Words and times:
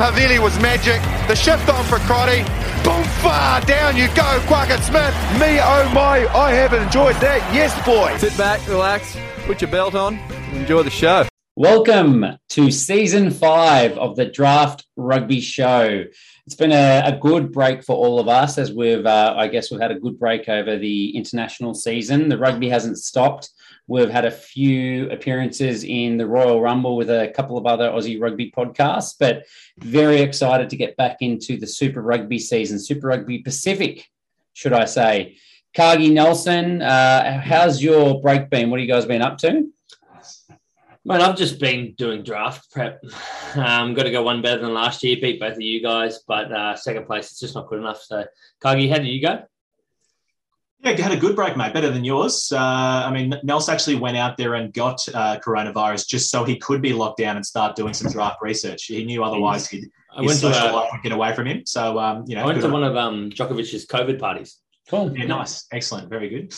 pass 0.00 0.14
from 0.14 0.22
Havili 0.22 0.42
was 0.42 0.58
magic. 0.60 1.00
The 1.28 1.34
shift 1.34 1.68
on 1.68 1.84
for 1.84 1.98
Crotty. 2.00 2.42
Boom, 2.82 3.04
far 3.20 3.60
down 3.62 3.96
you 3.96 4.06
go, 4.08 4.40
Quackett 4.46 4.80
Smith. 4.80 5.14
Me, 5.38 5.58
oh 5.60 5.90
my, 5.94 6.26
I 6.34 6.52
have 6.52 6.72
enjoyed 6.72 7.16
that. 7.16 7.54
Yes, 7.54 7.74
boy. 7.84 8.16
Sit 8.16 8.36
back, 8.38 8.66
relax, 8.68 9.16
put 9.46 9.60
your 9.60 9.70
belt 9.70 9.94
on, 9.94 10.18
enjoy 10.52 10.82
the 10.82 10.90
show. 10.90 11.26
Welcome 11.56 12.24
to 12.50 12.70
season 12.70 13.30
five 13.30 13.98
of 13.98 14.16
the 14.16 14.24
Draft 14.24 14.86
Rugby 14.96 15.40
Show. 15.40 16.04
It's 16.46 16.54
been 16.54 16.72
a, 16.72 17.02
a 17.04 17.18
good 17.20 17.52
break 17.52 17.84
for 17.84 17.94
all 17.94 18.18
of 18.18 18.28
us 18.28 18.56
as 18.56 18.72
we've, 18.72 19.04
uh, 19.04 19.34
I 19.36 19.48
guess, 19.48 19.70
we've 19.70 19.80
had 19.80 19.90
a 19.90 19.98
good 19.98 20.18
break 20.18 20.48
over 20.48 20.78
the 20.78 21.14
international 21.16 21.74
season. 21.74 22.30
The 22.30 22.38
rugby 22.38 22.70
hasn't 22.70 22.98
stopped. 22.98 23.50
We've 23.90 24.08
had 24.08 24.24
a 24.24 24.30
few 24.30 25.10
appearances 25.10 25.82
in 25.82 26.16
the 26.16 26.24
Royal 26.24 26.60
Rumble 26.60 26.96
with 26.96 27.10
a 27.10 27.32
couple 27.34 27.58
of 27.58 27.66
other 27.66 27.90
Aussie 27.90 28.20
rugby 28.20 28.52
podcasts, 28.56 29.16
but 29.18 29.46
very 29.78 30.20
excited 30.20 30.70
to 30.70 30.76
get 30.76 30.96
back 30.96 31.16
into 31.22 31.58
the 31.58 31.66
Super 31.66 32.00
Rugby 32.00 32.38
season, 32.38 32.78
Super 32.78 33.08
Rugby 33.08 33.38
Pacific, 33.38 34.06
should 34.52 34.72
I 34.72 34.84
say. 34.84 35.38
Cargie 35.74 36.14
Nelson, 36.14 36.82
uh, 36.82 37.40
how's 37.40 37.82
your 37.82 38.20
break 38.20 38.48
been? 38.48 38.70
What 38.70 38.78
have 38.78 38.86
you 38.86 38.94
guys 38.94 39.06
been 39.06 39.22
up 39.22 39.38
to? 39.38 39.68
Man, 41.04 41.20
I've 41.20 41.36
just 41.36 41.58
been 41.58 41.94
doing 41.98 42.22
draft 42.22 42.70
prep. 42.70 43.02
Um, 43.56 43.94
got 43.94 44.04
to 44.04 44.12
go 44.12 44.22
one 44.22 44.42
better 44.42 44.62
than 44.62 44.72
last 44.72 45.02
year. 45.02 45.16
Beat 45.20 45.40
both 45.40 45.54
of 45.54 45.60
you 45.60 45.82
guys, 45.82 46.20
but 46.28 46.52
uh, 46.52 46.76
second 46.76 47.06
place, 47.06 47.32
it's 47.32 47.40
just 47.40 47.56
not 47.56 47.66
good 47.66 47.80
enough. 47.80 48.00
So, 48.00 48.24
Cargie, 48.60 48.88
how 48.88 48.98
did 48.98 49.08
you 49.08 49.20
go? 49.20 49.42
Yeah, 50.82 50.92
had 50.92 51.12
a 51.12 51.16
good 51.16 51.36
break, 51.36 51.58
mate. 51.58 51.74
Better 51.74 51.90
than 51.90 52.04
yours. 52.04 52.50
Uh, 52.52 52.58
I 52.58 53.10
mean, 53.10 53.34
Nels 53.42 53.68
actually 53.68 53.96
went 53.96 54.16
out 54.16 54.38
there 54.38 54.54
and 54.54 54.72
got 54.72 55.06
uh, 55.12 55.38
coronavirus 55.38 56.08
just 56.08 56.30
so 56.30 56.42
he 56.42 56.56
could 56.56 56.80
be 56.80 56.94
locked 56.94 57.18
down 57.18 57.36
and 57.36 57.44
start 57.44 57.76
doing 57.76 57.92
some 57.92 58.10
draft 58.10 58.38
research. 58.42 58.84
He 58.84 59.04
knew 59.04 59.22
otherwise 59.22 59.68
he'd, 59.68 59.90
I 60.16 60.22
his 60.22 60.40
social 60.40 60.70
a, 60.70 60.72
life 60.72 60.88
would 60.92 61.02
get 61.02 61.12
away 61.12 61.34
from 61.34 61.46
him. 61.46 61.66
So, 61.66 61.98
um, 61.98 62.24
you 62.26 62.34
know, 62.34 62.42
I 62.42 62.46
went 62.46 62.62
to 62.62 62.68
one 62.68 62.82
of 62.82 62.96
um, 62.96 63.28
Djokovic's 63.30 63.84
COVID 63.86 64.18
parties. 64.18 64.58
Cool. 64.88 65.16
Yeah, 65.16 65.26
nice. 65.26 65.66
Excellent. 65.70 66.08
Very 66.08 66.28
good. 66.28 66.54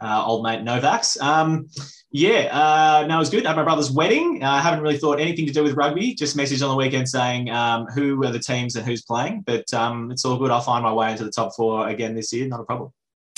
Uh, 0.00 0.24
old 0.24 0.44
mate 0.44 0.60
Novaks. 0.60 1.20
Um, 1.20 1.68
yeah, 2.10 2.48
uh, 2.50 3.06
no, 3.06 3.16
it 3.16 3.18
was 3.18 3.30
good. 3.30 3.44
At 3.44 3.56
my 3.56 3.64
brother's 3.64 3.90
wedding. 3.90 4.42
Uh, 4.42 4.48
I 4.48 4.60
haven't 4.60 4.80
really 4.80 4.96
thought 4.96 5.20
anything 5.20 5.44
to 5.46 5.52
do 5.52 5.62
with 5.62 5.74
rugby. 5.74 6.14
Just 6.14 6.36
messaged 6.36 6.62
on 6.62 6.70
the 6.70 6.76
weekend 6.76 7.08
saying 7.08 7.50
um, 7.50 7.86
who 7.86 8.24
are 8.24 8.30
the 8.30 8.38
teams 8.38 8.76
and 8.76 8.86
who's 8.86 9.02
playing. 9.02 9.42
But 9.42 9.74
um, 9.74 10.10
it's 10.10 10.24
all 10.24 10.38
good. 10.38 10.50
I'll 10.50 10.60
find 10.60 10.84
my 10.84 10.92
way 10.92 11.10
into 11.10 11.24
the 11.24 11.30
top 11.30 11.54
four 11.54 11.88
again 11.88 12.14
this 12.14 12.32
year. 12.32 12.46
Not 12.46 12.60
a 12.60 12.64
problem. 12.64 12.92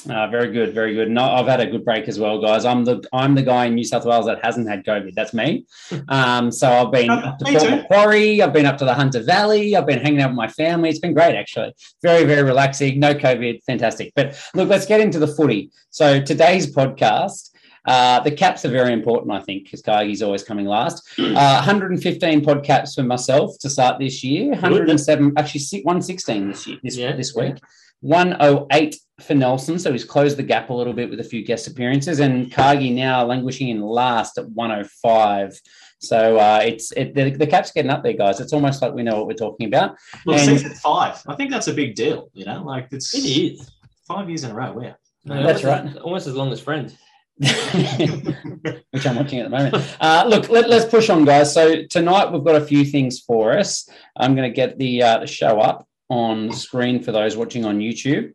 Uh, 0.08 0.28
very 0.28 0.52
good, 0.52 0.72
very 0.72 0.94
good. 0.94 1.10
No, 1.10 1.24
I've 1.24 1.46
had 1.46 1.60
a 1.60 1.66
good 1.66 1.84
break 1.84 2.06
as 2.06 2.20
well, 2.20 2.40
guys. 2.40 2.64
I'm 2.64 2.84
the 2.84 3.02
I'm 3.12 3.34
the 3.34 3.42
guy 3.42 3.66
in 3.66 3.74
New 3.74 3.84
South 3.84 4.04
Wales 4.04 4.26
that 4.26 4.44
hasn't 4.44 4.68
had 4.68 4.84
COVID. 4.84 5.14
That's 5.14 5.34
me. 5.34 5.66
Um, 6.08 6.50
so 6.50 6.70
I've 6.70 6.92
been 6.92 7.10
up 7.10 7.38
to 7.38 7.44
Port 7.44 7.70
Macquarie. 7.70 8.40
I've 8.40 8.52
been 8.52 8.66
up 8.66 8.78
to 8.78 8.84
the 8.84 8.94
Hunter 8.94 9.22
Valley. 9.22 9.76
I've 9.76 9.86
been 9.86 9.98
hanging 9.98 10.22
out 10.22 10.30
with 10.30 10.36
my 10.36 10.48
family. 10.48 10.88
It's 10.88 11.00
been 11.00 11.12
great, 11.12 11.36
actually. 11.36 11.74
Very, 12.02 12.24
very 12.24 12.42
relaxing. 12.42 12.98
No 12.98 13.14
COVID. 13.14 13.62
Fantastic. 13.64 14.12
But 14.14 14.40
look, 14.54 14.68
let's 14.68 14.86
get 14.86 15.00
into 15.00 15.18
the 15.18 15.26
footy. 15.26 15.70
So 15.90 16.20
today's 16.20 16.72
podcast. 16.74 17.50
Uh, 17.84 18.20
the 18.20 18.30
caps 18.30 18.64
are 18.64 18.70
very 18.70 18.92
important, 18.92 19.32
I 19.32 19.40
think, 19.40 19.64
because 19.64 19.82
Cargie's 19.82 20.22
always 20.22 20.42
coming 20.42 20.66
last. 20.66 21.08
Uh, 21.18 21.56
115 21.56 22.44
pod 22.44 22.64
caps 22.64 22.94
for 22.94 23.02
myself 23.02 23.56
to 23.60 23.68
start 23.68 23.98
this 23.98 24.24
year. 24.24 24.50
107, 24.50 25.32
actually 25.36 25.82
116 25.82 26.48
this 26.48 26.66
year, 26.66 26.78
this, 26.82 26.96
yeah, 26.96 27.16
this 27.16 27.34
week. 27.34 27.54
Yeah. 27.54 27.60
108 28.00 28.96
for 29.20 29.34
Nelson, 29.34 29.78
so 29.78 29.92
he's 29.92 30.04
closed 30.04 30.36
the 30.36 30.42
gap 30.42 30.70
a 30.70 30.72
little 30.72 30.92
bit 30.92 31.10
with 31.10 31.20
a 31.20 31.24
few 31.24 31.44
guest 31.44 31.66
appearances, 31.66 32.20
and 32.20 32.52
Cargie 32.52 32.90
now 32.90 33.24
languishing 33.24 33.68
in 33.68 33.80
last 33.80 34.38
at 34.38 34.48
105. 34.50 35.60
So 36.00 36.38
uh, 36.38 36.60
it's 36.64 36.92
it, 36.92 37.14
the, 37.14 37.30
the 37.30 37.46
cap's 37.46 37.72
getting 37.72 37.90
up 37.90 38.04
there, 38.04 38.12
guys. 38.12 38.38
It's 38.38 38.52
almost 38.52 38.80
like 38.80 38.94
we 38.94 39.02
know 39.02 39.16
what 39.16 39.26
we're 39.26 39.32
talking 39.34 39.66
about. 39.66 39.96
Well, 40.24 40.38
and, 40.38 40.60
six 40.60 40.70
at 40.70 40.76
five. 40.78 41.20
I 41.26 41.34
think 41.34 41.50
that's 41.50 41.66
a 41.66 41.74
big 41.74 41.96
deal. 41.96 42.30
You 42.34 42.44
know, 42.44 42.62
like 42.62 42.88
it's 42.92 43.14
it 43.14 43.26
is 43.26 43.70
five 44.06 44.28
years 44.28 44.44
in 44.44 44.52
a 44.52 44.54
row. 44.54 44.72
Where 44.72 44.96
no, 45.24 45.42
that's 45.42 45.64
right, 45.64 45.96
almost 45.98 46.26
as 46.26 46.34
long 46.34 46.52
as 46.52 46.60
friends. 46.60 46.96
which 47.38 49.06
I'm 49.06 49.14
watching 49.14 49.38
at 49.38 49.44
the 49.44 49.56
moment. 49.56 49.96
Uh, 50.00 50.24
look, 50.26 50.48
let, 50.48 50.68
us 50.70 50.88
push 50.88 51.08
on, 51.08 51.24
guys. 51.24 51.54
So 51.54 51.84
tonight 51.84 52.32
we've 52.32 52.42
got 52.42 52.56
a 52.56 52.64
few 52.64 52.84
things 52.84 53.20
for 53.20 53.56
us. 53.56 53.88
I'm 54.16 54.34
going 54.34 54.50
to 54.50 54.54
get 54.54 54.76
the 54.76 55.02
uh, 55.02 55.18
the 55.18 55.26
show 55.28 55.60
up 55.60 55.86
on 56.08 56.52
screen 56.52 57.00
for 57.00 57.12
those 57.12 57.36
watching 57.36 57.64
on 57.64 57.78
YouTube. 57.78 58.32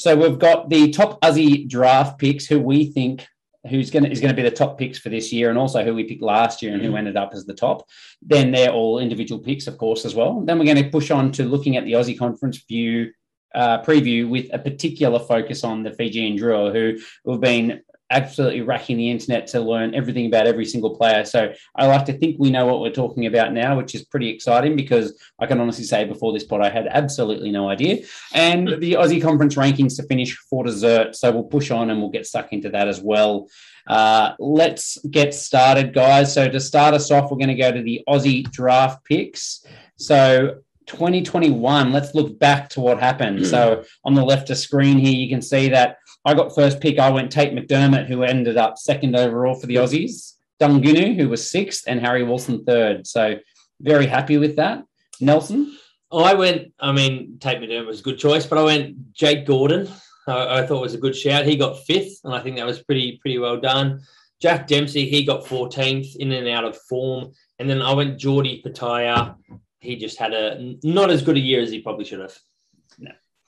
So 0.00 0.16
we've 0.16 0.38
got 0.38 0.70
the 0.70 0.90
top 0.90 1.20
Aussie 1.20 1.68
draft 1.68 2.18
picks 2.18 2.46
who 2.46 2.58
we 2.58 2.86
think 2.86 3.26
who's 3.68 3.90
going 3.90 4.04
to 4.04 4.10
is 4.10 4.18
going 4.18 4.34
to 4.34 4.42
be 4.42 4.48
the 4.48 4.50
top 4.50 4.78
picks 4.78 4.98
for 4.98 5.10
this 5.10 5.30
year, 5.30 5.50
and 5.50 5.58
also 5.58 5.84
who 5.84 5.94
we 5.94 6.04
picked 6.04 6.22
last 6.22 6.62
year 6.62 6.72
and 6.72 6.82
who 6.82 6.96
ended 6.96 7.18
up 7.18 7.32
as 7.34 7.44
the 7.44 7.52
top. 7.52 7.86
Then 8.22 8.50
they're 8.50 8.72
all 8.72 8.98
individual 8.98 9.42
picks, 9.42 9.66
of 9.66 9.76
course, 9.76 10.06
as 10.06 10.14
well. 10.14 10.40
Then 10.40 10.58
we're 10.58 10.64
going 10.64 10.82
to 10.82 10.88
push 10.88 11.10
on 11.10 11.30
to 11.32 11.44
looking 11.44 11.76
at 11.76 11.84
the 11.84 11.92
Aussie 11.92 12.18
Conference 12.18 12.64
view 12.66 13.12
uh, 13.54 13.82
preview 13.82 14.26
with 14.26 14.46
a 14.54 14.58
particular 14.58 15.18
focus 15.18 15.64
on 15.64 15.82
the 15.82 15.92
Fijian 15.92 16.38
Drua, 16.38 16.72
who 16.72 17.32
have 17.32 17.42
been 17.42 17.82
absolutely 18.10 18.60
racking 18.60 18.96
the 18.96 19.10
internet 19.10 19.46
to 19.48 19.60
learn 19.60 19.94
everything 19.94 20.26
about 20.26 20.46
every 20.46 20.64
single 20.64 20.96
player. 20.96 21.24
So 21.24 21.52
I 21.76 21.86
like 21.86 22.04
to 22.06 22.12
think 22.12 22.36
we 22.38 22.50
know 22.50 22.66
what 22.66 22.80
we're 22.80 22.90
talking 22.90 23.26
about 23.26 23.52
now, 23.52 23.76
which 23.76 23.94
is 23.94 24.04
pretty 24.04 24.28
exciting 24.28 24.76
because 24.76 25.18
I 25.38 25.46
can 25.46 25.60
honestly 25.60 25.84
say 25.84 26.04
before 26.04 26.32
this 26.32 26.44
pod, 26.44 26.60
I 26.60 26.70
had 26.70 26.88
absolutely 26.88 27.50
no 27.50 27.68
idea. 27.68 28.04
And 28.34 28.68
the 28.80 28.94
Aussie 28.94 29.22
Conference 29.22 29.54
rankings 29.54 29.96
to 29.96 30.02
finish 30.04 30.36
for 30.36 30.64
dessert. 30.64 31.14
So 31.14 31.30
we'll 31.30 31.44
push 31.44 31.70
on 31.70 31.90
and 31.90 32.00
we'll 32.00 32.10
get 32.10 32.26
stuck 32.26 32.52
into 32.52 32.70
that 32.70 32.88
as 32.88 33.00
well. 33.00 33.48
Uh, 33.86 34.34
let's 34.38 34.98
get 35.10 35.34
started, 35.34 35.94
guys. 35.94 36.34
So 36.34 36.48
to 36.48 36.60
start 36.60 36.94
us 36.94 37.10
off, 37.10 37.30
we're 37.30 37.38
going 37.38 37.48
to 37.48 37.54
go 37.54 37.72
to 37.72 37.82
the 37.82 38.02
Aussie 38.08 38.50
draft 38.50 39.04
picks. 39.04 39.64
So 39.96 40.60
2021, 40.90 41.92
let's 41.92 42.14
look 42.14 42.38
back 42.38 42.68
to 42.70 42.80
what 42.80 42.98
happened. 42.98 43.38
Hmm. 43.38 43.44
So 43.44 43.84
on 44.04 44.14
the 44.14 44.24
left 44.24 44.50
of 44.50 44.58
screen 44.58 44.98
here, 44.98 45.14
you 45.14 45.28
can 45.28 45.40
see 45.40 45.68
that 45.68 45.98
I 46.24 46.34
got 46.34 46.54
first 46.54 46.80
pick. 46.80 46.98
I 46.98 47.10
went 47.10 47.30
Tate 47.30 47.54
McDermott, 47.54 48.06
who 48.06 48.24
ended 48.24 48.56
up 48.56 48.76
second 48.76 49.16
overall 49.16 49.54
for 49.54 49.66
the 49.66 49.76
hmm. 49.76 49.82
Aussies. 49.82 50.34
Daugunu, 50.60 51.16
who 51.16 51.28
was 51.28 51.48
sixth, 51.48 51.84
and 51.86 52.00
Harry 52.00 52.22
Wilson 52.22 52.64
third. 52.64 53.06
So 53.06 53.38
very 53.80 54.06
happy 54.06 54.36
with 54.36 54.56
that. 54.56 54.84
Nelson? 55.20 55.76
I 56.12 56.34
went, 56.34 56.72
I 56.80 56.92
mean, 56.92 57.38
Tate 57.38 57.60
McDermott 57.60 57.86
was 57.86 58.00
a 58.00 58.02
good 58.02 58.18
choice, 58.18 58.44
but 58.44 58.58
I 58.58 58.64
went 58.64 59.12
Jake 59.12 59.46
Gordon. 59.46 59.88
I, 60.26 60.58
I 60.58 60.66
thought 60.66 60.82
was 60.82 60.94
a 60.94 60.98
good 60.98 61.16
shout. 61.16 61.46
He 61.46 61.56
got 61.56 61.84
fifth, 61.84 62.20
and 62.24 62.34
I 62.34 62.40
think 62.40 62.56
that 62.56 62.66
was 62.66 62.82
pretty 62.82 63.18
pretty 63.22 63.38
well 63.38 63.58
done. 63.58 64.02
Jack 64.40 64.66
Dempsey, 64.66 65.08
he 65.08 65.24
got 65.24 65.44
14th 65.44 66.16
in 66.16 66.32
and 66.32 66.48
out 66.48 66.64
of 66.64 66.76
form. 66.88 67.32
And 67.58 67.68
then 67.68 67.82
I 67.82 67.92
went 67.92 68.18
Geordie 68.18 68.62
Petaia. 68.64 69.36
He 69.80 69.96
just 69.96 70.18
had 70.18 70.32
a 70.32 70.76
not 70.82 71.10
as 71.10 71.22
good 71.22 71.36
a 71.36 71.40
year 71.40 71.60
as 71.60 71.70
he 71.70 71.80
probably 71.80 72.04
should 72.04 72.20
have. 72.20 72.36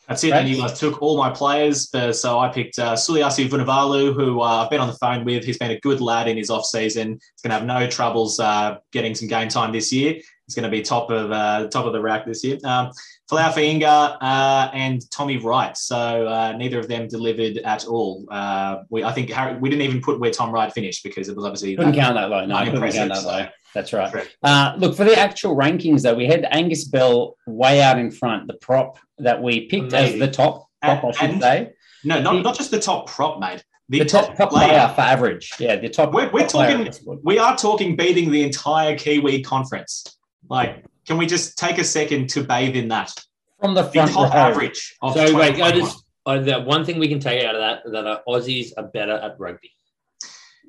That's 0.08 0.24
it. 0.24 0.32
And 0.32 0.48
you 0.48 0.56
guys 0.56 0.78
took 0.78 1.00
all 1.00 1.16
my 1.16 1.30
players. 1.30 1.88
Uh, 1.94 2.12
so 2.12 2.38
I 2.38 2.48
picked 2.48 2.78
uh, 2.78 2.94
Suliasi 2.94 3.48
Vunivalu, 3.48 4.14
who 4.14 4.40
uh, 4.40 4.64
I've 4.64 4.70
been 4.70 4.80
on 4.80 4.88
the 4.88 4.94
phone 4.94 5.24
with. 5.24 5.44
He's 5.44 5.58
been 5.58 5.70
a 5.70 5.80
good 5.80 6.00
lad 6.00 6.26
in 6.26 6.36
his 6.36 6.50
off 6.50 6.64
season. 6.64 7.12
He's 7.12 7.42
going 7.42 7.50
to 7.50 7.58
have 7.58 7.66
no 7.66 7.88
troubles 7.88 8.40
uh, 8.40 8.78
getting 8.90 9.14
some 9.14 9.28
game 9.28 9.48
time 9.48 9.70
this 9.70 9.92
year. 9.92 10.14
He's 10.46 10.56
going 10.56 10.64
to 10.64 10.76
be 10.76 10.82
top 10.82 11.10
of 11.10 11.30
uh, 11.30 11.68
top 11.68 11.86
of 11.86 11.92
the 11.92 12.00
rack 12.00 12.26
this 12.26 12.42
year. 12.42 12.58
Um, 12.64 12.90
Folau 13.30 13.52
Fainga'a 13.52 14.18
uh, 14.20 14.70
and 14.74 15.08
Tommy 15.10 15.38
Wright. 15.38 15.76
So 15.76 16.26
uh, 16.26 16.52
neither 16.56 16.80
of 16.80 16.88
them 16.88 17.06
delivered 17.06 17.58
at 17.58 17.86
all. 17.86 18.26
Uh, 18.30 18.78
we, 18.90 19.04
I 19.04 19.12
think 19.12 19.30
Harry, 19.30 19.56
we 19.56 19.70
didn't 19.70 19.82
even 19.82 20.02
put 20.02 20.18
where 20.18 20.32
Tom 20.32 20.50
Wright 20.50 20.72
finished 20.72 21.04
because 21.04 21.28
it 21.28 21.36
was 21.36 21.44
obviously 21.44 21.76
couldn't 21.76 21.94
count 21.94 22.16
that 22.16 22.28
low. 22.28 22.44
No, 22.44 22.58
couldn't 22.64 22.92
count 22.92 23.14
that 23.14 23.24
low. 23.24 23.46
That's 23.74 23.92
right. 23.92 24.28
Uh, 24.42 24.74
look 24.78 24.96
for 24.96 25.04
the 25.04 25.18
actual 25.18 25.56
rankings 25.56 26.02
though. 26.02 26.14
We 26.14 26.26
had 26.26 26.46
Angus 26.50 26.84
Bell 26.84 27.36
way 27.46 27.82
out 27.82 27.98
in 27.98 28.10
front, 28.10 28.46
the 28.46 28.54
prop 28.54 28.98
that 29.18 29.42
we 29.42 29.66
picked 29.66 29.92
Amazing. 29.92 30.14
as 30.14 30.18
the 30.20 30.30
top 30.30 30.68
prop, 30.82 31.04
and, 31.04 31.14
I 31.16 31.26
should 31.26 31.40
say. 31.40 31.72
No, 32.04 32.20
not, 32.20 32.42
not 32.42 32.56
just 32.56 32.70
the 32.70 32.80
top 32.80 33.08
prop, 33.08 33.40
mate. 33.40 33.64
The, 33.88 34.00
the 34.00 34.04
top, 34.04 34.36
top 34.36 34.50
player. 34.50 34.68
player. 34.68 34.92
for 34.94 35.00
average. 35.00 35.52
Yeah, 35.58 35.76
the 35.76 35.88
top. 35.88 36.12
We're, 36.12 36.30
we're 36.30 36.46
top 36.46 36.68
talking. 36.68 37.20
We 37.22 37.38
are 37.38 37.56
talking 37.56 37.96
beating 37.96 38.30
the 38.30 38.42
entire 38.42 38.96
Kiwi 38.96 39.42
conference. 39.42 40.04
Like, 40.48 40.84
can 41.06 41.18
we 41.18 41.26
just 41.26 41.58
take 41.58 41.78
a 41.78 41.84
second 41.84 42.28
to 42.30 42.44
bathe 42.44 42.76
in 42.76 42.88
that? 42.88 43.12
From 43.60 43.74
the 43.74 43.84
front 43.84 44.08
the 44.08 44.14
top 44.14 44.34
row. 44.34 44.40
average. 44.40 44.96
so 45.14 45.36
wait, 45.36 45.60
I 45.60 45.72
just 45.72 46.04
uh, 46.26 46.38
the 46.38 46.60
one 46.60 46.84
thing 46.84 46.98
we 46.98 47.08
can 47.08 47.20
take 47.20 47.44
out 47.44 47.54
of 47.54 47.60
that 47.60 47.92
that 47.92 48.06
our 48.06 48.22
Aussies 48.28 48.72
are 48.76 48.84
better 48.84 49.12
at 49.12 49.38
rugby. 49.38 49.70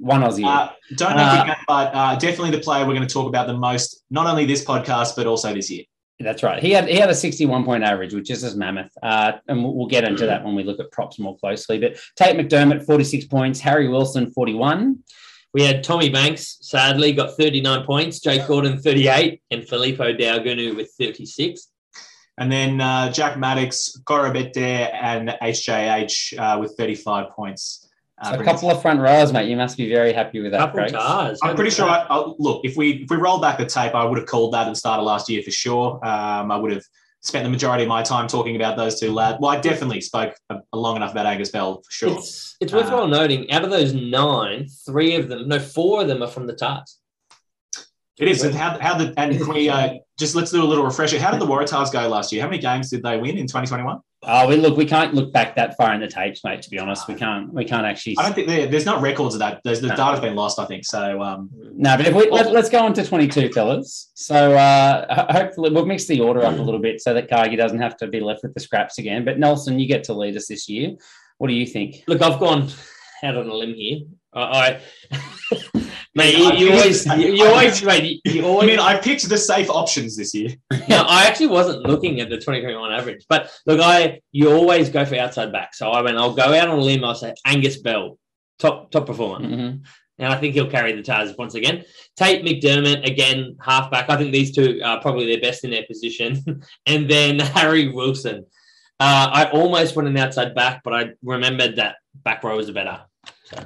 One 0.03 0.21
Aussie. 0.21 0.45
Uh, 0.45 0.69
don't 0.95 1.15
know, 1.15 1.23
uh, 1.23 1.55
but 1.65 1.95
uh, 1.95 2.15
definitely 2.15 2.51
the 2.51 2.59
player 2.59 2.85
we're 2.85 2.93
going 2.93 3.07
to 3.07 3.13
talk 3.13 3.27
about 3.27 3.47
the 3.47 3.57
most, 3.57 4.03
not 4.09 4.27
only 4.27 4.45
this 4.45 4.63
podcast 4.63 5.15
but 5.15 5.25
also 5.27 5.53
this 5.53 5.71
year. 5.71 5.85
That's 6.19 6.43
right. 6.43 6.61
He 6.61 6.71
had 6.71 6.87
he 6.87 6.95
had 6.95 7.09
a 7.09 7.15
61 7.15 7.63
point 7.63 7.83
average, 7.83 8.13
which 8.13 8.29
is 8.29 8.43
as 8.43 8.55
mammoth. 8.55 8.91
Uh, 9.01 9.33
and 9.47 9.63
we'll, 9.63 9.87
get 9.87 10.03
into 10.03 10.25
that 10.25 10.43
when 10.43 10.55
we 10.55 10.63
look 10.63 10.79
at 10.79 10.91
props 10.91 11.19
more 11.19 11.37
closely. 11.37 11.79
But 11.79 11.97
Tate 12.17 12.37
McDermott, 12.37 12.85
46 12.85 13.25
points. 13.25 13.59
Harry 13.61 13.87
Wilson, 13.87 14.31
41. 14.31 14.99
We 15.53 15.63
had 15.63 15.83
Tommy 15.83 16.09
Banks, 16.09 16.57
sadly, 16.61 17.13
got 17.13 17.37
39 17.37 17.85
points. 17.85 18.19
Jake 18.19 18.47
Gordon, 18.47 18.79
38. 18.79 19.41
And 19.51 19.63
Filipo 19.63 20.19
Daugunu 20.19 20.75
with 20.75 20.91
36. 20.99 21.69
And 22.37 22.51
then 22.51 22.81
uh, 22.81 23.11
Jack 23.11 23.37
Maddocks, 23.37 24.01
Koroibete, 24.03 24.57
and 24.93 25.29
HJH 25.29 26.39
uh, 26.39 26.59
with 26.59 26.75
35 26.77 27.29
points. 27.29 27.82
Uh, 28.23 28.37
a 28.39 28.43
couple 28.43 28.71
of 28.71 28.81
front 28.81 28.99
rows, 28.99 29.33
mate. 29.33 29.49
You 29.49 29.57
must 29.57 29.77
be 29.77 29.89
very 29.89 30.13
happy 30.13 30.39
with 30.39 30.51
that. 30.51 30.59
Couple 30.59 30.85
Tahs. 30.87 31.39
I'm 31.43 31.55
pretty 31.55 31.71
sure. 31.71 31.85
I, 31.85 32.05
I, 32.09 32.33
look, 32.37 32.61
if 32.63 32.77
we 32.77 33.03
if 33.03 33.09
we 33.09 33.17
roll 33.17 33.39
back 33.39 33.57
the 33.57 33.65
tape, 33.65 33.93
I 33.93 34.05
would 34.05 34.17
have 34.17 34.27
called 34.27 34.53
that 34.53 34.67
and 34.67 34.77
started 34.77 35.03
last 35.03 35.29
year 35.29 35.41
for 35.43 35.51
sure. 35.51 36.03
Um, 36.05 36.51
I 36.51 36.57
would 36.57 36.71
have 36.71 36.83
spent 37.21 37.43
the 37.43 37.49
majority 37.49 37.83
of 37.83 37.89
my 37.89 38.03
time 38.03 38.27
talking 38.27 38.55
about 38.55 38.77
those 38.77 38.99
two 38.99 39.11
lads. 39.11 39.37
Well, 39.39 39.51
I 39.51 39.59
definitely 39.59 40.01
spoke 40.01 40.35
a, 40.49 40.59
a 40.73 40.77
long 40.77 40.95
enough 40.95 41.11
about 41.11 41.25
Angus 41.25 41.49
Bell 41.49 41.75
for 41.75 41.91
sure. 41.91 42.17
It's, 42.17 42.55
it's 42.59 42.73
worthwhile 42.73 43.03
uh, 43.03 43.07
noting. 43.07 43.49
Out 43.51 43.63
of 43.63 43.71
those 43.71 43.93
nine, 43.93 44.67
three 44.85 45.15
of 45.15 45.29
them, 45.29 45.47
no, 45.47 45.59
four 45.59 46.01
of 46.01 46.07
them 46.07 46.21
are 46.21 46.27
from 46.27 46.47
the 46.47 46.53
Tahs. 46.53 46.99
It 48.19 48.27
is. 48.27 48.43
And 48.43 48.53
how, 48.53 48.77
how 48.79 48.97
the 48.97 49.13
and 49.17 49.47
we 49.47 49.69
uh, 49.69 49.95
just 50.19 50.35
let's 50.35 50.51
do 50.51 50.63
a 50.63 50.65
little 50.65 50.85
refresher. 50.85 51.19
How 51.19 51.31
did 51.31 51.41
the 51.41 51.47
Waratahs 51.47 51.91
go 51.91 52.07
last 52.07 52.31
year? 52.31 52.41
How 52.41 52.47
many 52.47 52.61
games 52.61 52.89
did 52.89 53.01
they 53.01 53.17
win 53.17 53.37
in 53.37 53.47
2021? 53.47 53.99
Oh, 54.25 54.47
we 54.47 54.55
look. 54.55 54.77
We 54.77 54.85
can't 54.85 55.13
look 55.13 55.31
back 55.31 55.55
that 55.55 55.75
far 55.77 55.93
in 55.93 56.01
the 56.01 56.07
tapes, 56.07 56.43
mate. 56.43 56.61
To 56.61 56.69
be 56.69 56.79
honest, 56.79 57.07
we 57.07 57.15
can't. 57.15 57.53
We 57.53 57.65
can't 57.65 57.85
actually. 57.85 58.15
I 58.17 58.23
don't 58.23 58.33
think 58.33 58.47
there, 58.47 58.67
there's 58.67 58.85
not 58.85 59.01
records 59.01 59.35
of 59.35 59.39
that. 59.39 59.61
There's 59.63 59.81
the 59.81 59.87
no. 59.87 59.95
data's 59.95 60.19
been 60.19 60.35
lost. 60.35 60.59
I 60.59 60.65
think 60.65 60.85
so. 60.85 61.21
Um, 61.21 61.49
no, 61.53 61.97
but 61.97 62.07
if 62.07 62.15
we 62.15 62.29
let, 62.29 62.47
us 62.55 62.69
go 62.69 62.79
on 62.79 62.93
to 62.93 63.05
22, 63.05 63.51
fellas. 63.51 64.11
So 64.15 64.53
uh, 64.53 65.31
hopefully 65.31 65.71
we'll 65.71 65.85
mix 65.85 66.05
the 66.05 66.21
order 66.21 66.43
up 66.43 66.57
a 66.57 66.61
little 66.61 66.79
bit 66.79 67.01
so 67.01 67.13
that 67.13 67.29
Cargie 67.29 67.55
doesn't 67.55 67.79
have 67.79 67.97
to 67.97 68.07
be 68.07 68.19
left 68.19 68.43
with 68.43 68.53
the 68.53 68.59
scraps 68.59 68.97
again. 68.97 69.25
But 69.25 69.39
Nelson, 69.39 69.79
you 69.79 69.87
get 69.87 70.03
to 70.05 70.13
lead 70.13 70.37
us 70.37 70.47
this 70.47 70.69
year. 70.69 70.95
What 71.37 71.47
do 71.47 71.53
you 71.53 71.65
think? 71.65 72.03
Look, 72.07 72.21
I've 72.21 72.39
gone 72.39 72.69
out 73.23 73.35
on 73.35 73.47
a 73.47 73.53
limb 73.53 73.75
here. 73.75 73.99
I, 74.35 74.81
mate, 76.15 76.37
you, 76.37 76.51
you 76.53 76.71
always, 76.73 77.05
you, 77.05 77.33
you 77.33 77.45
always, 77.45 77.83
mate, 77.83 78.21
you 78.25 78.45
always. 78.45 78.63
I 78.63 78.65
mean, 78.67 78.79
I 78.79 78.99
picked 78.99 79.27
the 79.27 79.37
safe 79.37 79.69
options 79.69 80.17
this 80.17 80.33
year. 80.33 80.49
no, 80.89 81.03
I 81.07 81.25
actually 81.27 81.47
wasn't 81.47 81.83
looking 81.83 82.19
at 82.19 82.29
the 82.29 82.37
2021 82.37 82.91
average, 82.91 83.25
but 83.29 83.51
look, 83.65 83.79
I 83.79 84.21
you 84.31 84.51
always 84.51 84.89
go 84.89 85.05
for 85.05 85.15
outside 85.15 85.51
back. 85.51 85.73
So 85.75 85.91
I 85.91 86.01
went, 86.01 86.17
I'll 86.17 86.33
go 86.33 86.53
out 86.53 86.67
on 86.67 86.79
a 86.79 86.81
limb. 86.81 87.03
I'll 87.03 87.15
say 87.15 87.33
Angus 87.45 87.77
Bell, 87.77 88.17
top 88.59 88.91
top 88.91 89.05
performer. 89.05 89.45
Mm-hmm. 89.45 89.77
And 90.19 90.31
I 90.31 90.39
think 90.39 90.53
he'll 90.53 90.69
carry 90.69 90.93
the 90.93 91.01
Tahs 91.01 91.35
once 91.37 91.55
again. 91.55 91.83
Tate 92.15 92.45
McDermott, 92.45 93.05
again, 93.05 93.57
halfback. 93.59 94.09
I 94.09 94.17
think 94.17 94.31
these 94.31 94.55
two 94.55 94.79
are 94.83 95.01
probably 95.01 95.25
their 95.25 95.41
best 95.41 95.63
in 95.63 95.71
their 95.71 95.85
position. 95.87 96.63
and 96.85 97.09
then 97.09 97.39
Harry 97.39 97.89
Wilson. 97.89 98.45
Uh, 98.99 99.29
I 99.33 99.49
almost 99.51 99.95
went 99.95 100.07
an 100.07 100.17
outside 100.17 100.53
back, 100.53 100.81
but 100.83 100.93
I 100.93 101.09
remembered 101.23 101.77
that 101.77 101.95
back 102.23 102.43
row 102.43 102.55
was 102.55 102.69
better. 102.69 103.01
So. 103.45 103.57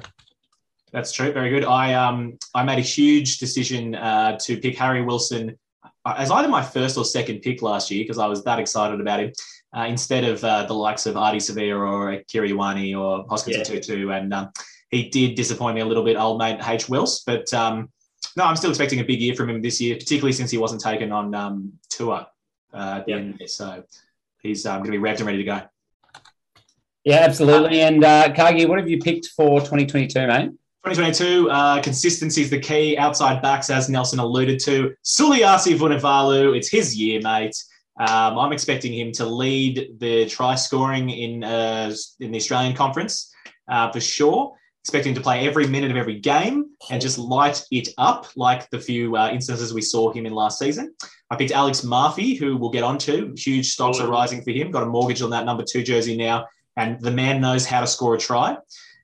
That's 0.92 1.12
true. 1.12 1.32
Very 1.32 1.50
good. 1.50 1.64
I 1.64 1.94
um 1.94 2.38
I 2.54 2.62
made 2.62 2.78
a 2.78 2.82
huge 2.82 3.38
decision 3.38 3.94
uh, 3.94 4.38
to 4.38 4.56
pick 4.58 4.76
Harry 4.78 5.02
Wilson 5.02 5.58
uh, 6.04 6.14
as 6.16 6.30
either 6.30 6.48
my 6.48 6.62
first 6.62 6.96
or 6.96 7.04
second 7.04 7.40
pick 7.42 7.62
last 7.62 7.90
year 7.90 8.02
because 8.04 8.18
I 8.18 8.26
was 8.26 8.42
that 8.44 8.58
excited 8.58 9.00
about 9.00 9.20
him. 9.20 9.32
Uh, 9.76 9.84
instead 9.86 10.24
of 10.24 10.42
uh, 10.44 10.64
the 10.64 10.72
likes 10.72 11.04
of 11.04 11.14
Ardie 11.14 11.36
Savea 11.36 11.78
or 11.78 12.22
Kiriwani 12.24 12.98
or 12.98 13.26
Hoskins 13.28 13.58
yeah. 13.58 13.64
Tutu, 13.64 14.10
and 14.10 14.32
um, 14.32 14.50
he 14.90 15.10
did 15.10 15.34
disappoint 15.34 15.74
me 15.74 15.82
a 15.82 15.84
little 15.84 16.04
bit, 16.04 16.16
old 16.16 16.38
mate 16.38 16.58
H. 16.66 16.88
Wills. 16.88 17.22
But 17.26 17.52
um, 17.52 17.90
no, 18.34 18.44
I'm 18.44 18.56
still 18.56 18.70
expecting 18.70 19.00
a 19.00 19.04
big 19.04 19.20
year 19.20 19.34
from 19.34 19.50
him 19.50 19.60
this 19.60 19.78
year, 19.78 19.96
particularly 19.96 20.32
since 20.32 20.50
he 20.50 20.56
wasn't 20.56 20.80
taken 20.80 21.12
on 21.12 21.34
um, 21.34 21.72
tour 21.90 22.26
uh, 22.72 23.02
the. 23.06 23.34
So 23.46 23.84
he's 24.40 24.64
um, 24.64 24.78
going 24.78 24.92
to 24.92 24.98
be 24.98 25.04
revved 25.04 25.18
and 25.18 25.26
ready 25.26 25.38
to 25.38 25.44
go. 25.44 25.60
Yeah, 27.04 27.20
absolutely. 27.20 27.80
And 27.82 28.04
uh, 28.04 28.32
Cargie, 28.34 28.66
what 28.66 28.78
have 28.78 28.88
you 28.88 28.98
picked 28.98 29.26
for 29.36 29.60
2022, 29.60 30.26
mate? 30.26 30.50
2022, 30.84 31.50
uh, 31.50 31.82
consistency 31.82 32.42
is 32.42 32.50
the 32.50 32.58
key. 32.58 32.96
Outside 32.96 33.42
backs, 33.42 33.68
as 33.68 33.88
Nelson 33.88 34.20
alluded 34.20 34.60
to. 34.60 34.94
Suliasi 35.04 35.76
Vunivalu, 35.76 36.56
it's 36.56 36.68
his 36.68 36.96
year, 36.96 37.20
mate. 37.20 37.56
Um, 37.98 38.38
I'm 38.38 38.52
expecting 38.52 38.94
him 38.94 39.10
to 39.12 39.26
lead 39.26 39.96
the 39.98 40.26
try 40.26 40.54
scoring 40.54 41.10
in 41.10 41.42
uh, 41.42 41.92
in 42.20 42.30
the 42.30 42.36
Australian 42.36 42.76
Conference 42.76 43.32
uh, 43.68 43.90
for 43.90 44.00
sure. 44.00 44.54
Expecting 44.84 45.14
to 45.16 45.20
play 45.20 45.46
every 45.46 45.66
minute 45.66 45.90
of 45.90 45.96
every 45.96 46.20
game 46.20 46.66
and 46.90 47.02
just 47.02 47.18
light 47.18 47.62
it 47.72 47.88
up 47.98 48.28
like 48.36 48.70
the 48.70 48.78
few 48.78 49.16
uh, 49.16 49.30
instances 49.30 49.74
we 49.74 49.82
saw 49.82 50.12
him 50.12 50.26
in 50.26 50.32
last 50.32 50.60
season. 50.60 50.94
I 51.30 51.36
picked 51.36 51.50
Alex 51.50 51.82
Murphy, 51.82 52.36
who 52.36 52.56
we'll 52.56 52.70
get 52.70 52.84
onto. 52.84 53.34
Huge 53.36 53.72
stocks 53.72 53.98
are 53.98 54.08
rising 54.08 54.42
for 54.42 54.52
him. 54.52 54.70
Got 54.70 54.84
a 54.84 54.86
mortgage 54.86 55.20
on 55.20 55.30
that 55.30 55.44
number 55.44 55.64
two 55.68 55.82
jersey 55.82 56.16
now, 56.16 56.46
and 56.76 57.00
the 57.00 57.10
man 57.10 57.40
knows 57.40 57.66
how 57.66 57.80
to 57.80 57.86
score 57.86 58.14
a 58.14 58.18
try. 58.18 58.56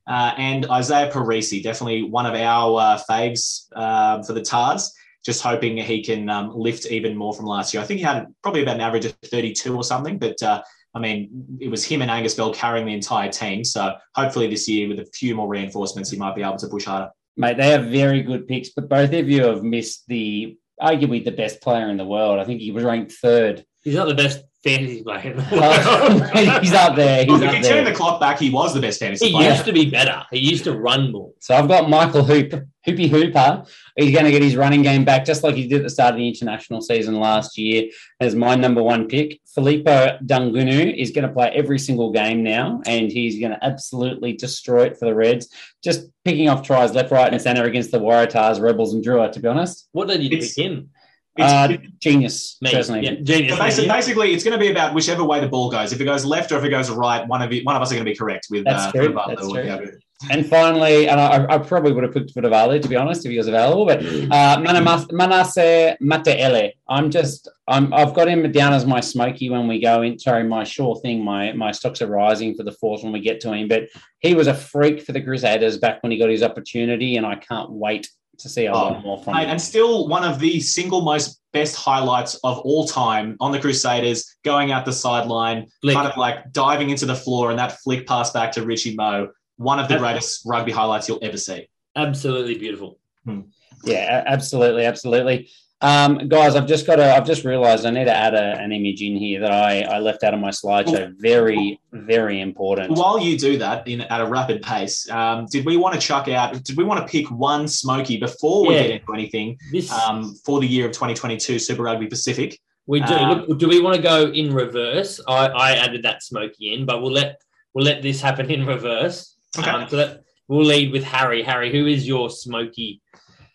Uh, 0.06 0.34
and 0.36 0.66
Isaiah 0.70 1.10
Perese, 1.10 1.62
definitely 1.62 2.02
one 2.02 2.26
of 2.26 2.34
our 2.34 2.80
uh, 2.80 3.00
faves 3.08 3.66
uh, 3.74 4.22
for 4.22 4.32
the 4.32 4.42
Tahs. 4.42 4.92
Just 5.24 5.42
hoping 5.42 5.78
he 5.78 6.02
can 6.02 6.28
um, 6.28 6.52
lift 6.54 6.86
even 6.86 7.16
more 7.16 7.32
from 7.32 7.46
last 7.46 7.72
year. 7.72 7.82
I 7.82 7.86
think 7.86 7.98
he 7.98 8.04
had 8.04 8.26
probably 8.42 8.62
about 8.62 8.74
an 8.74 8.82
average 8.82 9.06
of 9.06 9.14
32 9.24 9.74
or 9.74 9.82
something, 9.82 10.18
but 10.18 10.42
uh, 10.42 10.62
I 10.94 11.00
mean, 11.00 11.58
it 11.60 11.68
was 11.68 11.84
him 11.84 12.02
and 12.02 12.10
Angus 12.10 12.34
Bell 12.34 12.52
carrying 12.52 12.86
the 12.86 12.92
entire 12.92 13.30
team. 13.30 13.64
So 13.64 13.94
hopefully 14.14 14.48
this 14.48 14.68
year, 14.68 14.88
with 14.88 15.00
a 15.00 15.06
few 15.06 15.34
more 15.34 15.48
reinforcements, 15.48 16.10
he 16.10 16.18
might 16.18 16.36
be 16.36 16.42
able 16.42 16.58
to 16.58 16.68
push 16.68 16.84
harder. 16.84 17.10
Mate, 17.36 17.56
they 17.56 17.70
have 17.70 17.86
very 17.86 18.22
good 18.22 18.46
picks, 18.46 18.68
but 18.68 18.88
both 18.88 19.12
of 19.12 19.28
you 19.28 19.44
have 19.44 19.64
missed 19.64 20.04
the 20.06 20.56
arguably 20.80 21.24
the 21.24 21.32
best 21.32 21.60
player 21.60 21.88
in 21.88 21.96
the 21.96 22.04
world. 22.04 22.38
I 22.38 22.44
think 22.44 22.60
he 22.60 22.70
was 22.70 22.84
ranked 22.84 23.12
third. 23.12 23.64
He's 23.82 23.94
not 23.94 24.08
the 24.08 24.14
best 24.14 24.44
fantasy 24.64 25.02
player. 25.02 25.34
he's 26.60 26.72
up 26.72 26.96
there. 26.96 27.24
He's 27.24 27.28
well, 27.28 27.42
if 27.42 27.54
you 27.54 27.62
turn 27.62 27.84
the 27.84 27.92
clock 27.92 28.18
back, 28.18 28.38
he 28.38 28.50
was 28.50 28.74
the 28.74 28.80
best 28.80 28.98
fantasy 28.98 29.26
he 29.26 29.32
player. 29.32 29.50
He 29.50 29.54
used 29.54 29.66
to 29.66 29.72
be 29.72 29.90
better. 29.90 30.24
He 30.32 30.38
used 30.38 30.64
to 30.64 30.72
run 30.72 31.12
more. 31.12 31.32
So 31.40 31.54
I've 31.54 31.68
got 31.68 31.90
Michael 31.90 32.24
Hoop, 32.24 32.66
Hoopy 32.86 33.08
Hooper. 33.08 33.64
He's 33.96 34.12
going 34.12 34.24
to 34.24 34.30
get 34.30 34.42
his 34.42 34.56
running 34.56 34.82
game 34.82 35.04
back, 35.04 35.24
just 35.24 35.44
like 35.44 35.54
he 35.54 35.68
did 35.68 35.80
at 35.80 35.82
the 35.84 35.90
start 35.90 36.14
of 36.14 36.18
the 36.18 36.26
international 36.26 36.80
season 36.80 37.20
last 37.20 37.58
year, 37.58 37.90
as 38.20 38.34
my 38.34 38.54
number 38.54 38.82
one 38.82 39.06
pick. 39.06 39.40
Filipo 39.56 40.20
Daugunu 40.24 40.96
is 40.96 41.12
going 41.12 41.26
to 41.28 41.32
play 41.32 41.50
every 41.54 41.78
single 41.78 42.10
game 42.10 42.42
now, 42.42 42.82
and 42.86 43.12
he's 43.12 43.38
going 43.38 43.52
to 43.52 43.64
absolutely 43.64 44.32
destroy 44.32 44.84
it 44.86 44.98
for 44.98 45.04
the 45.04 45.14
Reds. 45.14 45.48
Just 45.82 46.08
picking 46.24 46.48
off 46.48 46.62
tries 46.62 46.94
left, 46.94 47.12
right, 47.12 47.32
and 47.32 47.40
centre 47.40 47.64
against 47.64 47.92
the 47.92 48.00
Waratahs, 48.00 48.60
Rebels, 48.60 48.94
and 48.94 49.04
Drua, 49.04 49.30
to 49.30 49.40
be 49.40 49.46
honest. 49.46 49.88
What 49.92 50.08
did 50.08 50.22
you 50.22 50.30
pick 50.30 50.56
him? 50.56 50.90
Uh, 51.38 51.76
genius, 51.98 52.58
personally. 52.62 53.04
Yeah, 53.04 53.14
genius. 53.22 53.56
So 53.56 53.58
basically, 53.58 53.88
basically, 53.88 54.34
it's 54.34 54.44
going 54.44 54.52
to 54.52 54.58
be 54.58 54.70
about 54.70 54.94
whichever 54.94 55.24
way 55.24 55.40
the 55.40 55.48
ball 55.48 55.70
goes. 55.70 55.92
If 55.92 56.00
it 56.00 56.04
goes 56.04 56.24
left 56.24 56.52
or 56.52 56.58
if 56.58 56.64
it 56.64 56.70
goes 56.70 56.90
right, 56.90 57.26
one 57.26 57.42
of 57.42 57.52
you, 57.52 57.62
one 57.64 57.74
of 57.74 57.82
us 57.82 57.90
are 57.90 57.94
going 57.96 58.04
to 58.04 58.10
be 58.10 58.16
correct 58.16 58.46
with. 58.50 58.64
That's 58.64 58.84
uh, 58.84 58.92
true. 58.92 59.20
That's 59.26 59.50
true. 59.50 59.98
And 60.30 60.46
finally, 60.46 61.08
and 61.08 61.20
I, 61.20 61.44
I, 61.54 61.58
probably 61.58 61.92
would 61.92 62.04
have 62.04 62.14
picked 62.14 62.34
Vunivalu 62.34 62.80
to 62.80 62.88
be 62.88 62.96
honest 62.96 63.26
if 63.26 63.32
he 63.32 63.36
was 63.36 63.48
available, 63.48 63.84
but 63.84 64.02
uh, 64.04 64.60
Manasa 64.60 65.96
Mataele. 66.00 66.72
I'm 66.88 67.10
just, 67.10 67.48
I'm, 67.66 67.92
I've 67.92 68.14
got 68.14 68.28
him 68.28 68.50
down 68.52 68.72
as 68.72 68.86
my 68.86 69.00
smoky 69.00 69.50
when 69.50 69.66
we 69.66 69.80
go 69.80 70.02
in. 70.02 70.18
Sorry, 70.18 70.44
my 70.44 70.64
sure 70.64 70.96
thing. 71.00 71.22
My 71.22 71.52
my 71.52 71.72
stocks 71.72 72.00
are 72.00 72.06
rising 72.06 72.54
for 72.54 72.62
the 72.62 72.72
fourth 72.72 73.02
when 73.02 73.12
we 73.12 73.20
get 73.20 73.40
to 73.40 73.52
him, 73.52 73.68
but 73.68 73.88
he 74.20 74.34
was 74.34 74.46
a 74.46 74.54
freak 74.54 75.02
for 75.02 75.12
the 75.12 75.20
Crusaders 75.20 75.78
back 75.78 76.02
when 76.02 76.12
he 76.12 76.18
got 76.18 76.30
his 76.30 76.44
opportunity, 76.44 77.16
and 77.16 77.26
I 77.26 77.34
can't 77.34 77.72
wait 77.72 78.08
to 78.38 78.48
see 78.48 78.66
a 78.66 78.72
oh, 78.72 78.74
lot 78.74 79.02
more 79.02 79.22
from 79.22 79.34
mate, 79.34 79.46
And 79.46 79.60
still 79.60 80.08
one 80.08 80.24
of 80.24 80.38
the 80.38 80.60
single 80.60 81.02
most 81.02 81.40
best 81.52 81.76
highlights 81.76 82.34
of 82.44 82.58
all 82.58 82.86
time 82.86 83.36
on 83.40 83.52
the 83.52 83.60
Crusaders, 83.60 84.36
going 84.44 84.72
out 84.72 84.84
the 84.84 84.92
sideline, 84.92 85.66
flick. 85.80 85.94
kind 85.94 86.08
of 86.08 86.16
like 86.16 86.52
diving 86.52 86.90
into 86.90 87.06
the 87.06 87.14
floor 87.14 87.50
and 87.50 87.58
that 87.58 87.78
flick 87.80 88.06
pass 88.06 88.30
back 88.30 88.52
to 88.52 88.64
Richie 88.64 88.94
Moe. 88.94 89.28
One 89.56 89.78
of 89.78 89.88
the 89.88 89.98
greatest 89.98 90.42
rugby 90.44 90.72
highlights 90.72 91.08
you'll 91.08 91.20
ever 91.22 91.36
see. 91.36 91.68
Absolutely 91.96 92.58
beautiful. 92.58 92.98
Hmm. 93.24 93.42
Yeah, 93.84 94.24
absolutely, 94.26 94.84
absolutely. 94.84 95.48
Um, 95.80 96.28
guys, 96.28 96.56
I've 96.56 96.66
just 96.66 96.86
got 96.86 96.96
to, 96.96 97.14
I've 97.14 97.26
just 97.26 97.44
realized 97.44 97.84
I 97.84 97.90
need 97.90 98.04
to 98.04 98.14
add 98.14 98.34
a, 98.34 98.58
an 98.58 98.72
image 98.72 99.02
in 99.02 99.16
here 99.16 99.40
that 99.40 99.50
I, 99.50 99.82
I 99.82 99.98
left 99.98 100.24
out 100.24 100.32
of 100.32 100.40
my 100.40 100.50
slideshow. 100.50 101.12
Very, 101.18 101.78
very 101.92 102.40
important. 102.40 102.92
While 102.92 103.18
you 103.18 103.36
do 103.36 103.58
that 103.58 103.86
in 103.86 104.00
at 104.02 104.20
a 104.20 104.26
rapid 104.26 104.62
pace, 104.62 105.08
um, 105.10 105.46
did 105.50 105.66
we 105.66 105.76
want 105.76 105.94
to 105.94 106.00
chuck 106.00 106.28
out, 106.28 106.62
did 106.62 106.76
we 106.76 106.84
want 106.84 107.06
to 107.06 107.10
pick 107.10 107.30
one 107.30 107.68
smoky 107.68 108.16
before 108.16 108.66
we 108.66 108.74
yeah. 108.74 108.82
get 108.82 108.90
into 108.92 109.12
anything 109.12 109.58
this, 109.72 109.90
um, 109.92 110.34
for 110.44 110.60
the 110.60 110.66
year 110.66 110.86
of 110.86 110.92
2022 110.92 111.58
Super 111.58 111.82
Rugby 111.82 112.06
Pacific? 112.06 112.58
We 112.86 113.00
do. 113.00 113.14
Um, 113.14 113.44
Look, 113.48 113.58
do 113.58 113.68
we 113.68 113.80
want 113.80 113.96
to 113.96 114.02
go 114.02 114.30
in 114.30 114.54
reverse? 114.54 115.20
I, 115.26 115.48
I 115.48 115.72
added 115.72 116.02
that 116.04 116.22
smoky 116.22 116.74
in, 116.74 116.86
but 116.86 117.02
we'll 117.02 117.12
let, 117.12 117.40
we'll 117.74 117.84
let 117.84 118.02
this 118.02 118.20
happen 118.20 118.50
in 118.50 118.64
reverse. 118.64 119.36
Okay. 119.58 119.70
Um, 119.70 119.88
so 119.88 119.96
that, 119.96 120.22
we'll 120.48 120.64
lead 120.64 120.92
with 120.92 121.04
Harry. 121.04 121.42
Harry, 121.42 121.70
who 121.72 121.86
is 121.86 122.06
your 122.06 122.30
smoky 122.30 123.02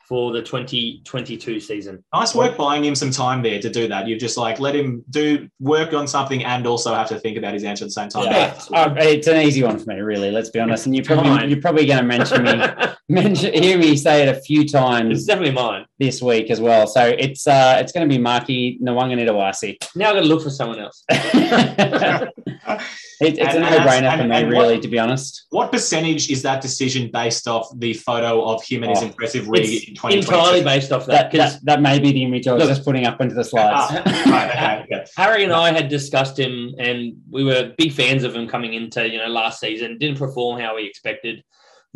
for 0.09 0.33
the 0.33 0.41
2022 0.41 1.59
season. 1.59 2.03
Nice 2.11 2.33
work 2.33 2.57
buying 2.57 2.83
him 2.83 2.95
some 2.95 3.11
time 3.11 3.43
there 3.43 3.61
to 3.61 3.69
do 3.69 3.87
that. 3.87 4.07
You've 4.07 4.19
just 4.19 4.37
like 4.37 4.59
let 4.59 4.75
him 4.75 5.03
do 5.11 5.47
work 5.59 5.93
on 5.93 6.07
something 6.07 6.43
and 6.43 6.65
also 6.65 6.95
have 6.95 7.07
to 7.09 7.19
think 7.19 7.37
about 7.37 7.53
his 7.53 7.63
answer 7.63 7.85
at 7.85 7.89
the 7.89 7.91
same 7.91 8.09
time. 8.09 8.25
Yeah. 8.25 8.59
Uh, 8.73 8.95
it's 8.97 9.27
an 9.27 9.37
easy 9.37 9.61
one 9.61 9.77
for 9.77 9.85
me, 9.85 9.99
really. 9.99 10.31
Let's 10.31 10.49
be 10.49 10.59
honest. 10.59 10.87
And 10.87 10.95
you're 10.95 11.05
probably 11.05 11.47
you're 11.47 11.61
probably 11.61 11.85
going 11.85 11.99
to 11.99 12.03
mention 12.03 12.43
me, 12.43 12.59
mention 13.09 13.53
hear 13.53 13.77
me 13.77 13.95
say 13.95 14.27
it 14.27 14.35
a 14.35 14.41
few 14.41 14.67
times. 14.67 15.11
It's 15.11 15.25
definitely 15.25 15.53
mine 15.53 15.85
this 15.99 16.23
week 16.23 16.49
as 16.49 16.59
well. 16.59 16.87
So 16.87 17.05
it's 17.05 17.45
uh 17.45 17.77
it's 17.79 17.91
going 17.91 18.09
to 18.09 18.13
be 18.13 18.19
Marky 18.19 18.79
Nawaqanitawase. 18.81 19.95
Now 19.95 20.09
I'm 20.09 20.15
going 20.15 20.23
to 20.23 20.29
look 20.29 20.41
for 20.41 20.49
someone 20.49 20.79
else. 20.79 21.05
It, 23.21 23.37
it's 23.37 23.53
and, 23.53 23.65
a 23.65 23.69
no-brainer 23.69 24.17
for 24.17 24.23
me, 24.23 24.43
really, 24.45 24.75
what, 24.75 24.81
to 24.83 24.87
be 24.87 24.97
honest. 24.97 25.47
What 25.49 25.73
percentage 25.73 26.29
is 26.29 26.41
that 26.43 26.61
decision 26.61 27.09
based 27.11 27.49
off 27.49 27.67
the 27.77 27.93
photo 27.93 28.45
of 28.45 28.63
him 28.63 28.83
and 28.83 28.93
oh, 28.93 28.95
his 28.95 29.03
impressive 29.03 29.49
rig 29.49 29.65
in 29.65 29.95
2020? 29.95 29.98
Entirely 30.03 30.63
based 30.63 30.91
off 30.91 31.05
that. 31.07 31.31
That, 31.31 31.37
that, 31.37 31.65
that, 31.65 31.81
may 31.81 31.99
be 31.99 32.11
the 32.11 32.23
image 32.23 32.47
I 32.47 32.53
was 32.53 32.63
look, 32.63 32.69
just 32.69 32.85
putting 32.85 33.05
up 33.05 33.19
into 33.21 33.35
the 33.35 33.43
slides. 33.43 34.01
Ah, 34.05 34.23
right, 34.27 34.83
okay, 34.83 35.05
Harry 35.17 35.43
and 35.43 35.53
I 35.53 35.71
had 35.71 35.89
discussed 35.89 36.37
him, 36.39 36.73
and 36.77 37.17
we 37.29 37.43
were 37.43 37.73
big 37.77 37.91
fans 37.91 38.23
of 38.23 38.35
him 38.35 38.47
coming 38.47 38.73
into 38.73 39.07
you 39.09 39.17
know 39.17 39.27
last 39.27 39.59
season. 39.59 39.97
Didn't 39.97 40.17
perform 40.17 40.59
how 40.59 40.75
we 40.75 40.85
expected. 40.85 41.43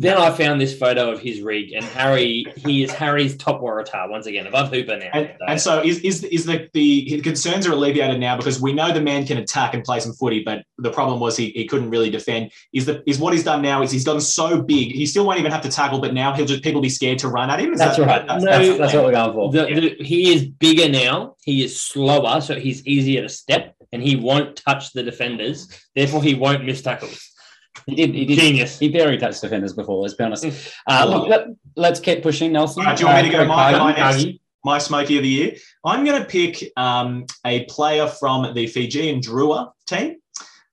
Then 0.00 0.16
I 0.16 0.32
found 0.32 0.60
this 0.60 0.76
photo 0.76 1.12
of 1.12 1.20
his 1.20 1.40
rig, 1.40 1.72
and 1.72 1.84
Harry, 1.84 2.44
he 2.56 2.82
is 2.82 2.90
Harry's 2.90 3.36
top 3.36 3.60
Waratah 3.60 4.10
once 4.10 4.26
again, 4.26 4.48
above 4.48 4.72
Hooper 4.72 4.96
now. 4.96 5.10
And, 5.12 5.32
and 5.46 5.60
so 5.60 5.82
is, 5.82 6.00
is, 6.00 6.24
is 6.24 6.44
the, 6.46 6.68
the 6.72 7.20
concerns 7.20 7.64
are 7.68 7.72
alleviated 7.72 8.18
now 8.18 8.36
because 8.36 8.60
we 8.60 8.72
know 8.72 8.92
the 8.92 9.00
man 9.00 9.24
can 9.24 9.38
attack 9.38 9.72
and 9.72 9.84
play 9.84 10.00
some 10.00 10.12
footy, 10.12 10.42
but 10.42 10.64
the 10.78 10.90
problem 10.90 11.20
was 11.20 11.36
he, 11.36 11.50
he 11.50 11.66
couldn't 11.66 11.90
really 11.90 12.10
defend. 12.10 12.50
Is 12.72 12.86
the 12.86 13.08
is 13.08 13.20
what 13.20 13.34
he's 13.34 13.44
done 13.44 13.62
now 13.62 13.82
is 13.82 13.92
he's 13.92 14.04
gotten 14.04 14.20
so 14.20 14.60
big, 14.60 14.90
he 14.90 15.06
still 15.06 15.24
won't 15.24 15.38
even 15.38 15.52
have 15.52 15.62
to 15.62 15.70
tackle, 15.70 16.00
but 16.00 16.12
now 16.12 16.32
he'll 16.32 16.44
just 16.46 16.64
people 16.64 16.80
be 16.80 16.88
scared 16.88 17.20
to 17.20 17.28
run 17.28 17.48
at 17.48 17.60
him. 17.60 17.72
Is 17.72 17.78
That's 17.78 17.96
that- 17.96 18.06
right. 18.06 18.26
That's, 18.26 18.42
No, 18.42 18.50
that's, 18.50 18.78
that's 18.78 18.94
what 18.94 19.04
we're 19.04 19.12
going 19.12 19.32
for. 19.32 19.52
The, 19.52 19.96
the, 19.96 20.04
he 20.04 20.32
is 20.32 20.44
bigger 20.44 20.88
now. 20.88 21.36
He 21.44 21.62
is 21.62 21.80
slower, 21.80 22.40
so 22.40 22.58
he's 22.58 22.84
easier 22.84 23.22
to 23.22 23.28
step, 23.28 23.76
and 23.92 24.02
he 24.02 24.16
won't 24.16 24.56
touch 24.56 24.92
the 24.92 25.04
defenders. 25.04 25.68
Therefore, 25.94 26.20
he 26.20 26.34
won't 26.34 26.64
miss 26.64 26.82
tackles. 26.82 27.30
He 27.86 27.94
did. 27.94 28.14
He 28.14 28.24
did. 28.24 28.38
Genius. 28.38 28.78
He 28.78 28.88
barely 28.88 29.18
touched 29.18 29.40
defenders 29.42 29.72
before. 29.72 30.00
Let's 30.02 30.14
be 30.14 30.24
honest. 30.24 30.44
Uh, 30.86 31.06
look, 31.08 31.28
let, 31.28 31.46
let's 31.76 32.00
keep 32.00 32.22
pushing, 32.22 32.52
Nelson. 32.52 32.84
Right, 32.84 32.96
do 32.96 33.02
you 33.02 33.08
want 33.08 33.24
me 33.24 33.30
to 33.30 33.36
Uh, 33.38 33.42
go 33.42 33.48
my- 33.48 33.78
my 33.78 33.92
next? 33.94 34.26
my 34.64 34.78
smoky 34.78 35.16
of 35.18 35.22
the 35.22 35.28
year. 35.28 35.56
I'm 35.84 36.04
going 36.06 36.18
to 36.22 36.26
pick 36.26 36.72
um, 36.76 37.26
a 37.44 37.64
player 37.64 38.06
from 38.06 38.54
the 38.54 38.66
Fijian 38.66 39.20
Drua 39.20 39.72
team. 39.86 40.16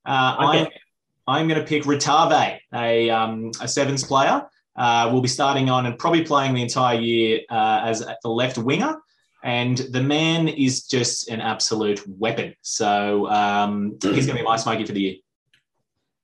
Uh, 0.06 0.38
Okay. 0.40 0.60
I'm, 0.62 0.68
I'm 1.28 1.48
going 1.48 1.60
to 1.60 1.68
pick 1.68 1.84
Ratave, 1.84 2.60
a, 2.74 3.10
um, 3.10 3.52
a 3.62 3.68
sevens 3.68 4.04
player. 4.04 4.46
Uh, 4.78 5.10
will 5.12 5.20
be 5.22 5.28
starting 5.28 5.70
on 5.70 5.86
and 5.86 6.00
probably 6.00 6.24
playing 6.24 6.54
the 6.54 6.62
entire 6.62 6.98
year 6.98 7.42
uh, 7.50 7.82
as 7.84 8.00
the 8.24 8.30
left 8.30 8.58
winger. 8.58 8.96
And 9.44 9.78
the 9.78 10.02
man 10.02 10.48
is 10.48 10.88
just 10.88 11.30
an 11.30 11.42
absolute 11.42 12.02
weapon. 12.08 12.56
So 12.62 13.28
um, 13.30 13.98
he's 14.02 14.26
going 14.26 14.38
to 14.38 14.44
be 14.44 14.44
my 14.44 14.56
smoky 14.56 14.86
for 14.86 14.94
the 14.94 15.02
year. 15.02 15.16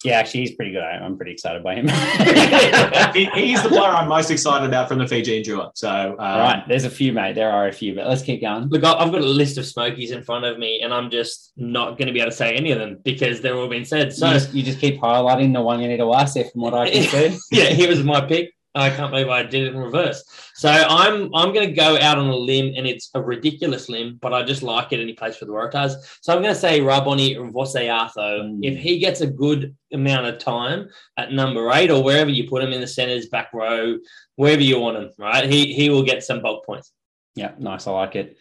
Yeah, 0.04 0.20
actually, 0.20 0.42
he's 0.42 0.56
pretty 0.56 0.72
good. 0.72 0.84
I- 0.84 0.98
I'm 1.04 1.18
pretty 1.18 1.32
excited 1.32 1.63
by 1.63 1.74
him. 1.75 1.88
he's 3.36 3.63
the 3.63 3.70
player 3.70 3.89
I'm 3.89 4.08
most 4.08 4.30
excited 4.30 4.68
about 4.68 4.88
from 4.88 5.00
the 5.00 5.08
Fijian 5.08 5.44
Drua. 5.44 5.72
So 5.74 5.89
um, 5.89 6.16
All 6.20 6.39
right, 6.39 6.63
there's 6.68 6.84
a 6.86 6.89
few, 6.89 7.13
mate. 7.13 7.34
There 7.36 7.51
are 7.51 7.68
a 7.68 7.72
few, 7.74 7.96
but 7.96 8.08
let's 8.08 8.22
keep 8.22 8.42
going. 8.42 8.70
Look, 8.70 8.84
I- 8.84 8.94
I've 8.94 9.12
got 9.12 9.22
a 9.22 9.25
list 9.25 9.58
of 9.58 9.66
smokies 9.66 10.12
in 10.12 10.24
front 10.24 10.46
of 10.46 10.60
me, 10.60 10.82
and 10.84 10.94
I'm 10.94 11.10
just 11.10 11.51
not 11.58 11.98
going 11.98 12.08
to 12.08 12.13
be 12.13 12.20
able 12.20 12.32
to 12.32 12.38
say 12.38 12.56
any 12.56 12.72
of 12.72 12.80
them 12.80 13.00
because 13.04 13.42
they're 13.42 13.56
all 13.56 13.68
been 13.68 13.86
said. 13.86 14.13
So, 14.13 14.27
you, 14.27 14.34
just, 14.34 14.54
you 14.54 14.63
just 14.63 14.80
keep 14.80 15.00
highlighting 15.01 15.54
the 15.54 15.62
one 15.62 15.80
you 15.82 15.88
need 15.88 15.98
to 15.98 16.13
ask 16.13 16.36
there, 16.36 16.46
from 16.46 16.62
what 16.62 16.74
I 16.74 16.89
can 16.89 17.04
see. 17.32 17.38
yeah, 17.51 17.66
here 17.70 17.89
was 17.89 18.04
my 18.04 18.22
pick. 18.22 18.54
I 18.77 18.89
can't 18.89 19.12
believe 19.12 19.29
I 19.29 19.43
did 19.43 19.63
it 19.63 19.74
in 19.74 19.79
reverse. 19.79 20.24
So 20.55 20.69
I'm 20.69 21.34
I'm 21.36 21.53
going 21.53 21.67
to 21.67 21.74
go 21.74 21.98
out 22.00 22.17
on 22.17 22.27
a 22.27 22.36
limb, 22.36 22.74
and 22.75 22.88
it's 22.88 23.10
a 23.13 23.22
ridiculous 23.22 23.89
limb, 23.89 24.17
but 24.22 24.34
I 24.34 24.43
just 24.43 24.63
like 24.63 24.93
it, 24.93 25.00
Any 25.00 25.13
place 25.13 25.38
for 25.38 25.46
the 25.46 25.51
Waratahs. 25.51 26.19
So 26.22 26.34
I'm 26.34 26.41
going 26.41 26.53
to 26.53 26.60
say 26.60 26.79
Raboni 26.79 27.36
Voseatho. 27.51 28.10
Mm. 28.15 28.60
If 28.62 28.77
he 28.79 29.00
gets 29.00 29.22
a 29.22 29.27
good 29.27 29.75
amount 29.93 30.27
of 30.27 30.39
time 30.39 30.89
at 31.17 31.31
number 31.31 31.72
eight 31.72 31.91
or 31.91 32.03
wherever 32.03 32.29
you 32.29 32.48
put 32.50 32.63
him 32.63 32.74
in 32.74 32.81
the 32.81 32.88
centers, 32.88 33.27
back 33.27 33.53
row, 33.53 33.98
wherever 34.36 34.62
you 34.62 34.79
want 34.79 34.98
him, 34.98 35.12
right? 35.17 35.50
He 35.50 35.74
he 35.74 35.89
will 35.89 36.03
get 36.03 36.24
some 36.24 36.41
bulk 36.41 36.65
points. 36.65 36.91
Yeah, 37.36 37.51
nice. 37.60 37.88
I 37.88 37.91
like 37.91 38.15
it. 38.15 38.38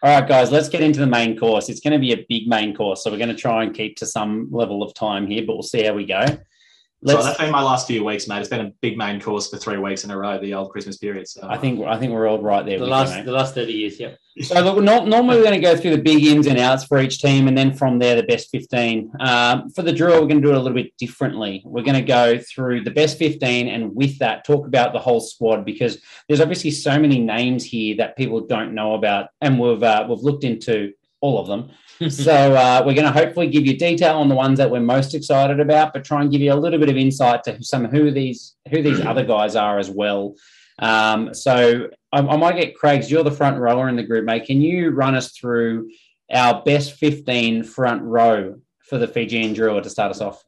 All 0.00 0.14
right, 0.14 0.28
guys, 0.28 0.52
let's 0.52 0.68
get 0.68 0.80
into 0.80 1.00
the 1.00 1.08
main 1.08 1.36
course. 1.36 1.68
It's 1.68 1.80
going 1.80 1.92
to 1.92 1.98
be 1.98 2.12
a 2.12 2.24
big 2.28 2.46
main 2.46 2.72
course, 2.72 3.02
so 3.02 3.10
we're 3.10 3.18
going 3.18 3.30
to 3.30 3.34
try 3.34 3.64
and 3.64 3.74
keep 3.74 3.96
to 3.96 4.06
some 4.06 4.48
level 4.52 4.82
of 4.82 4.94
time 4.94 5.26
here, 5.26 5.42
but 5.44 5.54
we'll 5.54 5.62
see 5.64 5.82
how 5.82 5.94
we 5.94 6.06
go. 6.06 6.24
So 7.06 7.14
Let's. 7.14 7.26
that's 7.26 7.38
been 7.38 7.52
my 7.52 7.62
last 7.62 7.86
few 7.86 8.02
weeks, 8.02 8.26
mate. 8.26 8.40
It's 8.40 8.48
been 8.48 8.66
a 8.66 8.72
big 8.80 8.98
main 8.98 9.20
course 9.20 9.48
for 9.48 9.56
three 9.56 9.76
weeks 9.76 10.02
in 10.02 10.10
a 10.10 10.18
row, 10.18 10.36
the 10.36 10.54
old 10.54 10.72
Christmas 10.72 10.96
period. 10.96 11.28
So 11.28 11.46
I 11.48 11.56
think 11.56 11.80
I 11.86 11.96
think 11.96 12.12
we're 12.12 12.26
all 12.26 12.42
right 12.42 12.66
there. 12.66 12.80
The 12.80 12.86
last 12.86 13.16
you, 13.16 13.22
the 13.22 13.30
last 13.30 13.54
thirty 13.54 13.72
years, 13.72 14.00
yeah. 14.00 14.14
So 14.42 14.60
look, 14.60 14.82
nor- 14.82 15.06
normally 15.06 15.36
we're 15.36 15.44
going 15.44 15.60
to 15.60 15.60
go 15.60 15.76
through 15.76 15.96
the 15.96 16.02
big 16.02 16.24
ins 16.24 16.48
and 16.48 16.58
outs 16.58 16.84
for 16.84 16.98
each 17.00 17.20
team, 17.20 17.46
and 17.46 17.56
then 17.56 17.72
from 17.72 18.00
there 18.00 18.16
the 18.16 18.24
best 18.24 18.50
fifteen. 18.50 19.12
Um, 19.20 19.70
for 19.70 19.82
the 19.82 19.92
Drua, 19.92 20.20
we're 20.20 20.26
going 20.26 20.42
to 20.42 20.46
do 20.46 20.50
it 20.50 20.56
a 20.56 20.58
little 20.58 20.74
bit 20.74 20.96
differently. 20.96 21.62
We're 21.64 21.84
going 21.84 21.94
to 21.94 22.02
go 22.02 22.36
through 22.38 22.82
the 22.82 22.90
best 22.90 23.16
fifteen, 23.16 23.68
and 23.68 23.94
with 23.94 24.18
that, 24.18 24.44
talk 24.44 24.66
about 24.66 24.92
the 24.92 24.98
whole 24.98 25.20
squad 25.20 25.64
because 25.64 25.98
there's 26.26 26.40
obviously 26.40 26.72
so 26.72 26.98
many 26.98 27.20
names 27.20 27.64
here 27.64 27.96
that 27.98 28.16
people 28.16 28.40
don't 28.40 28.74
know 28.74 28.94
about, 28.94 29.28
and 29.40 29.60
we've 29.60 29.84
uh, 29.84 30.04
we've 30.08 30.18
looked 30.18 30.42
into 30.42 30.94
all 31.20 31.38
of 31.38 31.46
them. 31.46 31.70
so 32.08 32.54
uh, 32.54 32.82
we're 32.86 32.94
going 32.94 33.06
to 33.06 33.12
hopefully 33.12 33.48
give 33.48 33.66
you 33.66 33.76
detail 33.76 34.18
on 34.18 34.28
the 34.28 34.34
ones 34.34 34.58
that 34.58 34.70
we're 34.70 34.80
most 34.80 35.14
excited 35.14 35.58
about, 35.58 35.92
but 35.92 36.04
try 36.04 36.22
and 36.22 36.30
give 36.30 36.40
you 36.40 36.52
a 36.52 36.54
little 36.54 36.78
bit 36.78 36.88
of 36.88 36.96
insight 36.96 37.42
to 37.44 37.62
some 37.62 37.84
who 37.86 38.10
these 38.10 38.56
who 38.70 38.82
these 38.82 39.00
other 39.00 39.24
guys 39.24 39.56
are 39.56 39.78
as 39.78 39.90
well. 39.90 40.34
Um, 40.78 41.34
so 41.34 41.88
I, 42.12 42.18
I 42.18 42.36
might 42.36 42.56
get 42.56 42.76
Craig's. 42.76 43.10
You're 43.10 43.24
the 43.24 43.30
front 43.30 43.58
rower 43.58 43.88
in 43.88 43.96
the 43.96 44.04
group, 44.04 44.24
mate. 44.24 44.46
Can 44.46 44.60
you 44.60 44.90
run 44.90 45.14
us 45.14 45.32
through 45.32 45.90
our 46.32 46.62
best 46.62 46.92
15 46.94 47.64
front 47.64 48.02
row 48.02 48.60
for 48.88 48.98
the 48.98 49.08
Fijian 49.08 49.54
Drua 49.54 49.82
to 49.82 49.90
start 49.90 50.10
us 50.10 50.20
off? 50.20 50.44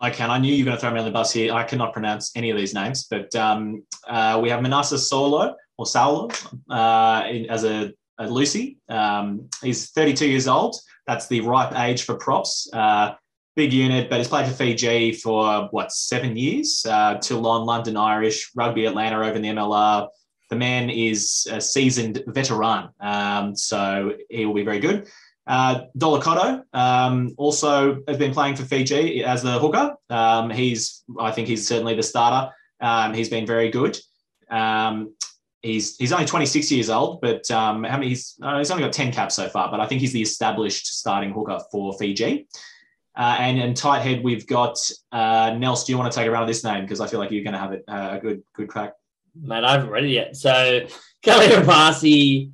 I 0.00 0.10
can. 0.10 0.30
I 0.30 0.38
knew 0.38 0.52
you 0.52 0.64
were 0.64 0.70
going 0.70 0.76
to 0.76 0.80
throw 0.80 0.92
me 0.92 0.98
on 0.98 1.04
the 1.04 1.12
bus 1.12 1.32
here. 1.32 1.52
I 1.52 1.64
cannot 1.64 1.92
pronounce 1.92 2.32
any 2.36 2.50
of 2.50 2.56
these 2.56 2.74
names, 2.74 3.06
but 3.08 3.34
um, 3.36 3.84
uh, 4.08 4.38
we 4.42 4.50
have 4.50 4.60
Manasa 4.60 4.98
Solo 4.98 5.54
or 5.78 5.86
Saulo 5.86 6.30
uh, 6.70 7.22
as 7.48 7.64
a, 7.64 7.92
a 8.18 8.28
Lucy. 8.28 8.78
Um, 8.88 9.48
he's 9.62 9.90
32 9.90 10.28
years 10.28 10.48
old. 10.48 10.76
That's 11.06 11.26
the 11.26 11.40
ripe 11.40 11.78
age 11.78 12.04
for 12.04 12.14
props. 12.14 12.68
Uh, 12.72 13.14
big 13.56 13.72
unit, 13.72 14.08
but 14.08 14.18
he's 14.18 14.28
played 14.28 14.46
for 14.46 14.54
Fiji 14.54 15.12
for 15.12 15.68
what 15.70 15.92
seven 15.92 16.36
years? 16.36 16.84
Uh, 16.88 17.18
Toulon, 17.18 17.66
London 17.66 17.96
Irish, 17.96 18.50
Rugby 18.54 18.86
Atlanta 18.86 19.16
over 19.16 19.36
in 19.36 19.42
the 19.42 19.48
MLR. 19.48 20.08
The 20.50 20.56
man 20.56 20.90
is 20.90 21.46
a 21.50 21.60
seasoned 21.60 22.22
veteran, 22.26 22.90
um, 23.00 23.56
so 23.56 24.12
he 24.28 24.44
will 24.44 24.54
be 24.54 24.64
very 24.64 24.80
good. 24.80 25.08
Uh, 25.46 25.82
Dolokoto 25.98 26.62
um, 26.72 27.34
also 27.36 28.02
has 28.06 28.16
been 28.16 28.32
playing 28.32 28.56
for 28.56 28.64
Fiji 28.64 29.24
as 29.24 29.42
the 29.42 29.58
hooker. 29.58 29.94
Um, 30.08 30.50
he's, 30.50 31.04
I 31.18 31.32
think, 31.32 31.48
he's 31.48 31.66
certainly 31.66 31.94
the 31.94 32.02
starter. 32.02 32.52
Um, 32.80 33.14
he's 33.14 33.28
been 33.28 33.46
very 33.46 33.70
good. 33.70 33.98
He's 35.62 35.96
he's 35.96 36.12
only 36.12 36.26
26 36.26 36.72
years 36.72 36.90
old, 36.90 37.20
but 37.20 37.48
um, 37.50 37.84
how 37.84 37.96
many? 37.96 38.08
He's 38.08 38.36
uh, 38.42 38.58
he's 38.58 38.70
only 38.70 38.82
got 38.82 38.92
10 38.92 39.12
caps 39.12 39.36
so 39.36 39.48
far. 39.48 39.70
But 39.70 39.80
I 39.80 39.86
think 39.86 40.00
he's 40.00 40.12
the 40.12 40.22
established 40.22 40.86
starting 40.98 41.32
hooker 41.32 41.60
for 41.70 41.92
Fiji. 41.94 42.48
Uh, 43.14 43.36
and 43.38 43.58
in 43.58 43.74
tight 43.74 44.00
head, 44.00 44.24
we've 44.24 44.46
got 44.46 44.76
uh, 45.12 45.54
Nels. 45.56 45.84
Do 45.84 45.92
you 45.92 45.98
want 45.98 46.12
to 46.12 46.18
take 46.18 46.26
a 46.26 46.30
run 46.30 46.42
of 46.42 46.48
this 46.48 46.64
name 46.64 46.82
because 46.82 47.00
I 47.00 47.06
feel 47.06 47.20
like 47.20 47.30
you're 47.30 47.44
going 47.44 47.52
to 47.52 47.60
have 47.60 47.72
it, 47.72 47.84
uh, 47.86 48.16
a 48.16 48.18
good 48.18 48.42
good 48.54 48.68
crack. 48.68 48.94
Mate, 49.40 49.64
I 49.64 49.72
haven't 49.72 49.90
read 49.90 50.04
it 50.04 50.10
yet. 50.10 50.36
So 50.36 50.86
Kaliapasi 51.24 52.50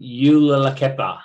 Yulalakepa. 0.00 1.20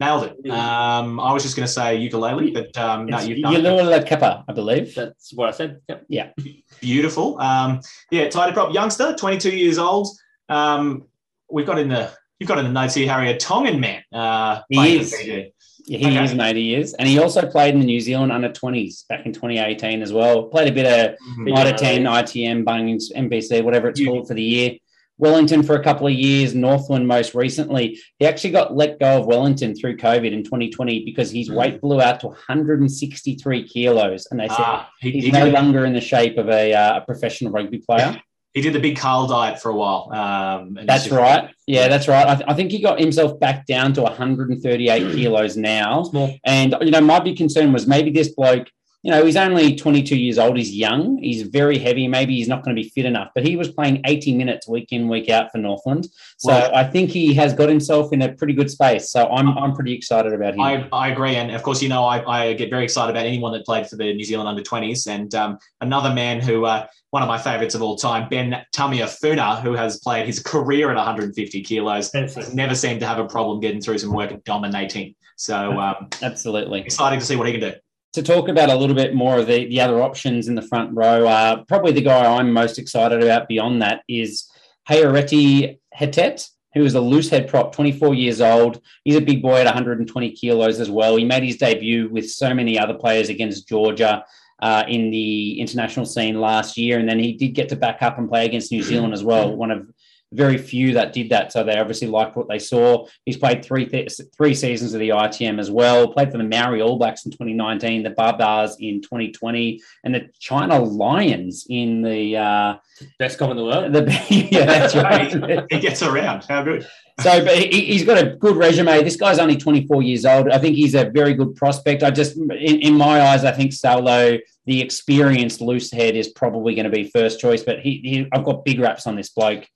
Nailed 0.00 0.32
it. 0.44 0.50
Um, 0.50 1.18
I 1.18 1.32
was 1.32 1.42
just 1.42 1.56
going 1.56 1.66
to 1.66 1.72
say 1.72 1.96
ukulele, 1.96 2.52
but 2.52 2.76
um, 2.78 3.06
no, 3.06 3.18
you've 3.18 3.42
done 3.42 3.54
it. 3.56 3.64
Yulula 3.64 4.06
Kepa, 4.06 4.44
I 4.48 4.52
believe. 4.52 4.94
That's 4.94 5.32
what 5.34 5.48
I 5.48 5.50
said. 5.52 5.80
Yep. 6.08 6.38
Beautiful. 6.80 7.40
Um, 7.40 7.80
yeah, 8.12 8.28
tidy 8.28 8.52
prop 8.52 8.72
youngster, 8.72 9.14
22 9.16 9.50
years 9.56 9.76
old. 9.76 10.06
Um, 10.48 11.04
we've 11.50 11.66
got 11.66 11.80
in 11.80 11.88
the 11.88 12.12
you've 12.38 12.48
got 12.48 12.58
in 12.58 12.64
the 12.66 12.70
notes 12.70 12.94
here, 12.94 13.08
Harry, 13.12 13.30
a 13.32 13.36
Tongan 13.36 13.80
man. 13.80 14.02
Uh, 14.12 14.60
He 14.68 14.76
playing 14.76 14.98
for 14.98 15.02
is. 15.04 15.14
Fiji. 15.16 15.52
Yeah, 15.86 15.98
he 15.98 16.06
Okay. 16.06 16.24
is, 16.24 16.34
mate. 16.34 16.54
He 16.56 16.74
is. 16.76 16.94
And 16.94 17.08
he 17.08 17.18
also 17.18 17.48
played 17.50 17.74
in 17.74 17.80
the 17.80 17.86
New 17.86 18.00
Zealand 18.00 18.30
under 18.30 18.50
20s 18.50 19.04
back 19.08 19.26
in 19.26 19.32
2018 19.32 20.00
as 20.02 20.12
well. 20.12 20.44
Played 20.44 20.68
a 20.68 20.72
bit 20.72 20.86
of 20.86 21.16
Mhm. 21.40 21.48
Yeah. 21.48 21.72
10, 21.72 22.04
ITM, 22.06 22.64
Bunnings, 22.64 23.04
NPC, 23.16 23.62
whatever 23.62 23.88
it's 23.88 23.98
Yeah. 23.98 24.08
called 24.10 24.28
for 24.28 24.34
the 24.34 24.42
year. 24.42 24.72
Wellington 25.18 25.62
for 25.62 25.74
a 25.74 25.82
couple 25.82 26.06
of 26.06 26.12
years, 26.12 26.54
Northland 26.54 27.06
most 27.06 27.34
recently. 27.34 28.00
He 28.18 28.26
actually 28.26 28.50
got 28.50 28.76
let 28.76 28.98
go 28.98 29.20
of 29.20 29.26
Wellington 29.26 29.74
through 29.74 29.96
COVID 29.96 30.32
in 30.32 30.44
2020 30.44 31.04
because 31.04 31.30
his 31.30 31.50
weight 31.50 31.80
blew 31.80 32.00
out 32.00 32.20
to 32.20 32.28
163 32.28 33.68
kilos. 33.68 34.26
And 34.30 34.40
they 34.40 34.48
said 34.48 34.56
Ah, 34.58 34.90
he, 35.00 35.10
he's 35.10 35.24
he 35.24 35.30
no 35.30 35.46
did, 35.46 35.54
longer 35.54 35.84
in 35.84 35.92
the 35.92 36.00
shape 36.00 36.38
of 36.38 36.48
a, 36.48 36.72
uh, 36.72 36.98
a 36.98 37.00
professional 37.02 37.52
rugby 37.52 37.78
player. 37.78 38.20
he 38.54 38.60
did 38.60 38.72
the 38.72 38.80
big 38.80 38.96
Carl 38.96 39.26
diet 39.26 39.60
for 39.60 39.70
a 39.70 39.74
while. 39.74 40.08
Um, 40.12 40.78
That's 40.84 41.10
right. 41.10 41.50
Yeah, 41.66 41.88
that's 41.88 42.08
right. 42.08 42.26
I, 42.26 42.34
th- 42.34 42.48
I 42.48 42.54
think 42.54 42.70
he 42.70 42.80
got 42.80 42.98
himself 42.98 43.38
back 43.38 43.66
down 43.66 43.92
to 43.94 44.02
138 44.02 45.14
kilos 45.14 45.56
now. 45.56 46.04
Small. 46.04 46.34
And, 46.44 46.74
you 46.80 46.90
know, 46.90 47.00
my 47.00 47.20
big 47.20 47.36
concern 47.36 47.72
was 47.72 47.86
maybe 47.86 48.10
this 48.10 48.30
bloke, 48.30 48.68
you 49.02 49.12
know, 49.12 49.24
he's 49.24 49.36
only 49.36 49.76
22 49.76 50.16
years 50.16 50.38
old. 50.38 50.56
He's 50.56 50.74
young. 50.74 51.18
He's 51.18 51.42
very 51.42 51.78
heavy. 51.78 52.08
Maybe 52.08 52.34
he's 52.34 52.48
not 52.48 52.64
going 52.64 52.74
to 52.74 52.82
be 52.82 52.88
fit 52.88 53.04
enough, 53.04 53.30
but 53.32 53.46
he 53.46 53.54
was 53.54 53.70
playing 53.70 54.00
80 54.04 54.34
minutes 54.36 54.66
week 54.66 54.88
in, 54.90 55.08
week 55.08 55.28
out 55.28 55.52
for 55.52 55.58
Northland. 55.58 56.08
So 56.38 56.52
Well- 56.52 56.74
I 56.74 56.82
think 56.84 57.10
he 57.10 57.32
has 57.34 57.54
got 57.54 57.68
himself 57.68 58.12
in 58.12 58.22
a 58.22 58.32
pretty 58.32 58.54
good 58.54 58.70
space. 58.70 59.10
So 59.10 59.28
I'm, 59.28 59.56
I'm 59.56 59.72
pretty 59.74 59.92
excited 59.94 60.32
about 60.32 60.54
him. 60.54 60.60
I, 60.60 60.88
I 60.92 61.08
agree. 61.08 61.36
And 61.36 61.52
of 61.52 61.62
course, 61.62 61.80
you 61.80 61.88
know, 61.88 62.04
I, 62.04 62.48
I 62.48 62.52
get 62.54 62.70
very 62.70 62.84
excited 62.84 63.10
about 63.10 63.24
anyone 63.24 63.52
that 63.52 63.64
played 63.64 63.86
for 63.86 63.94
the 63.94 64.12
New 64.12 64.24
Zealand 64.24 64.48
under 64.48 64.62
20s. 64.62 65.06
And 65.06 65.32
um, 65.34 65.58
another 65.80 66.12
man 66.12 66.40
who, 66.40 66.64
uh, 66.64 66.86
one 67.10 67.22
of 67.22 67.28
my 67.28 67.38
favorites 67.38 67.74
of 67.74 67.82
all 67.82 67.96
time, 67.96 68.28
Ben 68.28 68.62
Tameifuna, 68.74 69.62
who 69.62 69.74
has 69.74 69.98
played 70.00 70.26
his 70.26 70.40
career 70.40 70.90
at 70.90 70.96
150 70.96 71.62
kilos, 71.62 72.12
has 72.12 72.52
never 72.52 72.74
seemed 72.74 73.00
to 73.00 73.06
have 73.06 73.18
a 73.18 73.26
problem 73.26 73.60
getting 73.60 73.80
through 73.80 73.98
some 73.98 74.12
work 74.12 74.32
and 74.32 74.42
dominating. 74.44 75.14
So 75.36 75.78
um, 75.78 76.08
Absolutely. 76.20 76.80
exciting 76.80 77.20
to 77.20 77.24
see 77.24 77.36
what 77.36 77.46
he 77.46 77.52
can 77.52 77.60
do. 77.70 77.76
To 78.18 78.24
talk 78.24 78.48
about 78.48 78.68
a 78.68 78.74
little 78.74 78.96
bit 78.96 79.14
more 79.14 79.38
of 79.38 79.46
the, 79.46 79.66
the 79.66 79.80
other 79.80 80.02
options 80.02 80.48
in 80.48 80.56
the 80.56 80.62
front 80.62 80.90
row, 80.92 81.28
uh, 81.28 81.62
probably 81.68 81.92
the 81.92 82.00
guy 82.00 82.26
I'm 82.26 82.52
most 82.52 82.76
excited 82.76 83.22
about 83.22 83.46
beyond 83.46 83.80
that 83.82 84.02
is 84.08 84.50
Haereiti 84.90 85.78
Hetet, 85.96 86.48
who 86.74 86.84
is 86.84 86.96
a 86.96 87.00
loose 87.00 87.28
head 87.30 87.46
prop, 87.46 87.72
24 87.72 88.14
years 88.14 88.40
old. 88.40 88.80
He's 89.04 89.14
a 89.14 89.20
big 89.20 89.40
boy 89.40 89.60
at 89.60 89.66
120 89.66 90.32
kilos 90.32 90.80
as 90.80 90.90
well. 90.90 91.14
He 91.14 91.24
made 91.24 91.44
his 91.44 91.58
debut 91.58 92.08
with 92.10 92.28
so 92.28 92.52
many 92.52 92.76
other 92.76 92.94
players 92.94 93.28
against 93.28 93.68
Georgia. 93.68 94.24
uh, 94.60 94.84
in 94.88 95.10
the 95.10 95.60
international 95.60 96.04
scene 96.04 96.40
last 96.40 96.76
year, 96.76 96.98
and 96.98 97.08
then 97.08 97.18
he 97.18 97.32
did 97.32 97.54
get 97.54 97.68
to 97.68 97.76
back 97.76 98.02
up 98.02 98.18
and 98.18 98.28
play 98.28 98.44
against 98.44 98.72
New 98.72 98.82
Zealand 98.82 99.14
as 99.14 99.22
well. 99.22 99.54
One 99.54 99.70
of 99.70 99.88
very 100.32 100.58
few 100.58 100.94
that 100.94 101.12
did 101.12 101.30
that, 101.30 101.52
so 101.52 101.64
they 101.64 101.78
obviously 101.78 102.06
liked 102.06 102.36
what 102.36 102.48
they 102.48 102.58
saw. 102.58 103.06
He's 103.24 103.38
played 103.38 103.64
three 103.64 103.86
th- 103.86 104.20
three 104.36 104.54
seasons 104.54 104.92
of 104.92 105.00
the 105.00 105.10
ITM 105.10 105.58
as 105.58 105.70
well. 105.70 106.12
Played 106.12 106.32
for 106.32 106.38
the 106.38 106.44
Maori 106.44 106.82
All 106.82 106.98
Blacks 106.98 107.24
in 107.24 107.32
2019, 107.32 108.02
the 108.02 108.10
Baa-Baas 108.10 108.76
in 108.78 109.00
2020, 109.00 109.80
and 110.04 110.14
the 110.14 110.28
China 110.38 110.78
Lions 110.80 111.66
in 111.70 112.02
the 112.02 112.36
uh, 112.36 112.76
best 113.18 113.38
comp 113.38 113.52
in 113.52 113.56
the 113.56 113.64
world. 113.64 113.92
The, 113.92 114.26
yeah, 114.50 114.66
that's 114.66 114.94
right. 114.96 115.64
he 115.70 115.80
gets 115.80 116.02
around. 116.02 116.44
How 116.48 116.62
good. 116.62 116.86
So, 117.20 117.44
but 117.44 117.56
he, 117.56 117.96
has 117.96 118.06
got 118.06 118.18
a 118.18 118.36
good 118.36 118.54
resume. 118.54 119.02
This 119.02 119.16
guy's 119.16 119.40
only 119.40 119.56
24 119.56 120.02
years 120.02 120.24
old. 120.24 120.50
I 120.50 120.58
think 120.58 120.76
he's 120.76 120.94
a 120.94 121.10
very 121.10 121.34
good 121.34 121.56
prospect. 121.56 122.04
I 122.04 122.12
just, 122.12 122.36
in, 122.36 122.52
in 122.52 122.94
my 122.96 123.20
eyes, 123.20 123.44
I 123.44 123.50
think 123.50 123.72
Salo, 123.72 124.38
the 124.66 124.80
experienced 124.80 125.60
loose 125.60 125.90
head, 125.90 126.14
is 126.14 126.28
probably 126.28 126.76
going 126.76 126.84
to 126.84 126.90
be 126.90 127.10
first 127.10 127.40
choice. 127.40 127.64
But 127.64 127.80
he, 127.80 128.00
he 128.04 128.28
I've 128.32 128.44
got 128.44 128.64
big 128.64 128.78
raps 128.78 129.06
on 129.08 129.16
this 129.16 129.30
bloke. 129.30 129.66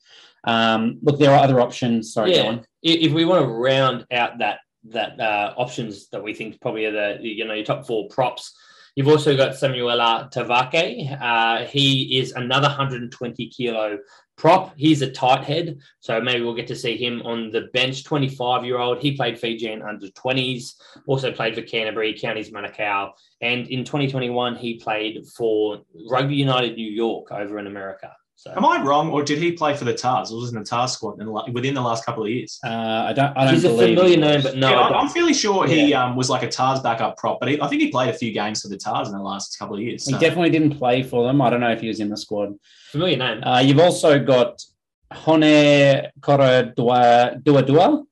Um, 0.44 0.98
look, 1.02 1.18
there 1.18 1.32
are 1.32 1.42
other 1.42 1.60
options. 1.60 2.12
Sorry, 2.12 2.34
yeah. 2.34 2.58
If 2.82 3.12
we 3.12 3.24
want 3.24 3.44
to 3.44 3.48
round 3.48 4.06
out 4.10 4.38
that 4.38 4.58
that 4.90 5.20
uh, 5.20 5.54
options 5.56 6.08
that 6.08 6.22
we 6.22 6.34
think 6.34 6.60
probably 6.60 6.86
are 6.86 6.92
the 6.92 7.18
you 7.20 7.44
know 7.44 7.54
your 7.54 7.64
top 7.64 7.86
four 7.86 8.08
props. 8.08 8.54
You've 8.94 9.08
also 9.08 9.34
got 9.34 9.56
Samuela 9.56 10.30
Tawake. 10.30 11.18
Uh, 11.18 11.64
he 11.64 12.18
is 12.18 12.32
another 12.32 12.68
120 12.68 13.48
kilo 13.48 13.98
prop. 14.36 14.74
He's 14.76 15.00
a 15.00 15.10
tight 15.10 15.44
head, 15.44 15.78
so 16.00 16.20
maybe 16.20 16.42
we'll 16.42 16.54
get 16.54 16.66
to 16.66 16.76
see 16.76 16.98
him 16.98 17.22
on 17.22 17.50
the 17.50 17.68
bench. 17.72 18.04
25 18.04 18.66
year 18.66 18.78
old. 18.78 19.00
He 19.00 19.16
played 19.16 19.38
Fijian 19.38 19.80
under 19.80 20.08
20s, 20.08 20.74
also 21.06 21.32
played 21.32 21.54
for 21.54 21.62
Canterbury, 21.62 22.18
Counties 22.18 22.50
Manukau, 22.50 23.12
and 23.40 23.66
in 23.68 23.84
2021 23.84 24.56
he 24.56 24.74
played 24.74 25.26
for 25.26 25.80
Rugby 26.10 26.34
United 26.34 26.76
New 26.76 26.90
York 26.90 27.32
over 27.32 27.58
in 27.58 27.66
America. 27.66 28.12
So. 28.42 28.52
Am 28.56 28.64
I 28.66 28.82
wrong, 28.82 29.10
or 29.10 29.22
did 29.22 29.38
he 29.38 29.52
play 29.52 29.76
for 29.76 29.84
the 29.84 29.94
Tahs? 29.94 30.32
Or 30.32 30.40
was 30.40 30.52
in 30.52 30.58
the 30.58 30.64
Tahs 30.64 30.94
squad 30.94 31.20
in, 31.20 31.32
within 31.52 31.74
the 31.74 31.80
last 31.80 32.04
couple 32.04 32.24
of 32.24 32.28
years? 32.28 32.58
Uh, 32.64 33.06
I 33.06 33.12
don't. 33.12 33.36
I 33.36 33.44
don't. 33.44 33.54
He's 33.54 33.64
a 33.64 33.68
familiar 33.68 34.16
name, 34.16 34.42
but 34.42 34.56
no, 34.56 34.68
yeah, 34.68 34.80
I'm 34.80 35.08
fairly 35.10 35.32
sure 35.32 35.64
yeah. 35.68 35.74
he 35.74 35.94
um, 35.94 36.16
was 36.16 36.28
like 36.28 36.42
a 36.42 36.48
Tahs 36.48 36.80
backup 36.80 37.16
prop. 37.18 37.38
But 37.38 37.50
he, 37.50 37.62
I 37.62 37.68
think 37.68 37.82
he 37.82 37.92
played 37.92 38.10
a 38.10 38.12
few 38.12 38.32
games 38.32 38.62
for 38.62 38.66
the 38.66 38.76
Tahs 38.76 39.08
in 39.08 39.14
the 39.14 39.22
last 39.22 39.56
couple 39.60 39.76
of 39.76 39.80
years. 39.80 40.04
So. 40.04 40.10
He 40.10 40.18
definitely 40.18 40.50
didn't 40.50 40.76
play 40.76 41.04
for 41.04 41.24
them. 41.24 41.40
I 41.40 41.50
don't 41.50 41.60
know 41.60 41.70
if 41.70 41.82
he 41.82 41.86
was 41.86 42.00
in 42.00 42.08
the 42.08 42.16
squad. 42.16 42.58
Familiar 42.90 43.16
name. 43.16 43.44
Uh, 43.44 43.60
you've 43.60 43.78
also 43.78 44.18
got 44.18 44.60
Hone 45.12 46.10
Kora 46.20 46.72
Dua 46.74 47.38
Dua. 47.40 48.02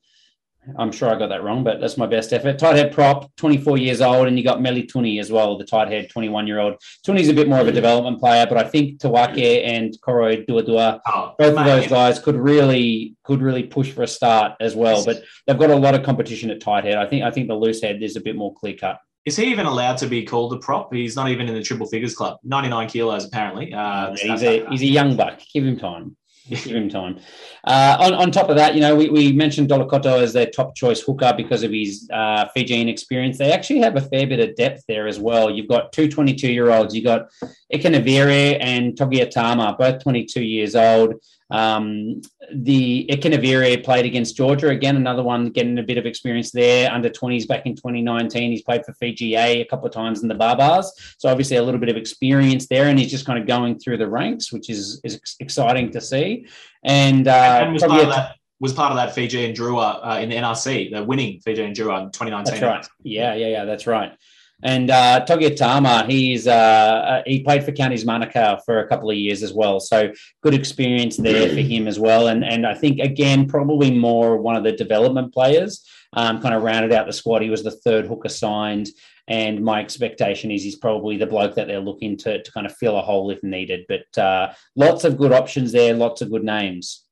I'm 0.79 0.93
sure 0.93 1.09
I 1.09 1.19
got 1.19 1.29
that 1.29 1.43
wrong, 1.43 1.65
but 1.65 1.81
that's 1.81 1.97
my 1.97 2.07
best 2.07 2.33
effort. 2.33 2.59
Tight 2.59 2.77
head 2.77 2.93
prop, 2.93 3.35
24 3.37 3.79
years 3.79 4.01
old, 4.01 4.29
and 4.29 4.37
you 4.37 4.45
got 4.45 4.61
Meli 4.61 4.85
Tuni 4.87 5.19
as 5.19 5.33
well, 5.33 5.57
the 5.57 5.65
tight 5.65 5.89
head, 5.89 6.11
21 6.11 6.47
year 6.47 6.59
old. 6.59 6.75
Tuni's 7.07 7.29
a 7.29 7.35
bit 7.35 7.49
more 7.49 7.61
of 7.61 7.69
a 7.69 7.73
development 7.73 8.21
player, 8.21 8.47
but 8.47 8.59
I 8.59 8.65
think 8.65 9.01
Tawake 9.01 9.67
and 9.67 9.97
Koro 10.03 10.37
Duadua, 10.37 11.01
oh, 11.07 11.35
both 11.39 11.57
of 11.57 11.65
those 11.65 11.87
guys 11.87 12.19
could 12.19 12.37
really 12.37 13.17
could 13.25 13.41
really 13.41 13.63
push 13.63 13.91
for 13.91 14.03
a 14.03 14.07
start 14.07 14.53
as 14.61 14.77
well. 14.77 15.05
But 15.05 15.23
they've 15.47 15.59
got 15.59 15.71
a 15.71 15.77
lot 15.77 15.95
of 15.95 16.03
competition 16.03 16.51
at 16.51 16.61
tight 16.61 16.85
head. 16.85 16.97
I 16.97 17.07
think 17.07 17.25
I 17.25 17.31
think 17.31 17.49
the 17.49 17.55
loose 17.55 17.83
head 17.83 18.03
is 18.03 18.17
a 18.17 18.21
bit 18.21 18.37
more 18.37 18.55
clear 18.55 18.75
cut. 18.75 18.99
Is 19.27 19.37
he 19.37 19.51
even 19.51 19.67
allowed 19.67 19.99
to 19.99 20.07
be 20.07 20.25
called 20.25 20.53
a 20.55 20.59
prop? 20.59 20.93
He's 20.93 21.15
not 21.15 21.29
even 21.29 21.47
in 21.47 21.55
the 21.55 21.63
triple 21.63 21.87
figures 21.87 22.15
club. 22.15 22.39
99 22.43 22.89
kilos 22.89 23.27
apparently. 23.27 23.73
Uh, 23.73 24.15
yeah, 24.15 24.33
he's 24.33 24.43
a 24.43 24.67
he's 24.71 24.83
a 24.83 24.87
young 24.87 25.17
buck. 25.17 25.41
Give 25.53 25.65
him 25.65 25.79
time. 25.79 26.17
Give 26.51 26.77
him 26.77 26.89
time. 26.89 27.21
Uh, 27.65 27.97
on, 28.01 28.15
on 28.15 28.31
top 28.33 28.49
of 28.49 28.57
that, 28.57 28.75
you 28.75 28.81
know, 28.81 28.97
we, 28.97 29.09
we 29.09 29.33
mentioned 29.33 29.69
Dolokoto 29.69 30.21
as 30.21 30.33
their 30.33 30.47
top 30.47 30.75
choice 30.75 31.01
hooker 31.01 31.33
because 31.37 31.63
of 31.63 31.71
his 31.71 32.09
uh, 32.13 32.49
Fijian 32.49 32.89
experience. 32.89 33.39
They 33.39 33.53
actually 33.53 33.81
have 33.81 33.97
a 33.97 34.01
fair 34.01 34.27
bit 34.27 34.41
of 34.41 34.57
depth 34.57 34.83
there 34.89 35.07
as 35.07 35.21
well. 35.21 35.49
You've 35.49 35.69
got 35.69 35.93
two 35.93 36.09
22 36.09 36.51
year 36.51 36.71
olds. 36.71 36.95
You've 36.95 37.05
got 37.05 37.31
Ikanivere 37.73 38.59
and 38.61 38.95
Togiatama, 38.95 39.79
both 39.79 40.03
22 40.03 40.43
years 40.43 40.75
old. 40.75 41.15
Um, 41.51 42.21
the 42.55 43.07
Ikanivere 43.11 43.83
played 43.85 44.07
against 44.07 44.37
Georgia 44.37 44.69
again, 44.69 44.97
another 44.97 45.23
one 45.23 45.51
getting 45.51 45.79
a 45.79 45.83
bit 45.83 45.99
of 45.99 46.07
experience 46.07 46.51
there. 46.53 46.91
Under 46.91 47.11
20s 47.11 47.47
back 47.47 47.67
in 47.67 47.75
2019, 47.75 48.51
he's 48.51 48.63
played 48.63 48.85
for 48.85 48.93
Fiji 48.95 49.37
A 49.37 49.61
a 49.61 49.65
couple 49.65 49.87
of 49.87 49.93
times 49.93 50.23
in 50.23 50.29
the 50.29 50.35
Baa-Baas, 50.35 51.17
so 51.19 51.29
obviously 51.29 51.57
a 51.57 51.63
little 51.63 51.81
bit 51.81 51.89
of 51.89 51.97
experience 51.97 52.67
there, 52.69 52.89
and 52.89 52.99
he's 52.99 53.11
just 53.11 53.27
kind 53.27 53.39
of 53.39 53.47
going 53.47 53.79
through 53.79 53.99
the 53.99 54.09
ranks, 54.09 54.53
which 54.53 54.71
is 54.71 55.01
is 55.05 55.21
exciting 55.41 55.91
to 55.91 56.01
see. 56.01 56.47
And, 56.85 57.29
uh, 57.29 57.61
and 57.63 57.73
was, 57.73 57.83
part 57.83 58.03
of 58.03 58.09
that, 58.09 58.37
was 58.61 58.73
part 58.73 58.93
of 58.93 58.97
that 58.97 59.15
Fijian 59.15 59.55
Drua 59.55 60.01
uh, 60.03 60.21
in 60.21 60.29
the 60.29 60.37
NRC, 60.37 60.93
the 60.93 61.03
winning 61.03 61.41
Fijian 61.41 61.73
Drua 61.73 62.05
in 62.05 62.11
2019. 62.13 62.45
That's 62.45 62.63
right. 62.63 62.87
Yeah, 63.03 63.35
yeah, 63.35 63.49
yeah. 63.49 63.65
That's 63.65 63.87
right. 63.87 64.13
And 64.63 64.91
uh, 64.91 65.25
Togiatama, 65.27 66.09
he's 66.09 66.47
uh, 66.47 66.53
uh, 66.53 67.23
he 67.27 67.43
played 67.43 67.65
for 67.65 67.73
Counties 67.73 68.05
Manukau 68.05 68.61
for 68.65 68.81
a 68.81 68.89
couple 68.89 69.11
of 69.11 69.17
years 69.17 69.43
as 69.43 69.53
well, 69.53 69.81
so 69.81 70.13
good 70.43 70.55
experience 70.55 71.17
there 71.17 71.49
for 71.49 71.61
him 71.61 71.89
as 71.89 71.99
well. 71.99 72.29
And 72.29 72.45
and 72.45 72.67
I 72.67 72.75
think 72.75 73.01
again 73.01 73.49
probably 73.49 73.91
more 73.91 74.37
one 74.37 74.57
of 74.57 74.65
the 74.65 74.73
development 74.73 75.33
players, 75.33 75.87
um, 76.13 76.41
kind 76.43 76.55
of 76.55 76.63
rounded 76.63 76.93
out 76.93 77.07
the 77.07 77.13
squad. 77.13 77.43
He 77.43 77.51
was 77.51 77.63
the 77.63 77.71
third 77.71 78.07
hooker 78.07 78.29
signed, 78.29 78.89
and 79.29 79.65
my 79.65 79.81
expectation 79.81 80.51
is 80.51 80.63
he's 80.63 80.77
probably 80.77 81.17
the 81.17 81.27
bloke 81.27 81.55
that 81.55 81.67
they're 81.67 81.81
looking 81.81 82.17
to 82.19 82.43
to 82.43 82.53
kind 82.53 82.67
of 82.67 82.77
fill 82.77 82.99
a 82.99 83.03
hole 83.03 83.31
if 83.31 83.43
needed. 83.43 83.87
But 83.89 84.23
uh, 84.23 84.53
lots 84.77 85.05
of 85.05 85.17
good 85.17 85.33
options 85.33 85.73
there, 85.73 85.95
lots 85.95 86.21
of 86.21 86.31
good 86.31 86.45
names. 86.45 87.07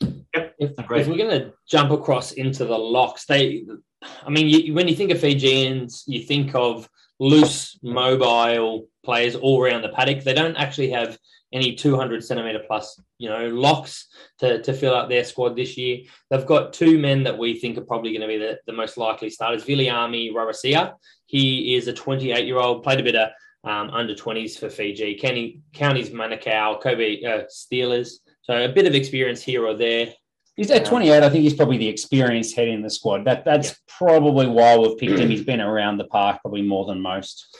Yep. 0.00 0.54
If, 0.58 0.70
if, 0.78 1.08
we're 1.08 1.16
going 1.16 1.40
to 1.40 1.52
jump 1.68 1.90
across 1.90 2.32
into 2.32 2.64
the 2.64 2.78
locks, 2.78 3.26
they 3.26 3.64
I 4.02 4.30
mean, 4.30 4.46
you, 4.46 4.74
when 4.74 4.88
you 4.88 4.94
think 4.94 5.10
of 5.10 5.20
Fijians, 5.20 6.04
you 6.06 6.22
think 6.22 6.54
of 6.54 6.88
loose, 7.20 7.78
mobile 7.82 8.86
players 9.04 9.34
all 9.34 9.62
around 9.62 9.82
the 9.82 9.88
paddock. 9.88 10.22
They 10.22 10.34
don't 10.34 10.56
actually 10.56 10.90
have 10.90 11.18
any 11.52 11.74
200 11.74 12.22
centimeter 12.22 12.60
plus, 12.66 13.00
you 13.18 13.28
know, 13.28 13.48
locks 13.48 14.06
to, 14.38 14.62
to 14.62 14.72
fill 14.72 14.94
out 14.94 15.08
their 15.08 15.24
squad 15.24 15.56
this 15.56 15.76
year. 15.76 16.00
They've 16.30 16.46
got 16.46 16.72
two 16.72 16.98
men 16.98 17.22
that 17.24 17.38
we 17.38 17.58
think 17.58 17.78
are 17.78 17.82
probably 17.82 18.12
going 18.12 18.22
to 18.22 18.28
be 18.28 18.36
the, 18.36 18.58
the 18.66 18.72
most 18.72 18.98
likely 18.98 19.30
starters. 19.30 19.64
Viliami 19.64 20.32
Rarasia. 20.32 20.94
He 21.26 21.74
is 21.74 21.88
a 21.88 21.92
28 21.92 22.46
year 22.46 22.58
old, 22.58 22.82
played 22.82 23.00
a 23.00 23.02
bit 23.02 23.16
of 23.16 23.30
um, 23.64 23.90
under 23.90 24.14
20s 24.14 24.58
for 24.58 24.68
Fiji. 24.68 25.16
County, 25.16 25.62
Counties 25.72 26.10
Manukau, 26.10 26.80
Kobe 26.80 27.24
uh, 27.24 27.44
Steelers. 27.44 28.12
So 28.42 28.64
a 28.64 28.68
bit 28.68 28.86
of 28.86 28.94
experience 28.94 29.42
here 29.42 29.66
or 29.66 29.74
there. 29.74 30.12
He's 30.58 30.72
at 30.72 30.84
28. 30.84 31.22
I 31.22 31.30
think 31.30 31.44
he's 31.44 31.54
probably 31.54 31.76
the 31.76 31.86
experienced 31.86 32.56
head 32.56 32.66
in 32.66 32.82
the 32.82 32.90
squad. 32.90 33.24
That 33.24 33.44
that's 33.44 33.68
yeah. 33.68 33.94
probably 33.96 34.48
why 34.48 34.76
we've 34.76 34.98
picked 34.98 35.20
him. 35.20 35.30
He's 35.30 35.44
been 35.44 35.60
around 35.60 35.98
the 35.98 36.04
park 36.06 36.40
probably 36.42 36.62
more 36.62 36.84
than 36.84 37.00
most. 37.00 37.56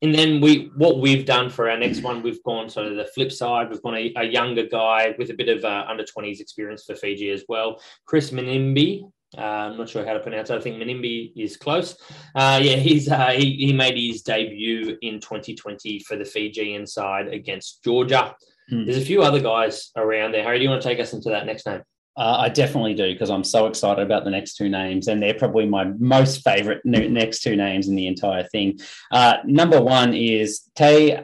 And 0.00 0.14
then 0.14 0.40
we, 0.40 0.70
what 0.76 1.00
we've 1.00 1.24
done 1.26 1.50
for 1.50 1.68
our 1.68 1.76
next 1.76 2.02
one, 2.02 2.22
we've 2.22 2.42
gone 2.44 2.68
sort 2.68 2.86
of 2.86 2.94
the 2.94 3.06
flip 3.06 3.32
side. 3.32 3.68
We've 3.68 3.82
gone 3.82 3.96
a, 3.96 4.12
a 4.16 4.24
younger 4.24 4.64
guy 4.64 5.12
with 5.18 5.30
a 5.30 5.34
bit 5.34 5.48
of 5.48 5.64
uh, 5.64 5.86
under 5.88 6.04
20s 6.04 6.38
experience 6.38 6.84
for 6.84 6.94
Fiji 6.94 7.30
as 7.30 7.42
well. 7.48 7.82
Chris 8.04 8.30
Menimbi. 8.30 9.10
Uh, 9.36 9.40
I'm 9.40 9.76
not 9.76 9.88
sure 9.88 10.06
how 10.06 10.12
to 10.12 10.20
pronounce 10.20 10.50
it. 10.50 10.56
I 10.56 10.60
think 10.60 10.80
Menimbi 10.80 11.32
is 11.34 11.56
close. 11.56 11.96
Uh, 12.36 12.60
yeah, 12.62 12.76
he's 12.76 13.10
uh, 13.10 13.30
he, 13.30 13.56
he 13.56 13.72
made 13.72 13.98
his 13.98 14.22
debut 14.22 14.96
in 15.02 15.18
2020 15.18 15.98
for 16.00 16.16
the 16.16 16.24
Fijian 16.24 16.86
side 16.86 17.26
against 17.26 17.82
Georgia. 17.82 18.36
Hmm. 18.70 18.84
There's 18.84 18.98
a 18.98 19.04
few 19.04 19.24
other 19.24 19.40
guys 19.40 19.90
around 19.96 20.30
there. 20.30 20.44
Harry, 20.44 20.58
do 20.58 20.62
you 20.62 20.70
want 20.70 20.80
to 20.80 20.88
take 20.88 21.00
us 21.00 21.12
into 21.12 21.30
that 21.30 21.44
next 21.44 21.66
name? 21.66 21.82
Uh, 22.16 22.36
I 22.40 22.48
definitely 22.48 22.94
do 22.94 23.12
because 23.12 23.30
I'm 23.30 23.44
so 23.44 23.66
excited 23.66 24.02
about 24.02 24.24
the 24.24 24.30
next 24.30 24.56
two 24.56 24.68
names, 24.68 25.08
and 25.08 25.22
they're 25.22 25.34
probably 25.34 25.66
my 25.66 25.84
most 25.98 26.42
favorite 26.42 26.80
next 26.84 27.42
two 27.42 27.56
names 27.56 27.88
in 27.88 27.94
the 27.94 28.06
entire 28.06 28.44
thing. 28.44 28.78
Uh, 29.10 29.36
number 29.44 29.80
one 29.80 30.14
is 30.14 30.62
Te 30.74 31.16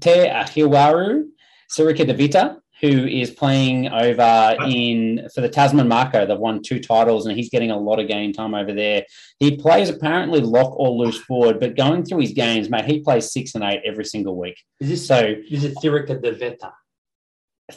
Te 0.00 0.10
Ahiwaru 0.10 1.24
Sirika 1.70 2.04
Devita, 2.04 2.56
who 2.80 3.06
is 3.06 3.30
playing 3.30 3.88
over 3.88 4.56
in 4.66 5.28
for 5.34 5.40
the 5.40 5.48
Tasman 5.48 5.86
Mako. 5.86 6.26
They've 6.26 6.38
won 6.38 6.62
two 6.62 6.80
titles, 6.80 7.26
and 7.26 7.36
he's 7.36 7.50
getting 7.50 7.70
a 7.70 7.78
lot 7.78 8.00
of 8.00 8.08
game 8.08 8.32
time 8.32 8.54
over 8.54 8.72
there. 8.72 9.04
He 9.38 9.56
plays 9.56 9.88
apparently 9.88 10.40
lock 10.40 10.76
or 10.76 10.90
loose 10.90 11.18
forward, 11.18 11.60
but 11.60 11.76
going 11.76 12.04
through 12.04 12.20
his 12.20 12.32
games, 12.32 12.68
mate, 12.70 12.86
he 12.86 13.00
plays 13.00 13.32
six 13.32 13.54
and 13.54 13.62
eight 13.62 13.82
every 13.84 14.04
single 14.04 14.36
week. 14.36 14.56
Is 14.80 14.88
this 14.88 15.06
so? 15.06 15.34
Is 15.50 15.62
it 15.62 15.76
Sirika 15.76 16.20
Devita? 16.20 16.72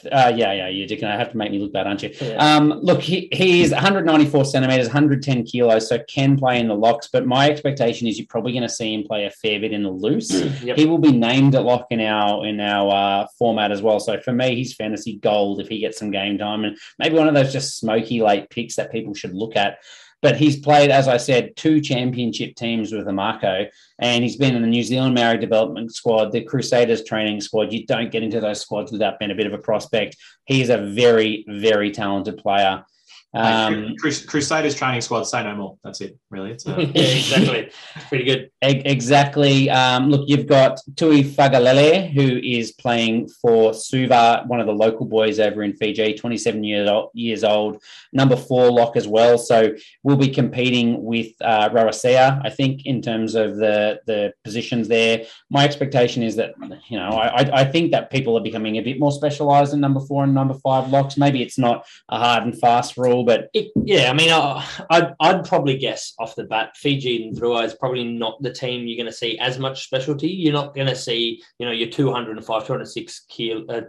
Uh, 0.06 0.32
yeah, 0.36 0.54
yeah, 0.54 0.68
you're 0.68 0.88
going 0.88 1.02
to 1.02 1.18
have 1.18 1.32
to 1.32 1.38
make 1.38 1.52
me 1.52 1.60
look 1.60 1.74
bad, 1.74 1.88
aren't 1.88 2.04
you? 2.04 2.14
Yeah. 2.20 2.36
Um, 2.36 2.80
look, 2.82 3.02
he, 3.02 3.30
he's 3.32 3.72
194 3.72 4.46
centimeters, 4.46 4.88
110 4.88 5.44
kilos, 5.46 5.88
so 5.88 6.00
can 6.08 6.38
play 6.38 6.60
in 6.60 6.68
the 6.68 6.76
locks. 6.76 7.10
But 7.12 7.26
my 7.26 7.50
expectation 7.50 8.08
is 8.08 8.18
you're 8.18 8.28
probably 8.28 8.52
going 8.52 8.64
to 8.64 8.70
see 8.70 8.94
him 8.94 9.04
play 9.04 9.26
a 9.26 9.32
fair 9.32 9.60
bit 9.60 9.72
in 9.72 9.84
the 9.84 9.90
loose. 9.90 10.32
yep. 10.62 10.78
He 10.78 10.86
will 10.86 10.98
be 10.98 11.12
named 11.12 11.56
at 11.56 11.64
lock 11.64 11.88
in 11.90 12.00
our 12.00 12.46
in 12.46 12.60
our 12.60 13.24
uh, 13.24 13.28
format 13.38 13.72
as 13.72 13.82
well. 13.82 14.00
So 14.00 14.20
for 14.20 14.34
me, 14.34 14.56
he's 14.56 14.74
fantasy 14.74 15.18
gold 15.18 15.60
if 15.60 15.68
he 15.68 15.80
gets 15.80 16.00
some 16.00 16.12
game 16.12 16.38
time, 16.38 16.64
and 16.64 16.78
maybe 17.00 17.16
one 17.16 17.28
of 17.28 17.34
those 17.34 17.52
just 17.52 17.78
smoky 17.78 18.22
late 18.22 18.50
picks 18.50 18.76
that 18.76 18.92
people 18.92 19.14
should 19.14 19.34
look 19.34 19.56
at. 19.56 19.78
But 20.24 20.38
he's 20.38 20.58
played, 20.58 20.90
as 20.90 21.10
I 21.10 21.18
said, 21.18 21.58
two 21.58 21.82
championship 21.82 22.56
teams 22.56 22.94
with 22.94 23.06
Mako, 23.06 23.66
and 24.00 24.24
he's 24.24 24.38
been 24.38 24.56
in 24.56 24.62
the 24.62 24.70
New 24.70 24.82
Zealand 24.82 25.14
Maori 25.14 25.38
development 25.38 25.94
squad, 25.94 26.32
the 26.32 26.42
Crusaders 26.42 27.04
training 27.04 27.42
squad. 27.42 27.74
You 27.74 27.86
don't 27.86 28.10
get 28.10 28.24
into 28.24 28.40
those 28.40 28.62
squads 28.62 28.94
without 28.94 29.20
being 29.20 29.32
a 29.32 29.36
bit 29.36 29.48
of 29.48 29.54
a 29.54 29.58
prospect. 29.58 30.16
He 30.46 30.62
is 30.62 30.70
a 30.70 30.78
very, 30.78 31.44
very 31.50 31.92
talented 31.92 32.38
player. 32.38 32.86
Um, 33.34 33.96
Crusaders 33.98 34.76
training 34.76 35.02
squad, 35.02 35.24
say 35.24 35.44
no 35.44 35.56
more. 35.56 35.78
That's 35.84 36.02
it, 36.02 36.18
really. 36.30 36.52
It's, 36.52 36.68
uh... 36.68 36.78
yeah, 36.94 37.02
exactly. 37.02 37.72
Pretty 38.08 38.24
good. 38.26 38.52
Exactly. 38.62 39.70
Um, 39.70 40.10
look, 40.10 40.26
you've 40.28 40.46
got 40.46 40.80
Tui 40.96 41.24
Fagalele, 41.24 42.12
who 42.12 42.38
is 42.38 42.74
playing 42.74 43.30
for 43.42 43.74
Suva, 43.74 44.44
one 44.48 44.60
of 44.60 44.68
the 44.68 44.74
local 44.74 45.06
boys 45.06 45.40
over 45.40 45.64
in 45.64 45.74
Fiji, 45.74 46.14
27 46.14 46.64
years 46.64 46.88
old, 46.88 47.10
years 47.14 47.44
old 47.44 47.82
number 48.12 48.36
four 48.36 48.72
lock 48.72 48.96
as 48.96 49.08
well. 49.08 49.38
So 49.38 49.74
we'll 50.04 50.18
be 50.18 50.30
competing 50.30 51.04
with 51.04 51.32
uh, 51.42 51.70
Rawasea, 51.70 52.42
I 52.44 52.50
think, 52.50 52.86
in 52.86 53.02
terms 53.02 53.34
of 53.34 53.58
the, 53.58 54.00
the 54.06 54.34
positions 54.44 54.88
there. 54.88 55.26
My 55.50 55.66
expectation 55.66 56.22
is 56.22 56.36
that, 56.36 56.54
you 56.88 57.00
know, 57.00 57.10
I, 57.10 57.62
I 57.62 57.64
think 57.66 57.92
that 57.92 58.12
people 58.12 58.38
are 58.38 58.44
becoming 58.44 58.78
a 58.78 58.82
bit 58.82 59.00
more 59.00 59.12
specialised 59.12 59.74
in 59.74 59.80
number 59.80 60.00
four 60.00 60.24
and 60.24 60.34
number 60.36 60.54
five 60.54 60.90
locks. 60.90 61.18
Maybe 61.18 61.42
it's 61.42 61.58
not 61.58 61.86
a 62.10 62.20
hard 62.20 62.44
and 62.44 62.60
fast 62.60 62.96
rule 62.96 63.23
but 63.26 63.50
it, 63.54 63.72
yeah, 63.84 64.10
I 64.10 64.14
mean, 64.14 64.32
uh, 64.32 64.64
I'd, 64.90 65.14
I'd 65.20 65.46
probably 65.46 65.78
guess 65.78 66.14
off 66.20 66.36
the 66.36 66.44
bat, 66.44 66.76
Fijian 66.76 67.34
Drua 67.34 67.66
is 67.66 67.74
probably 67.74 68.04
not 68.04 68.42
the 68.42 68.54
team 68.54 68.88
you're 68.88 68.98
going 68.98 69.12
to 69.12 69.18
see 69.18 69.38
as 69.40 69.60
much 69.60 69.86
specialty. 69.86 70.28
You're 70.28 70.54
not 70.54 70.76
going 70.76 70.88
to 70.88 70.96
see, 70.96 71.42
you 71.60 71.66
know, 71.66 71.72
your 71.72 71.90
205, 71.90 72.46
206 72.62 73.26
kilo, 73.30 73.66
uh, 73.68 73.82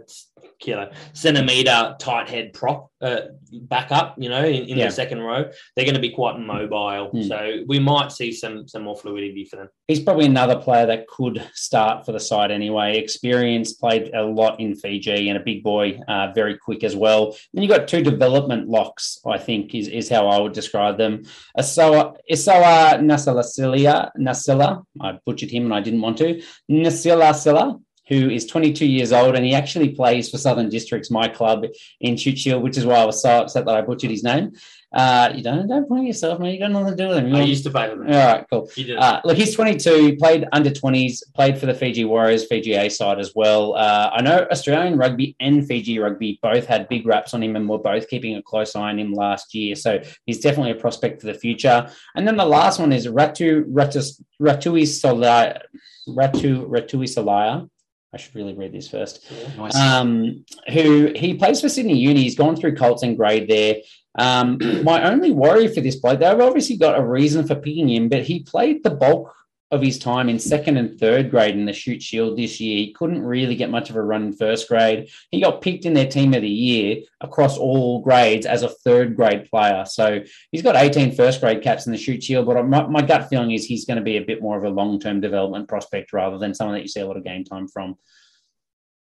kilo 0.59 0.91
centimeter 1.13 1.95
tight 1.99 2.29
head 2.29 2.53
prop 2.53 2.89
uh, 3.05 3.21
back 3.63 3.91
up, 3.91 4.15
you 4.17 4.29
know, 4.29 4.43
in, 4.43 4.63
in 4.63 4.77
yeah. 4.77 4.87
the 4.87 4.91
second 4.91 5.19
row. 5.19 5.49
They're 5.75 5.85
going 5.85 5.95
to 5.95 6.01
be 6.01 6.09
quite 6.09 6.39
mobile. 6.39 7.09
Hmm. 7.11 7.23
So 7.23 7.63
we 7.67 7.79
might 7.79 8.11
see 8.11 8.31
some 8.31 8.67
some 8.67 8.83
more 8.83 8.95
fluidity 8.95 9.45
for 9.45 9.57
them. 9.57 9.69
He's 9.87 9.99
probably 9.99 10.25
another 10.25 10.57
player 10.57 10.85
that 10.87 11.07
could 11.07 11.47
start 11.53 12.05
for 12.05 12.11
the 12.11 12.19
side 12.19 12.51
anyway. 12.51 12.97
Experience, 12.97 13.73
played 13.73 14.13
a 14.13 14.23
lot 14.23 14.59
in 14.59 14.75
Fiji 14.75 15.29
and 15.29 15.37
a 15.37 15.41
big 15.41 15.63
boy, 15.63 15.99
uh, 16.07 16.31
very 16.33 16.57
quick 16.57 16.83
as 16.83 16.95
well. 16.95 17.35
Then 17.53 17.63
you've 17.63 17.71
got 17.71 17.87
two 17.87 18.01
development 18.01 18.67
locks, 18.67 19.19
I 19.25 19.37
think, 19.37 19.75
is, 19.75 19.87
is 19.87 20.09
how 20.09 20.27
I 20.27 20.39
would 20.39 20.53
describe 20.53 20.97
them. 20.97 21.23
Isawa, 21.57 22.15
Isawa 22.31 22.99
Nasilasilia, 22.99 24.09
Nasila, 24.19 24.83
I 24.99 25.19
butchered 25.25 25.51
him 25.51 25.65
and 25.65 25.73
I 25.73 25.81
didn't 25.81 26.01
want 26.01 26.17
to. 26.17 26.41
Nasila 26.69 27.35
Silla, 27.35 27.79
who 28.07 28.29
is 28.29 28.45
22 28.45 28.85
years 28.85 29.11
old 29.11 29.35
and 29.35 29.45
he 29.45 29.53
actually 29.53 29.89
plays 29.89 30.29
for 30.29 30.37
Southern 30.37 30.69
Districts, 30.69 31.09
my 31.09 31.27
club 31.27 31.65
in 32.01 32.15
Shield, 32.17 32.63
which 32.63 32.77
is 32.77 32.85
why 32.85 32.95
I 32.95 33.05
was 33.05 33.21
so 33.21 33.41
upset 33.41 33.65
that 33.65 33.75
I 33.75 33.81
butchered 33.81 34.11
his 34.11 34.23
name. 34.23 34.53
Uh, 34.95 35.29
you 35.35 35.43
don't 35.43 35.67
don't 35.67 35.89
blame 35.89 36.05
yourself, 36.05 36.39
man. 36.39 36.53
You 36.53 36.59
got 36.59 36.71
nothing 36.71 36.95
to 36.95 36.95
do 36.95 37.09
with 37.09 37.17
him. 37.17 37.27
You 37.27 37.35
I 37.35 37.41
used 37.41 37.65
to 37.65 37.69
play 37.69 37.89
with 37.89 38.07
him. 38.07 38.13
All 38.13 38.33
right, 38.33 38.45
cool. 38.49 38.69
Uh, 38.97 39.19
look, 39.25 39.35
he's 39.35 39.53
22. 39.53 40.05
He 40.05 40.15
played 40.15 40.45
under 40.53 40.69
20s. 40.69 41.21
Played 41.33 41.57
for 41.57 41.65
the 41.65 41.73
Fiji 41.73 42.05
Warriors, 42.05 42.45
Fiji 42.45 42.75
A 42.75 42.87
side 42.89 43.19
as 43.19 43.33
well. 43.35 43.75
Uh, 43.75 44.11
I 44.13 44.21
know 44.21 44.47
Australian 44.49 44.97
rugby 44.97 45.35
and 45.41 45.67
Fiji 45.67 45.99
rugby 45.99 46.39
both 46.41 46.65
had 46.65 46.87
big 46.87 47.05
raps 47.05 47.33
on 47.33 47.43
him, 47.43 47.57
and 47.57 47.67
we're 47.67 47.79
both 47.79 48.07
keeping 48.07 48.37
a 48.37 48.41
close 48.41 48.73
eye 48.73 48.89
on 48.89 48.97
him 48.97 49.11
last 49.11 49.53
year. 49.53 49.75
So 49.75 49.99
he's 50.25 50.39
definitely 50.39 50.71
a 50.71 50.75
prospect 50.75 51.19
for 51.19 51.27
the 51.27 51.33
future. 51.33 51.91
And 52.15 52.25
then 52.25 52.37
the 52.37 52.45
last 52.45 52.79
one 52.79 52.93
is 52.93 53.05
Ratu 53.05 53.65
Ratui 53.65 54.83
Solaya. 54.83 55.61
Ratu 56.07 56.69
Ratui 56.69 57.03
Solaya. 57.03 57.69
I 58.15 58.17
should 58.17 58.33
really 58.33 58.53
read 58.53 58.71
this 58.71 58.87
first. 58.87 59.29
Nice. 59.57 59.75
Um, 59.75 60.45
who 60.71 61.11
he 61.17 61.33
plays 61.33 61.59
for 61.59 61.67
Sydney 61.67 61.97
Uni. 61.97 62.23
He's 62.23 62.37
gone 62.37 62.55
through 62.55 62.77
Colts 62.77 63.03
and 63.03 63.17
grade 63.17 63.49
there. 63.49 63.75
Um, 64.17 64.57
my 64.83 65.03
only 65.03 65.31
worry 65.31 65.67
for 65.67 65.81
this 65.81 65.97
bloke, 65.97 66.21
they've 66.21 66.39
obviously 66.39 66.77
got 66.77 66.97
a 66.97 67.05
reason 67.05 67.45
for 67.45 67.55
picking 67.55 67.89
him, 67.89 68.07
but 68.07 68.23
he 68.23 68.39
played 68.39 68.83
the 68.83 68.91
bulk 68.91 69.35
of 69.71 69.81
his 69.81 69.97
time 69.97 70.29
in 70.29 70.37
second 70.37 70.77
and 70.77 70.99
third 70.99 71.31
grade 71.31 71.55
in 71.55 71.65
the 71.65 71.73
Shute 71.73 72.01
Shield 72.01 72.37
this 72.37 72.59
year. 72.59 72.77
He 72.77 72.93
couldn't 72.93 73.23
really 73.23 73.55
get 73.55 73.71
much 73.71 73.89
of 73.89 73.95
a 73.95 74.01
run 74.01 74.23
in 74.23 74.33
first 74.33 74.69
grade. 74.69 75.09
He 75.31 75.41
got 75.41 75.61
picked 75.61 75.85
in 75.85 75.93
their 75.93 76.07
team 76.07 76.33
of 76.33 76.41
the 76.41 76.47
year 76.47 76.97
across 77.19 77.57
all 77.57 78.01
grades 78.01 78.45
as 78.45 78.61
a 78.61 78.69
third 78.69 79.15
grade 79.15 79.49
player. 79.49 79.83
So 79.85 80.21
he's 80.51 80.61
got 80.61 80.75
18 80.75 81.15
first 81.15 81.41
grade 81.41 81.63
caps 81.63 81.87
in 81.87 81.91
the 81.91 81.97
Shute 81.97 82.23
Shield, 82.23 82.45
but 82.45 82.63
my, 82.67 82.85
my 82.85 83.01
gut 83.01 83.27
feeling 83.27 83.51
is 83.51 83.65
he's 83.65 83.85
going 83.85 83.97
to 83.97 84.03
be 84.03 84.17
a 84.17 84.23
bit 84.23 84.41
more 84.41 84.57
of 84.57 84.63
a 84.63 84.69
long 84.69 84.99
term 84.99 85.19
development 85.19 85.67
prospect 85.67 86.13
rather 86.13 86.37
than 86.37 86.53
someone 86.53 86.75
that 86.75 86.83
you 86.83 86.87
see 86.87 87.01
a 87.01 87.07
lot 87.07 87.17
of 87.17 87.23
game 87.23 87.43
time 87.43 87.67
from. 87.67 87.95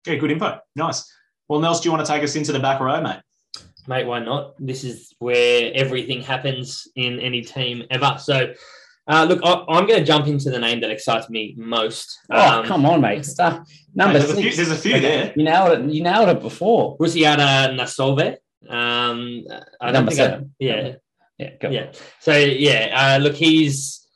Yeah, 0.07 0.17
good 0.17 0.31
info. 0.31 0.59
Nice. 0.77 1.13
Well, 1.49 1.61
Nels, 1.61 1.81
do 1.81 1.89
you 1.89 1.93
want 1.93 2.07
to 2.07 2.13
take 2.13 2.23
us 2.23 2.37
into 2.37 2.53
the 2.53 2.61
back 2.61 2.81
row, 2.81 3.01
mate? 3.01 3.21
Mate, 3.89 4.07
why 4.07 4.21
not? 4.21 4.55
This 4.59 4.85
is 4.85 5.13
where 5.19 5.73
everything 5.75 6.23
happens 6.23 6.87
in 6.95 7.19
any 7.19 7.43
team 7.43 7.85
ever. 7.91 8.17
So, 8.19 8.55
uh, 9.09 9.27
look, 9.29 9.41
I, 9.43 9.79
am 9.79 9.87
going 9.87 9.99
to 9.99 10.05
jump 10.05 10.27
into 10.27 10.51
the 10.51 10.59
name 10.59 10.81
that 10.81 10.91
excites 10.91 11.29
me 11.29 11.55
most. 11.57 12.19
Oh, 12.31 12.61
um, 12.61 12.67
come 12.67 12.87
on, 12.87 13.01
mate! 13.01 13.25
Stop. 13.25 13.67
Number 13.95 14.19
there's, 14.19 14.33
six. 14.33 14.39
A 14.39 14.43
few, 14.43 14.57
there's 14.57 14.79
a 14.79 14.81
few 14.81 15.01
there. 15.01 15.33
You 15.37 15.45
nailed 15.45 15.79
it. 15.79 15.91
You 15.93 16.03
nailed 16.03 16.29
it 16.29 16.41
before. 16.41 16.97
Rusiata 16.99 17.77
Nasove. 17.77 18.37
Um, 18.69 19.45
I 19.81 19.87
don't 19.87 19.93
Number 19.93 20.11
think 20.13 20.17
seven. 20.17 20.45
I, 20.45 20.65
yeah. 20.65 20.93
Yeah. 21.39 21.51
Go. 21.61 21.71
Yeah. 21.71 21.93
So 22.21 22.37
yeah, 22.37 23.17
uh, 23.17 23.19
look, 23.19 23.35
he's 23.35 24.07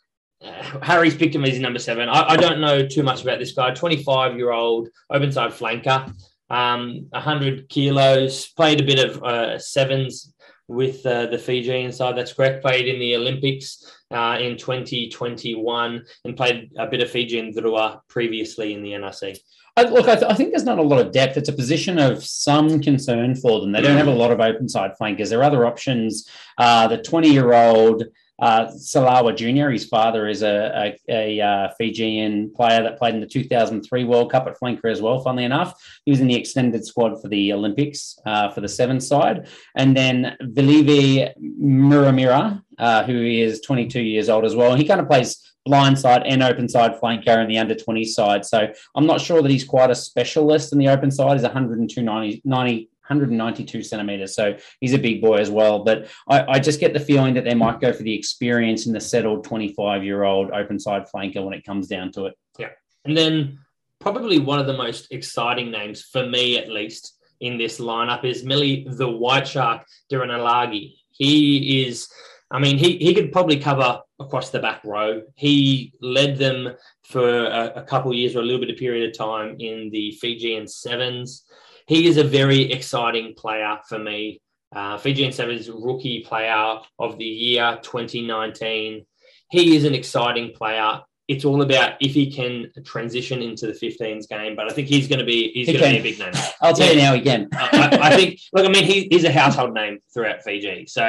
uh, 0.43 0.81
Harry's 0.83 1.17
picked 1.17 1.35
him 1.35 1.45
as 1.45 1.51
his 1.51 1.61
number 1.61 1.79
seven. 1.79 2.09
I, 2.09 2.31
I, 2.31 2.37
don't 2.37 2.61
know 2.61 2.87
too 2.87 3.03
much 3.03 3.23
about 3.23 3.39
this 3.39 3.53
guy. 3.53 3.73
25 3.73 4.37
year 4.37 4.53
old 4.53 4.89
open 5.11 5.33
side 5.33 5.51
flanker, 5.51 6.13
um, 6.51 7.07
100 7.11 7.69
kilos, 7.69 8.49
played 8.49 8.81
a 8.81 8.85
bit 8.85 8.99
of 8.99 9.23
uh, 9.25 9.59
sevens 9.59 10.33
with 10.69 11.05
uh, 11.07 11.27
the 11.27 11.39
Fijian 11.39 11.93
side. 11.93 12.17
That's 12.17 12.33
correct. 12.33 12.63
Played 12.63 12.87
in 12.87 13.01
the 13.01 13.17
Olympics 13.17 13.85
uh, 14.11 14.39
in 14.41 14.57
2021 14.57 16.05
and 16.25 16.37
played 16.37 16.71
a 16.79 16.87
bit 16.87 17.03
of 17.03 17.11
Fijian 17.11 17.53
Drua 17.53 18.01
previously 18.09 18.73
in 18.73 18.83
the 18.83 18.93
NRC. 18.93 19.39
I, 19.79 19.83
look, 19.83 20.09
I, 20.09 20.15
th- 20.15 20.31
I, 20.31 20.35
think 20.35 20.51
there's 20.51 20.65
not 20.65 20.79
a 20.79 20.83
lot 20.83 21.05
of 21.05 21.13
depth. 21.13 21.37
It's 21.37 21.51
a 21.51 21.53
position 21.53 21.99
of 21.99 22.25
some 22.25 22.81
concern 22.81 23.35
for 23.35 23.61
them. 23.61 23.73
They 23.73 23.83
don't 23.83 23.99
have 23.99 24.07
a 24.07 24.11
lot 24.11 24.31
of 24.31 24.41
open 24.41 24.71
side 24.71 24.97
flankers. 24.97 25.29
There 25.29 25.41
are 25.41 25.45
other 25.45 25.67
options. 25.67 26.27
Uh, 26.57 26.89
the 26.89 26.97
20 27.03 27.29
year 27.29 27.53
old 27.53 28.05
uh, 28.39 28.67
Salawa 28.67 29.35
Jr., 29.35 29.71
his 29.71 29.87
father 29.87 30.29
is 30.29 30.43
a, 30.43 30.95
a, 31.09 31.39
a 31.41 31.41
uh, 31.41 31.69
Fijian 31.79 32.53
player 32.55 32.83
that 32.83 32.99
played 32.99 33.15
in 33.15 33.21
the 33.21 33.27
2003 33.27 34.05
World 34.05 34.31
Cup 34.31 34.47
at 34.47 34.59
flanker 34.59 34.91
as 34.91 35.01
well, 35.01 35.21
funnily 35.21 35.45
enough. 35.45 35.83
He 36.05 36.11
was 36.11 36.21
in 36.21 36.27
the 36.27 36.35
extended 36.35 36.85
squad 36.85 37.21
for 37.21 37.29
the 37.29 37.53
Olympics 37.53 38.19
uh, 38.27 38.51
for 38.51 38.61
the 38.61 38.69
seven 38.69 39.01
side. 39.01 39.49
And 39.77 39.97
then 39.97 40.37
Vilivi 40.43 41.33
Muramira, 41.41 42.63
uh, 42.79 43.05
who 43.05 43.25
is 43.25 43.61
22 43.61 44.01
years 44.01 44.29
old 44.29 44.45
as 44.45 44.55
well. 44.55 44.75
He 44.75 44.85
kind 44.85 45.01
of 45.01 45.09
plays 45.09 45.55
blind 45.65 45.99
side 45.99 46.23
and 46.25 46.43
open 46.43 46.69
side 46.69 46.93
flanker 47.01 47.43
in 47.43 47.49
the 47.49 47.59
under 47.59 47.75
20 47.75 48.05
side. 48.05 48.45
So 48.45 48.73
I'm 48.95 49.07
not 49.07 49.21
sure 49.21 49.43
that 49.43 49.51
he's 49.51 49.65
quite 49.65 49.91
a 49.91 49.95
specialist 49.95 50.73
in 50.73 50.79
the 50.79 50.89
open 50.89 51.11
side. 51.11 51.33
He's 51.35 51.43
102 51.43 52.03
90, 52.03 52.43
90 52.45 52.91
192 53.09 53.83
centimeters. 53.83 54.35
So 54.35 54.57
he's 54.81 54.95
a 54.95 54.99
big 54.99 55.23
boy 55.23 55.37
as 55.37 55.51
well. 55.51 55.85
But 55.85 56.09
I, 56.29 56.55
I, 56.55 56.59
just 56.59 56.81
get 56.81 56.93
the 56.93 57.01
feeling 57.01 57.35
that 57.35 57.45
they 57.45 57.55
might 57.55 57.81
go 57.81 57.93
for 57.93 58.03
the 58.03 58.15
experience 58.15 58.87
in 58.87 58.93
the 58.93 59.01
settled 59.01 59.45
25 59.45 60.05
year 60.05 60.25
old 60.25 60.51
open 60.51 60.81
side 60.81 61.05
flanker 61.15 61.45
when 61.45 61.55
it 61.55 61.65
comes 61.65 61.87
down 61.87 62.11
to 62.13 62.27
it. 62.27 62.35
Yeah. 62.59 62.71
And 63.05 63.17
then 63.17 63.61
probably 64.01 64.39
one 64.39 64.59
of 64.59 64.67
the 64.67 64.77
most 64.77 65.13
exciting 65.13 65.71
names, 65.71 66.03
for 66.03 66.27
me 66.27 66.59
at 66.59 66.69
least, 66.69 67.17
in 67.41 67.59
this 67.59 67.79
lineup 67.79 68.25
is 68.25 68.45
Millie 68.45 68.87
the 68.89 69.09
White 69.09 69.47
Shark 69.47 69.87
Derenalagi. 70.11 70.95
He 71.11 71.87
is, 71.87 72.09
I 72.51 72.59
mean, 72.59 72.79
he, 72.79 72.97
he 72.99 73.15
could 73.15 73.33
probably 73.33 73.59
cover 73.59 74.01
across 74.19 74.51
the 74.51 74.59
back 74.59 74.83
row. 74.85 75.23
He 75.35 75.93
led 76.01 76.39
them 76.39 76.75
for 77.05 77.47
a, 77.47 77.73
a 77.77 77.83
couple 77.83 78.15
years 78.15 78.35
or 78.35 78.41
a 78.41 78.43
little 78.43 78.61
bit 78.61 78.71
of 78.71 78.77
period 78.77 79.09
of 79.09 79.17
time 79.17 79.57
in 79.59 79.91
the 79.91 80.13
Fijian 80.13 80.67
sevens 80.67 81.45
he 81.87 82.07
is 82.07 82.17
a 82.17 82.25
very 82.25 82.73
exciting 82.73 83.35
player 83.35 83.79
for 83.89 83.99
me. 83.99 84.41
Uh, 84.75 84.99
Fijian 84.99 85.33
Sevens 85.33 85.71
rookie 85.71 86.25
player 86.25 86.79
of 86.99 87.19
the 87.19 87.25
year 87.25 87.79
2019. 87.83 89.07
He 89.51 89.77
is 89.77 89.85
an 89.85 89.95
exciting 89.95 90.53
player. 90.53 91.01
It's 91.29 91.45
all 91.45 91.63
about 91.63 91.95
if 92.01 92.13
he 92.13 92.31
can 92.31 92.71
transition 92.85 93.43
into 93.43 93.67
the 93.67 93.73
15s 93.73 94.29
game, 94.29 94.55
but 94.55 94.71
I 94.71 94.75
think 94.75 94.87
he's 94.87 95.09
going 95.09 95.19
to 95.19 95.25
be 95.25 95.51
he's 95.53 95.67
he 95.67 95.73
going 95.73 95.95
to 95.95 96.03
be 96.03 96.09
a 96.09 96.13
big 96.13 96.19
name. 96.21 96.33
I'll 96.61 96.75
tell 96.75 96.87
yeah. 96.87 96.93
you 96.93 96.99
now 96.99 97.15
again. 97.15 97.49
I, 97.53 97.99
I, 98.01 98.17
think. 98.17 98.41
Look, 98.53 98.65
I 98.65 98.69
mean, 98.69 98.85
he, 98.85 99.09
he's 99.11 99.25
a 99.25 99.33
household 99.33 99.75
name 99.75 99.99
throughout 100.13 100.43
Fiji, 100.43 100.87
so 100.87 101.03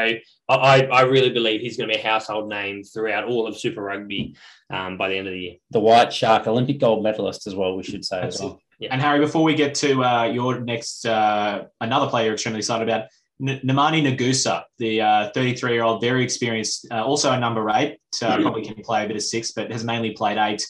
I, 0.50 0.86
I 0.86 1.02
really 1.02 1.30
believe 1.30 1.62
he's 1.62 1.78
going 1.78 1.90
to 1.90 1.96
be 1.96 2.02
a 2.02 2.08
household 2.08 2.50
name 2.50 2.84
throughout 2.84 3.26
all 3.26 3.48
of 3.48 3.58
Super 3.58 3.82
Rugby 3.82 4.36
um, 4.72 4.98
by 4.98 5.10
the 5.10 5.18
end 5.18 5.28
of 5.28 5.34
the 5.34 5.40
year. 5.40 5.56
The 5.72 5.80
White 5.80 6.13
Shark, 6.13 6.48
Olympic 6.48 6.80
gold 6.80 7.04
medalist 7.04 7.46
as 7.46 7.54
well. 7.54 7.76
We 7.76 7.84
should 7.84 8.06
say 8.06 8.22
Absolutely. 8.22 8.48
as 8.48 8.54
well. 8.54 8.62
Yeah. 8.80 8.90
And 8.92 9.02
Harry, 9.02 9.20
before 9.20 9.44
we 9.44 9.56
get 9.56 9.74
to 9.76 10.04
uh, 10.04 10.24
your 10.26 10.60
next, 10.60 11.06
uh, 11.06 11.66
another 11.82 12.08
player 12.08 12.26
you're 12.26 12.34
extremely 12.34 12.60
excited 12.60 12.88
about, 12.88 13.08
N- 13.42 13.60
Nemani 13.63 14.04
Nagusa, 14.04 14.63
the 14.78 15.32
33 15.34 15.70
uh, 15.70 15.74
year 15.74 15.84
old, 15.84 16.02
very 16.02 16.24
experienced, 16.24 16.88
uh, 16.92 17.04
also 17.04 17.32
a 17.32 17.40
number 17.40 17.70
eight, 17.72 18.00
uh, 18.22 18.34
mm-hmm. 18.34 18.42
probably 18.44 18.66
can 18.66 18.76
play 18.84 19.04
a 19.04 19.08
bit 19.08 19.16
of 19.16 19.24
six, 19.24 19.52
but 19.52 19.72
has 19.72 19.84
mainly 19.84 20.12
played 20.12 20.38
eight. 20.38 20.66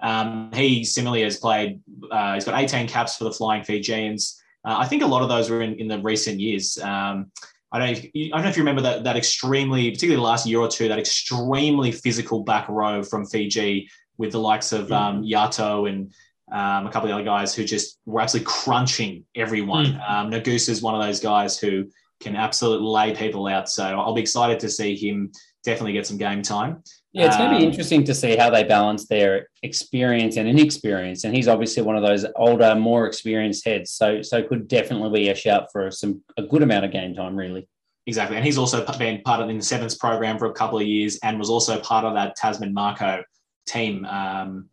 Um, 0.00 0.50
he 0.54 0.84
similarly 0.84 1.22
has 1.22 1.36
played, 1.36 1.80
he's 2.00 2.44
got 2.44 2.58
18 2.58 2.88
caps 2.88 3.16
for 3.16 3.24
the 3.24 3.32
Flying 3.32 3.64
Fijians. 3.64 4.40
I 4.64 4.86
think 4.86 5.02
a 5.02 5.06
lot 5.06 5.22
of 5.22 5.28
those 5.28 5.50
were 5.50 5.62
in, 5.62 5.74
in 5.74 5.88
the 5.88 5.98
recent 5.98 6.40
years. 6.40 6.78
Um, 6.78 7.30
I 7.72 7.78
don't, 7.78 7.92
know 7.92 7.98
if, 8.02 8.10
I 8.14 8.36
don't 8.36 8.42
know 8.42 8.48
if 8.48 8.56
you 8.56 8.62
remember 8.62 8.82
that, 8.82 9.04
that 9.04 9.16
extremely, 9.16 9.90
particularly 9.90 10.16
the 10.16 10.26
last 10.26 10.46
year 10.46 10.58
or 10.58 10.68
two, 10.68 10.88
that 10.88 10.98
extremely 10.98 11.92
physical 11.92 12.42
back 12.42 12.68
row 12.68 13.02
from 13.02 13.26
Fiji 13.26 13.88
with 14.18 14.32
the 14.32 14.40
likes 14.40 14.72
of 14.72 14.90
um, 14.92 15.22
Yato 15.22 15.88
and 15.88 16.12
um, 16.52 16.86
a 16.86 16.90
couple 16.90 17.08
of 17.08 17.14
other 17.14 17.24
guys 17.24 17.54
who 17.54 17.64
just 17.64 17.98
were 18.06 18.20
absolutely 18.20 18.46
crunching 18.50 19.24
everyone. 19.34 19.86
Mm. 19.86 20.10
Um, 20.10 20.30
Nagus 20.30 20.68
is 20.68 20.82
one 20.82 20.94
of 20.94 21.02
those 21.02 21.20
guys 21.20 21.58
who 21.58 21.88
can 22.20 22.36
absolutely 22.36 22.88
lay 22.88 23.14
people 23.14 23.46
out. 23.46 23.68
So 23.68 23.84
I'll 23.84 24.14
be 24.14 24.20
excited 24.20 24.60
to 24.60 24.68
see 24.68 24.94
him 24.96 25.32
definitely 25.64 25.92
get 25.92 26.06
some 26.06 26.18
game 26.18 26.42
time. 26.42 26.82
Yeah, 27.12 27.26
it's 27.26 27.36
going 27.36 27.50
to 27.50 27.58
be 27.58 27.64
Um, 27.64 27.70
interesting 27.70 28.04
to 28.04 28.14
see 28.14 28.36
how 28.36 28.50
they 28.50 28.62
balance 28.62 29.06
their 29.06 29.48
experience 29.62 30.36
and 30.36 30.48
inexperience. 30.48 31.24
And 31.24 31.34
he's 31.34 31.48
obviously 31.48 31.82
one 31.82 31.96
of 31.96 32.04
those 32.04 32.24
older, 32.36 32.74
more 32.74 33.06
experienced 33.06 33.64
heads. 33.64 33.90
So, 33.90 34.22
so 34.22 34.42
could 34.42 34.68
definitely 34.68 35.20
be 35.20 35.28
a 35.30 35.34
shout 35.34 35.72
for 35.72 35.90
some 35.90 36.22
a 36.36 36.42
good 36.42 36.62
amount 36.62 36.84
of 36.84 36.92
game 36.92 37.14
time, 37.14 37.36
really. 37.36 37.68
Exactly. 38.06 38.36
And 38.36 38.44
he's 38.44 38.58
also 38.58 38.84
been 38.98 39.22
part 39.22 39.40
of 39.40 39.48
the 39.48 39.60
Sevens 39.60 39.96
program 39.96 40.38
for 40.38 40.46
a 40.46 40.52
couple 40.52 40.78
of 40.78 40.86
years 40.86 41.18
and 41.22 41.38
was 41.38 41.50
also 41.50 41.80
part 41.80 42.04
of 42.04 42.14
that 42.14 42.36
Tasman 42.36 42.72
Mako 42.72 43.22
team. 43.66 44.04
Um, 44.04 44.68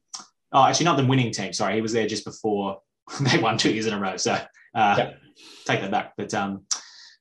oh, 0.57 0.65
actually, 0.65 0.85
not 0.85 0.97
the 0.97 1.05
winning 1.05 1.31
team. 1.31 1.53
Sorry. 1.53 1.75
He 1.75 1.81
was 1.81 1.93
there 1.93 2.07
just 2.07 2.25
before 2.25 2.81
they 3.21 3.37
won 3.37 3.57
two 3.57 3.71
years 3.71 3.85
in 3.85 3.93
a 3.93 3.99
row. 3.99 4.17
So 4.17 4.33
uh, 4.33 4.95
Yeah. 4.97 5.13
take 5.65 5.81
that 5.81 5.91
back. 5.91 6.13
But 6.17 6.33
um, 6.33 6.63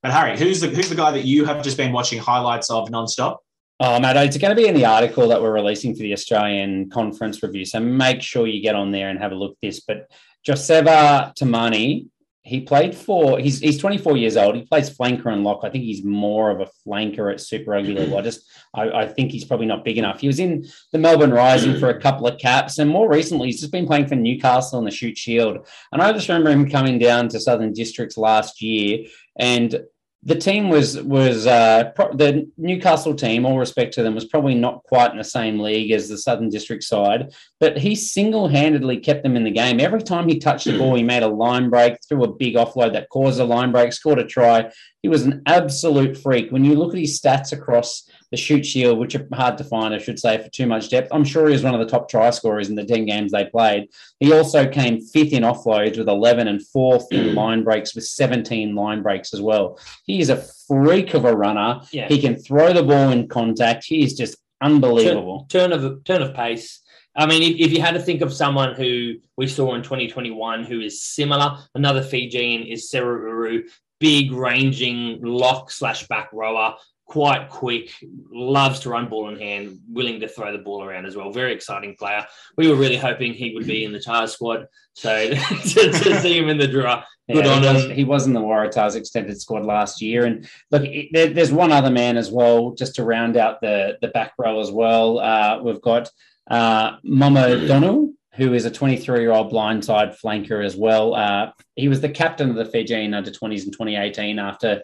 but 0.02 0.12
Harry, 0.12 0.38
who's 0.38 0.60
the 0.60 0.68
who's 0.68 0.88
the 0.88 0.94
guy 0.94 1.10
that 1.12 1.24
you 1.24 1.44
have 1.44 1.62
just 1.62 1.76
been 1.76 1.92
watching 1.92 2.18
highlights 2.18 2.70
of 2.70 2.88
nonstop? 2.88 3.38
Oh, 3.78 4.00
mate, 4.00 4.16
it's 4.16 4.38
going 4.38 4.56
to 4.56 4.60
be 4.60 4.68
in 4.68 4.74
the 4.74 4.86
article 4.86 5.28
that 5.28 5.42
we're 5.42 5.52
releasing 5.52 5.94
for 5.94 5.98
the 6.00 6.14
Australian 6.14 6.88
conference 6.88 7.42
review. 7.42 7.66
So 7.66 7.78
make 7.78 8.22
sure 8.22 8.46
you 8.46 8.62
get 8.62 8.74
on 8.74 8.90
there 8.90 9.10
and 9.10 9.18
have 9.18 9.32
a 9.32 9.34
look 9.34 9.52
at 9.52 9.58
this. 9.60 9.80
But 9.80 10.10
Joseva 10.48 11.34
Tamani, 11.36 12.06
he 12.46 12.60
played 12.60 12.94
for, 12.94 13.40
he's, 13.40 13.58
he's 13.58 13.76
24 13.78 14.16
years 14.16 14.36
old. 14.36 14.54
He 14.54 14.62
plays 14.62 14.88
flanker 14.88 15.32
and 15.32 15.42
lock. 15.42 15.60
I 15.64 15.68
think 15.68 15.82
he's 15.82 16.04
more 16.04 16.52
of 16.52 16.60
a 16.60 16.70
flanker 16.86 17.32
at 17.32 17.40
Super 17.40 17.72
Rugby 17.72 17.92
level. 17.92 18.16
I 18.16 18.22
just, 18.22 18.48
I, 18.72 18.88
I 18.90 19.08
think 19.08 19.32
he's 19.32 19.44
probably 19.44 19.66
not 19.66 19.84
big 19.84 19.98
enough. 19.98 20.20
He 20.20 20.28
was 20.28 20.38
in 20.38 20.64
the 20.92 20.98
Melbourne 20.98 21.32
Rising 21.32 21.76
for 21.76 21.88
a 21.88 22.00
couple 22.00 22.28
of 22.28 22.38
caps. 22.38 22.78
And 22.78 22.88
more 22.88 23.10
recently, 23.10 23.48
he's 23.48 23.60
just 23.60 23.72
been 23.72 23.86
playing 23.86 24.06
for 24.06 24.14
Newcastle 24.14 24.78
in 24.78 24.84
the 24.84 24.92
Shute 24.92 25.18
Shield. 25.18 25.66
And 25.90 26.00
I 26.00 26.12
just 26.12 26.28
remember 26.28 26.50
him 26.50 26.70
coming 26.70 27.00
down 27.00 27.28
to 27.30 27.40
Southern 27.40 27.72
Districts 27.72 28.16
last 28.16 28.62
year 28.62 29.06
and 29.38 29.84
the 30.26 30.34
team 30.34 30.68
was 30.68 31.00
was 31.02 31.46
uh, 31.46 31.92
pro- 31.94 32.12
the 32.12 32.50
Newcastle 32.56 33.14
team. 33.14 33.46
All 33.46 33.58
respect 33.58 33.94
to 33.94 34.02
them, 34.02 34.14
was 34.14 34.24
probably 34.24 34.56
not 34.56 34.82
quite 34.82 35.12
in 35.12 35.18
the 35.18 35.24
same 35.24 35.60
league 35.60 35.92
as 35.92 36.08
the 36.08 36.18
Southern 36.18 36.48
District 36.48 36.82
side, 36.82 37.32
but 37.58 37.78
he 37.78 37.94
single 37.94 38.48
handedly 38.48 38.98
kept 38.98 39.22
them 39.22 39.36
in 39.36 39.44
the 39.44 39.50
game. 39.50 39.80
Every 39.80 40.02
time 40.02 40.28
he 40.28 40.38
touched 40.38 40.66
the 40.66 40.76
ball, 40.76 40.94
he 40.94 41.02
made 41.02 41.22
a 41.22 41.28
line 41.28 41.70
break, 41.70 41.96
threw 42.06 42.24
a 42.24 42.32
big 42.32 42.54
offload 42.54 42.92
that 42.92 43.08
caused 43.08 43.40
a 43.40 43.44
line 43.44 43.72
break, 43.72 43.92
scored 43.92 44.18
a 44.18 44.26
try. 44.26 44.70
He 45.02 45.08
was 45.08 45.22
an 45.22 45.42
absolute 45.46 46.18
freak. 46.18 46.52
When 46.52 46.64
you 46.64 46.74
look 46.74 46.92
at 46.92 47.00
his 47.00 47.18
stats 47.18 47.52
across 47.52 48.10
the 48.30 48.36
Shute 48.36 48.66
Shield, 48.66 48.98
which 48.98 49.14
are 49.14 49.26
hard 49.32 49.56
to 49.58 49.64
find, 49.64 49.94
I 49.94 49.98
should 49.98 50.18
say, 50.18 50.36
for 50.36 50.50
too 50.50 50.66
much 50.66 50.90
depth, 50.90 51.08
I'm 51.12 51.24
sure 51.24 51.46
he 51.46 51.52
was 51.52 51.62
one 51.62 51.74
of 51.74 51.80
the 51.80 51.86
top 51.86 52.10
try 52.10 52.28
scorers 52.30 52.68
in 52.68 52.74
the 52.74 52.84
10 52.84 53.06
games 53.06 53.32
they 53.32 53.46
played. 53.46 53.88
He 54.20 54.32
also 54.32 54.68
came 54.68 55.00
fifth 55.00 55.32
in 55.32 55.42
offloads 55.42 55.96
with 55.96 56.08
11 56.08 56.48
and 56.48 56.66
fourth 56.66 57.06
in 57.10 57.28
mm. 57.28 57.34
line 57.34 57.64
breaks 57.64 57.94
with 57.94 58.04
17 58.04 58.74
line 58.74 59.02
breaks 59.02 59.32
as 59.32 59.40
well. 59.40 59.78
He 60.04 60.20
is 60.20 60.28
a 60.28 60.44
freak 60.68 61.14
of 61.14 61.24
a 61.24 61.34
runner. 61.34 61.80
Yeah. 61.90 62.08
He 62.08 62.20
can 62.20 62.36
throw 62.36 62.74
the 62.74 62.82
ball 62.82 63.10
in 63.10 63.28
contact. 63.28 63.84
He 63.84 64.02
is 64.02 64.14
just 64.14 64.36
unbelievable. 64.60 65.46
turn 65.48 65.72
of 65.72 66.04
turn 66.04 66.22
of 66.22 66.34
pace. 66.34 66.80
I 67.16 67.26
mean, 67.26 67.42
if, 67.42 67.60
if 67.60 67.72
you 67.72 67.80
had 67.80 67.94
to 67.94 68.00
think 68.00 68.20
of 68.20 68.32
someone 68.32 68.74
who 68.74 69.14
we 69.36 69.46
saw 69.46 69.74
in 69.74 69.82
2021 69.82 70.64
who 70.64 70.80
is 70.80 71.02
similar, 71.02 71.58
another 71.74 72.02
Fijian 72.02 72.62
is 72.62 72.90
Seru 72.90 73.62
big 73.98 74.32
ranging 74.32 75.20
lock 75.22 75.70
slash 75.70 76.06
back 76.06 76.28
rower, 76.32 76.74
quite 77.06 77.48
quick, 77.48 77.90
loves 78.30 78.80
to 78.80 78.90
run 78.90 79.08
ball 79.08 79.28
in 79.28 79.38
hand, 79.38 79.78
willing 79.88 80.20
to 80.20 80.28
throw 80.28 80.52
the 80.52 80.58
ball 80.58 80.84
around 80.84 81.06
as 81.06 81.16
well. 81.16 81.32
Very 81.32 81.52
exciting 81.52 81.94
player. 81.96 82.26
We 82.56 82.68
were 82.68 82.74
really 82.74 82.96
hoping 82.96 83.32
he 83.32 83.54
would 83.54 83.66
be 83.66 83.84
in 83.84 83.92
the 83.92 84.00
Tahs 84.00 84.32
squad. 84.32 84.66
So 84.94 85.30
to, 85.30 85.34
to 85.34 86.20
see 86.20 86.36
him 86.36 86.48
in 86.48 86.58
the 86.58 86.66
draw, 86.66 87.04
good 87.30 87.44
Yeah, 87.44 87.52
on 87.52 87.62
he, 87.62 87.68
was, 87.68 87.84
him. 87.84 87.90
he 87.92 88.04
was 88.04 88.26
in 88.26 88.32
the 88.32 88.40
Waratahs 88.40 88.96
extended 88.96 89.40
squad 89.40 89.64
last 89.64 90.02
year. 90.02 90.26
And 90.26 90.48
look, 90.70 90.82
it, 90.82 91.10
there, 91.12 91.28
there's 91.28 91.52
one 91.52 91.70
other 91.72 91.90
man 91.90 92.16
as 92.16 92.30
well, 92.30 92.72
just 92.72 92.96
to 92.96 93.04
round 93.04 93.36
out 93.36 93.60
the, 93.60 93.98
the 94.00 94.08
back 94.08 94.32
row 94.38 94.60
as 94.60 94.70
well. 94.70 95.20
Uh, 95.20 95.62
we've 95.62 95.80
got 95.80 96.10
uh, 96.48 96.96
Mama 97.02 97.40
Donu, 97.40 98.12
who 98.34 98.52
is 98.52 98.64
a 98.64 98.70
23 98.70 99.20
year 99.20 99.32
old 99.32 99.52
blindside 99.52 100.18
flanker 100.20 100.64
as 100.64 100.76
well. 100.76 101.14
Uh, 101.14 101.50
he 101.74 101.88
was 101.88 102.00
the 102.00 102.08
captain 102.08 102.50
of 102.50 102.56
the 102.56 102.64
Fijian 102.64 103.14
under 103.14 103.30
20s 103.30 103.64
in 103.64 103.72
2018 103.72 104.38
after 104.38 104.82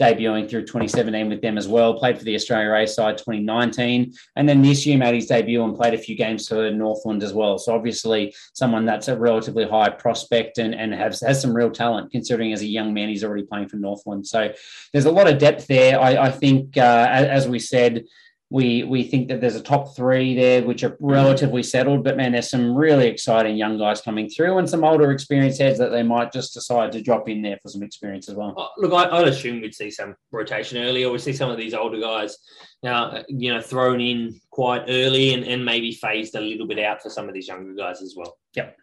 debuting 0.00 0.48
through 0.48 0.62
2017 0.62 1.28
with 1.28 1.42
them 1.42 1.58
as 1.58 1.68
well. 1.68 1.98
Played 1.98 2.18
for 2.18 2.24
the 2.24 2.34
Australia 2.34 2.72
A 2.74 2.86
side 2.86 3.18
2019, 3.18 4.12
and 4.36 4.48
then 4.48 4.62
this 4.62 4.86
year 4.86 4.98
made 4.98 5.14
his 5.14 5.26
debut 5.26 5.62
and 5.62 5.76
played 5.76 5.94
a 5.94 5.98
few 5.98 6.16
games 6.16 6.48
for 6.48 6.70
Northland 6.70 7.22
as 7.22 7.32
well. 7.32 7.58
So 7.58 7.74
obviously 7.74 8.34
someone 8.54 8.84
that's 8.84 9.08
a 9.08 9.16
relatively 9.18 9.66
high 9.66 9.90
prospect 9.90 10.58
and, 10.58 10.74
and 10.74 10.94
has 10.94 11.20
has 11.20 11.40
some 11.40 11.54
real 11.54 11.70
talent 11.70 12.10
considering 12.10 12.52
as 12.52 12.62
a 12.62 12.66
young 12.66 12.94
man 12.94 13.08
he's 13.08 13.24
already 13.24 13.44
playing 13.44 13.68
for 13.68 13.76
Northland. 13.76 14.26
So 14.26 14.52
there's 14.92 15.04
a 15.04 15.12
lot 15.12 15.28
of 15.28 15.38
depth 15.38 15.66
there. 15.66 16.00
I, 16.00 16.26
I 16.26 16.30
think 16.30 16.76
uh, 16.76 17.08
as 17.10 17.48
we 17.48 17.58
said. 17.58 18.04
We, 18.52 18.84
we 18.84 19.04
think 19.04 19.28
that 19.28 19.40
there's 19.40 19.56
a 19.56 19.62
top 19.62 19.96
three 19.96 20.36
there, 20.36 20.62
which 20.62 20.84
are 20.84 20.94
relatively 21.00 21.62
settled, 21.62 22.04
but 22.04 22.18
man, 22.18 22.32
there's 22.32 22.50
some 22.50 22.74
really 22.74 23.06
exciting 23.06 23.56
young 23.56 23.78
guys 23.78 24.02
coming 24.02 24.28
through 24.28 24.58
and 24.58 24.68
some 24.68 24.84
older 24.84 25.10
experienced 25.10 25.58
heads 25.58 25.78
that 25.78 25.88
they 25.88 26.02
might 26.02 26.30
just 26.32 26.52
decide 26.52 26.92
to 26.92 27.00
drop 27.00 27.30
in 27.30 27.40
there 27.40 27.58
for 27.62 27.70
some 27.70 27.82
experience 27.82 28.28
as 28.28 28.34
well. 28.34 28.72
Look, 28.76 28.92
I, 28.92 29.08
I'd 29.08 29.28
assume 29.28 29.62
we'd 29.62 29.74
see 29.74 29.90
some 29.90 30.14
rotation 30.32 30.76
early, 30.76 31.02
or 31.02 31.12
we 31.12 31.18
see 31.18 31.32
some 31.32 31.50
of 31.50 31.56
these 31.56 31.72
older 31.72 31.98
guys 31.98 32.36
now, 32.82 33.06
uh, 33.06 33.22
you 33.28 33.54
know, 33.54 33.62
thrown 33.62 34.02
in 34.02 34.38
quite 34.50 34.84
early 34.86 35.32
and, 35.32 35.44
and 35.44 35.64
maybe 35.64 35.92
phased 35.92 36.34
a 36.34 36.40
little 36.40 36.66
bit 36.66 36.78
out 36.78 37.00
for 37.02 37.08
some 37.08 37.28
of 37.28 37.34
these 37.34 37.48
younger 37.48 37.72
guys 37.72 38.02
as 38.02 38.14
well. 38.14 38.36
Yep. 38.54 38.76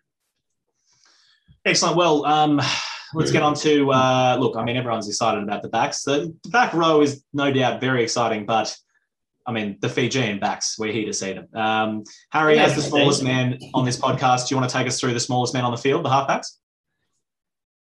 Excellent. 1.66 1.96
Well, 1.96 2.26
um, 2.26 2.60
let's 3.14 3.32
get 3.32 3.44
on 3.44 3.54
to 3.54 3.92
uh, 3.92 4.38
look. 4.40 4.58
I 4.58 4.64
mean, 4.64 4.78
everyone's 4.78 5.08
excited 5.08 5.44
about 5.44 5.62
the 5.62 5.70
backs. 5.70 6.02
The, 6.02 6.36
the 6.44 6.50
back 6.50 6.74
row 6.74 7.02
is 7.02 7.24
no 7.34 7.52
doubt 7.52 7.82
very 7.82 8.02
exciting, 8.02 8.48
but 8.48 8.76
I 9.50 9.52
mean, 9.52 9.80
the 9.82 9.90
Fijian 9.90 10.38
backs, 10.38 10.78
we're 10.78 10.94
here 10.94 11.08
to 11.08 11.14
see 11.14 11.34
them. 11.34 11.48
Um, 11.56 12.04
Harry, 12.30 12.56
Yeah, 12.56 12.66
as 12.66 12.76
the 12.76 12.84
smallest 12.84 13.24
man 13.24 13.58
on 13.74 13.84
this 13.84 13.98
podcast, 13.98 14.48
do 14.48 14.54
you 14.54 14.60
want 14.62 14.70
to 14.70 14.78
take 14.78 14.86
us 14.86 15.00
through 15.00 15.14
the 15.14 15.20
smallest 15.20 15.56
man 15.56 15.66
on 15.66 15.72
the 15.72 15.78
field, 15.78 16.06
the 16.06 16.10
halfbacks? 16.10 16.58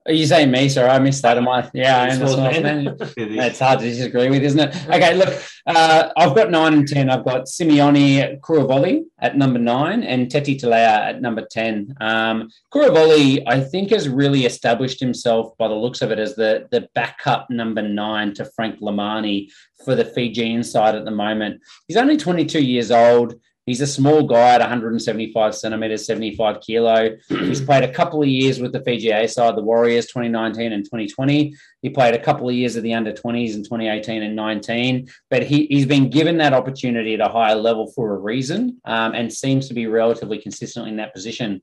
Are 0.09 0.15
you 0.15 0.27
saying 0.27 0.51
me? 0.51 0.71
Sorry, 0.71 0.89
I 0.89 0.99
missed 0.99 1.21
that. 1.21 1.37
Am 1.37 1.47
I? 1.47 1.69
Yeah, 1.75 2.01
I 2.01 2.07
am 2.09 2.19
the 2.19 2.29
smallest 2.29 2.63
man. 2.63 2.97
It's 3.19 3.59
hard 3.59 3.81
to 3.81 3.85
disagree 3.85 4.31
with, 4.31 4.43
isn't 4.43 4.59
it? 4.59 4.75
Okay, 4.87 5.15
look, 5.15 5.43
uh, 5.67 6.09
I've 6.17 6.35
got 6.35 6.51
nine 6.51 6.73
and 6.73 6.89
ten. 6.89 7.11
I've 7.11 7.27
got 7.27 7.45
Simeone 7.45 8.41
Kuruvoli 8.41 9.05
at 9.19 9.37
number 9.37 9.59
nine 9.59 10.03
and 10.03 10.29
Teti 10.29 10.59
Talea 10.59 11.11
at 11.11 11.21
number 11.21 11.47
ten. 11.51 11.95
Um, 12.01 12.49
Kuruvoli, 12.73 13.43
I 13.47 13.61
think, 13.61 13.91
has 13.91 14.09
really 14.09 14.47
established 14.47 14.99
himself 14.99 15.55
by 15.59 15.69
the 15.69 15.75
looks 15.75 16.01
of 16.01 16.11
it 16.11 16.19
as 16.19 16.35
the 16.35 16.67
the 16.71 16.89
backup 16.95 17.51
number 17.51 17.83
nine 17.83 18.33
to 18.35 18.47
Frank 18.57 18.81
Lomani 18.81 19.51
for 19.85 19.95
the 19.95 20.07
Fijian 20.07 20.65
side 20.65 20.95
at 20.95 21.05
the 21.05 21.11
moment. 21.11 21.61
He's 21.87 21.99
only 21.99 22.17
22 22.17 22.63
years 22.65 22.91
old. 22.91 23.35
He's 23.69 23.83
a 23.83 23.87
small 23.87 24.23
guy 24.23 24.55
at 24.55 24.63
175 24.63 25.55
centimeters, 25.55 26.07
75 26.07 26.63
kilo. 26.63 27.19
He's 27.29 27.61
played 27.61 27.85
a 27.85 27.93
couple 27.93 28.23
of 28.23 28.27
years 28.27 28.61
with 28.61 28.73
the 28.73 28.81
Fiji 28.81 29.11
A 29.11 29.29
side, 29.29 29.57
the 29.57 29.63
Warriors, 29.63 30.07
2019 30.07 30.73
and 30.73 30.83
2020. 30.87 31.55
He 31.83 31.91
played 31.91 32.15
a 32.15 32.19
couple 32.19 32.49
of 32.49 32.55
years 32.55 32.77
of 32.77 32.83
the 32.83 32.95
under 32.95 33.13
20s 33.13 33.55
in 33.55 33.63
2018 33.63 34.23
and 34.23 34.35
19, 34.35 35.11
but 35.29 35.43
he, 35.43 35.67
he's 35.67 35.85
been 35.85 36.09
given 36.09 36.39
that 36.39 36.55
opportunity 36.55 37.13
at 37.13 37.21
a 37.21 37.29
higher 37.31 37.57
level 37.57 37.93
for 37.93 38.15
a 38.15 38.19
reason 38.19 38.81
um, 38.87 39.13
and 39.13 39.31
seems 39.31 39.69
to 39.69 39.75
be 39.75 39.87
relatively 39.87 40.39
consistent 40.39 40.89
in 40.89 40.97
that 40.97 41.13
position. 41.13 41.61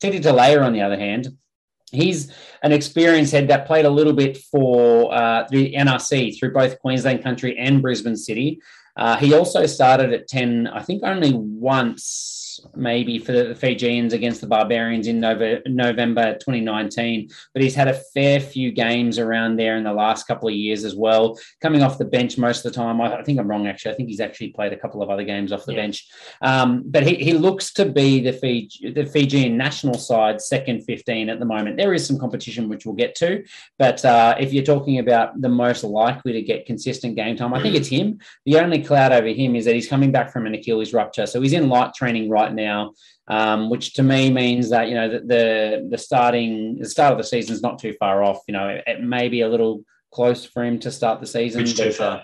Titi 0.00 0.18
Talea, 0.18 0.60
on 0.60 0.72
the 0.72 0.80
other 0.80 0.98
hand, 0.98 1.28
he's 1.92 2.32
an 2.64 2.72
experienced 2.72 3.30
head 3.30 3.46
that 3.46 3.68
played 3.68 3.84
a 3.84 3.90
little 3.90 4.12
bit 4.12 4.38
for 4.38 5.14
uh, 5.14 5.46
the 5.50 5.72
NRC 5.74 6.36
through 6.36 6.52
both 6.52 6.80
Queensland 6.80 7.22
Country 7.22 7.56
and 7.56 7.80
Brisbane 7.80 8.16
City. 8.16 8.60
Uh, 8.96 9.16
he 9.16 9.34
also 9.34 9.66
started 9.66 10.12
at 10.12 10.28
10, 10.28 10.68
I 10.68 10.82
think 10.82 11.02
only 11.02 11.32
once, 11.34 12.43
maybe 12.74 13.18
for 13.18 13.32
the 13.32 13.54
Fijians 13.54 14.12
against 14.12 14.40
the 14.40 14.46
Barbarians 14.46 15.06
in 15.06 15.20
Nove- 15.20 15.62
November 15.66 16.34
2019. 16.34 17.28
But 17.52 17.62
he's 17.62 17.74
had 17.74 17.88
a 17.88 17.94
fair 18.14 18.40
few 18.40 18.72
games 18.72 19.18
around 19.18 19.56
there 19.56 19.76
in 19.76 19.84
the 19.84 19.92
last 19.92 20.26
couple 20.26 20.48
of 20.48 20.54
years 20.54 20.84
as 20.84 20.94
well, 20.94 21.38
coming 21.60 21.82
off 21.82 21.98
the 21.98 22.04
bench 22.04 22.38
most 22.38 22.64
of 22.64 22.72
the 22.72 22.76
time. 22.76 23.00
I, 23.00 23.18
I 23.18 23.22
think 23.24 23.38
I'm 23.38 23.48
wrong, 23.48 23.66
actually. 23.66 23.92
I 23.92 23.94
think 23.94 24.08
he's 24.08 24.20
actually 24.20 24.50
played 24.50 24.72
a 24.72 24.76
couple 24.76 25.02
of 25.02 25.10
other 25.10 25.24
games 25.24 25.52
off 25.52 25.64
the 25.64 25.72
Yeah. 25.72 25.80
bench. 25.82 26.06
Um, 26.42 26.82
but 26.86 27.06
he, 27.06 27.14
he 27.16 27.32
looks 27.32 27.72
to 27.74 27.84
be 27.86 28.20
the, 28.20 28.32
Fiji, 28.32 28.90
the 28.92 29.06
Fijian 29.06 29.56
national 29.56 29.94
side 29.94 30.40
second 30.40 30.82
15 30.84 31.28
at 31.28 31.38
the 31.38 31.44
moment. 31.46 31.76
There 31.76 31.94
is 31.94 32.06
some 32.06 32.18
competition, 32.18 32.68
which 32.68 32.86
we'll 32.86 32.94
get 32.94 33.14
to. 33.16 33.44
But 33.78 34.04
uh, 34.04 34.36
if 34.38 34.52
you're 34.52 34.64
talking 34.64 34.98
about 34.98 35.40
the 35.40 35.48
most 35.48 35.84
likely 35.84 36.32
to 36.32 36.42
get 36.42 36.66
consistent 36.66 37.16
game 37.16 37.36
time, 37.36 37.54
I 37.54 37.62
think 37.62 37.74
it's 37.74 37.88
him. 37.88 38.18
The 38.46 38.58
only 38.58 38.82
cloud 38.82 39.12
over 39.12 39.28
him 39.28 39.56
is 39.56 39.64
that 39.64 39.74
he's 39.74 39.88
coming 39.88 40.12
back 40.12 40.32
from 40.32 40.46
an 40.46 40.54
Achilles 40.54 40.92
rupture. 40.92 41.26
So 41.26 41.40
he's 41.40 41.52
in 41.52 41.68
light 41.68 41.94
training 41.94 42.28
right 42.30 42.52
now, 42.54 42.94
um, 43.28 43.70
which 43.70 43.94
to 43.94 44.02
me 44.02 44.30
means 44.30 44.70
that, 44.70 44.88
you 44.88 44.94
know, 44.94 45.08
the, 45.08 45.20
the, 45.20 45.88
the 45.90 45.98
starting, 45.98 46.78
the 46.78 46.88
start 46.88 47.12
of 47.12 47.18
the 47.18 47.24
season 47.24 47.54
is 47.54 47.62
not 47.62 47.78
too 47.78 47.94
far 47.98 48.22
off. 48.22 48.40
You 48.48 48.52
know, 48.52 48.68
it, 48.68 48.84
it 48.86 49.02
may 49.02 49.28
be 49.28 49.42
a 49.42 49.48
little 49.48 49.84
close 50.12 50.44
for 50.44 50.64
him 50.64 50.78
to 50.80 50.90
start 50.90 51.20
the 51.20 51.26
season. 51.26 51.62
Which 51.62 51.76
too 51.76 51.92
far. 51.92 52.18
uh, 52.18 52.22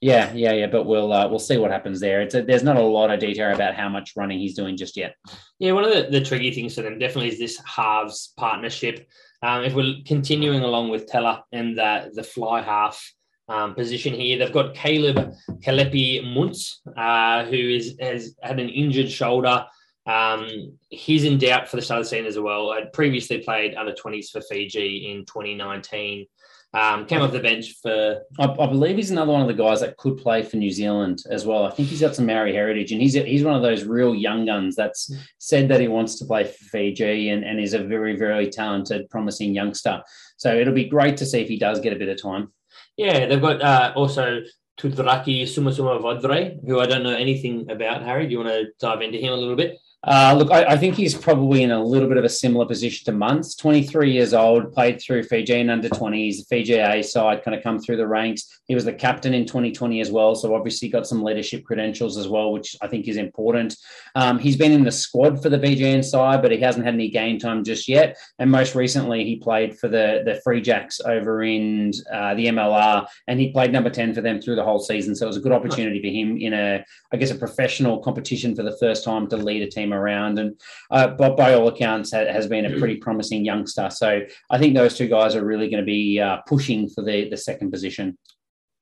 yeah, 0.00 0.32
yeah, 0.34 0.52
yeah. 0.52 0.66
But 0.66 0.84
we'll 0.84 1.12
uh, 1.12 1.28
we'll 1.28 1.38
see 1.38 1.56
what 1.56 1.70
happens 1.70 2.00
there. 2.00 2.20
It's 2.20 2.34
a, 2.34 2.42
there's 2.42 2.62
not 2.62 2.76
a 2.76 2.82
lot 2.82 3.10
of 3.10 3.20
detail 3.20 3.54
about 3.54 3.74
how 3.74 3.88
much 3.88 4.12
running 4.16 4.38
he's 4.38 4.54
doing 4.54 4.76
just 4.76 4.96
yet. 4.96 5.14
Yeah, 5.58 5.72
one 5.72 5.84
of 5.84 5.94
the, 5.94 6.10
the 6.10 6.24
tricky 6.24 6.50
things 6.50 6.74
for 6.74 6.82
them 6.82 6.98
definitely 6.98 7.30
is 7.30 7.38
this 7.38 7.58
halves 7.64 8.34
partnership. 8.36 9.08
Um, 9.42 9.64
if 9.64 9.74
we're 9.74 9.96
continuing 10.06 10.62
along 10.62 10.90
with 10.90 11.06
Teller 11.06 11.42
and 11.52 11.76
the, 11.76 12.10
the 12.14 12.22
fly 12.22 12.62
half 12.62 13.12
um, 13.48 13.74
position 13.74 14.14
here, 14.14 14.38
they've 14.38 14.52
got 14.52 14.74
Caleb 14.74 15.34
Kalepi 15.64 16.32
Muntz, 16.34 16.80
uh, 16.96 17.44
who 17.44 17.56
is, 17.56 17.96
has 18.00 18.34
had 18.42 18.58
an 18.58 18.68
injured 18.68 19.10
shoulder. 19.10 19.66
Um, 20.06 20.78
he's 20.90 21.24
in 21.24 21.38
doubt 21.38 21.68
for 21.68 21.76
the 21.76 21.82
start 21.82 22.00
of 22.00 22.06
the 22.06 22.10
season 22.10 22.26
as 22.26 22.38
well. 22.38 22.70
I'd 22.70 22.92
previously 22.92 23.38
played 23.38 23.74
under 23.74 23.92
20s 23.92 24.30
for 24.30 24.40
Fiji 24.42 25.10
in 25.10 25.24
2019. 25.24 26.26
Um, 26.74 27.06
came 27.06 27.22
off 27.22 27.30
the 27.30 27.38
bench 27.38 27.76
for. 27.80 28.22
I, 28.36 28.44
I, 28.46 28.66
believe 28.66 28.96
he's 28.96 29.12
another 29.12 29.30
one 29.30 29.40
of 29.40 29.46
the 29.46 29.54
guys 29.54 29.80
that 29.80 29.96
could 29.96 30.16
play 30.16 30.42
for 30.42 30.56
New 30.56 30.72
Zealand 30.72 31.22
as 31.30 31.46
well. 31.46 31.64
I 31.64 31.70
think 31.70 31.88
he's 31.88 32.00
got 32.00 32.16
some 32.16 32.26
Maori 32.26 32.52
heritage, 32.52 32.90
and 32.90 33.00
he's 33.00 33.14
he's 33.14 33.44
one 33.44 33.54
of 33.54 33.62
those 33.62 33.84
real 33.84 34.12
young 34.12 34.44
guns 34.44 34.74
that's 34.74 35.14
said 35.38 35.68
that 35.68 35.80
he 35.80 35.86
wants 35.86 36.16
to 36.16 36.24
play 36.24 36.42
for 36.42 36.64
Fiji, 36.64 37.28
and, 37.28 37.44
and 37.44 37.60
is 37.60 37.74
a 37.74 37.78
very 37.78 38.16
very 38.16 38.50
talented, 38.50 39.08
promising 39.08 39.54
youngster. 39.54 40.02
So 40.36 40.52
it'll 40.52 40.74
be 40.74 40.88
great 40.88 41.16
to 41.18 41.26
see 41.26 41.40
if 41.40 41.48
he 41.48 41.60
does 41.60 41.78
get 41.78 41.92
a 41.92 41.96
bit 41.96 42.08
of 42.08 42.20
time. 42.20 42.52
Yeah, 42.96 43.26
they've 43.26 43.40
got 43.40 43.60
uh, 43.60 43.92
also 43.96 44.42
Tuidraki 44.78 45.42
Samusamuvodre, 45.42 46.64
who 46.66 46.80
I 46.80 46.86
don't 46.86 47.02
know 47.02 47.14
anything 47.14 47.70
about. 47.70 48.02
Harry, 48.02 48.26
do 48.26 48.32
you 48.32 48.38
want 48.38 48.50
to 48.50 48.66
dive 48.80 49.02
into 49.02 49.18
him 49.18 49.32
a 49.32 49.36
little 49.36 49.56
bit? 49.56 49.76
Uh, 50.06 50.34
look, 50.36 50.50
I, 50.50 50.64
I, 50.64 50.76
think 50.76 50.96
he's 50.96 51.14
probably 51.14 51.62
in 51.62 51.70
a 51.70 51.82
little 51.82 52.08
bit 52.08 52.18
of 52.18 52.24
a 52.24 52.28
similar 52.28 52.66
position 52.66 53.06
to 53.06 53.12
Muntz. 53.12 53.54
23 53.54 54.12
years 54.12 54.34
old, 54.34 54.70
played 54.70 55.00
through 55.00 55.22
Fiji 55.22 55.60
and 55.60 55.70
under 55.70 55.88
20s, 55.88 56.38
the 56.38 56.44
Fiji 56.44 56.74
A 56.74 57.02
side, 57.02 57.42
kind 57.42 57.56
of 57.56 57.62
come 57.62 57.78
through 57.78 57.96
the 57.96 58.06
ranks. 58.06 58.60
He 58.66 58.74
was 58.74 58.84
the 58.84 58.92
captain 58.92 59.32
in 59.32 59.46
2020 59.46 60.02
as 60.02 60.10
well, 60.10 60.34
so 60.34 60.54
obviously 60.54 60.88
got 60.90 61.06
some 61.06 61.22
leadership 61.22 61.64
credentials 61.64 62.18
as 62.18 62.28
well, 62.28 62.52
which 62.52 62.76
I 62.82 62.86
think 62.86 63.08
is 63.08 63.16
important. 63.16 63.76
Um, 64.14 64.38
he's 64.38 64.56
been 64.56 64.72
in 64.72 64.84
the 64.84 64.92
squad 64.92 65.42
for 65.42 65.48
the 65.48 65.58
Fijian 65.58 66.02
side, 66.02 66.42
but 66.42 66.52
he 66.52 66.58
hasn't 66.58 66.84
had 66.84 66.94
any 66.94 67.08
game 67.08 67.38
time 67.38 67.64
just 67.64 67.88
yet. 67.88 68.18
And 68.38 68.50
most 68.50 68.74
recently, 68.74 69.24
he 69.24 69.36
played 69.36 69.78
for 69.78 69.88
the 69.88 70.22
the 70.26 70.38
Free 70.44 70.60
Jacks 70.60 71.00
over 71.00 71.42
in 71.42 71.92
uh, 72.12 72.34
the 72.34 72.46
MLR, 72.46 73.06
and 73.26 73.40
he 73.40 73.52
played 73.52 73.72
number 73.72 73.90
10 73.90 74.12
for 74.12 74.20
them 74.20 74.38
through 74.38 74.56
the 74.56 74.64
whole 74.64 74.80
season. 74.80 75.14
So 75.14 75.24
it 75.24 75.28
was 75.28 75.38
a 75.38 75.40
good 75.40 75.52
opportunity 75.52 76.00
for 76.02 76.08
him 76.08 76.36
in 76.36 76.52
a, 76.52 76.84
I 77.10 77.16
guess, 77.16 77.30
a 77.30 77.36
professional 77.36 78.00
competition 78.00 78.54
for 78.54 78.62
the 78.62 78.76
first 78.78 79.02
time 79.02 79.28
to 79.28 79.36
lead 79.38 79.62
a 79.62 79.70
team 79.70 79.93
around. 79.94 80.38
And 80.38 80.60
uh, 80.90 81.08
but 81.08 81.36
by 81.36 81.54
all 81.54 81.68
accounts, 81.68 82.12
ha- 82.12 82.32
has 82.32 82.46
been 82.46 82.66
a 82.66 82.78
pretty 82.78 82.96
promising 82.96 83.44
youngster. 83.44 83.88
So 83.90 84.22
I 84.50 84.58
think 84.58 84.74
those 84.74 84.96
two 84.96 85.08
guys 85.08 85.34
are 85.34 85.44
really 85.44 85.68
going 85.68 85.82
to 85.82 85.86
be 85.86 86.20
uh, 86.20 86.38
pushing 86.46 86.88
for 86.88 87.02
the 87.02 87.28
the 87.28 87.36
second 87.36 87.70
position 87.70 88.18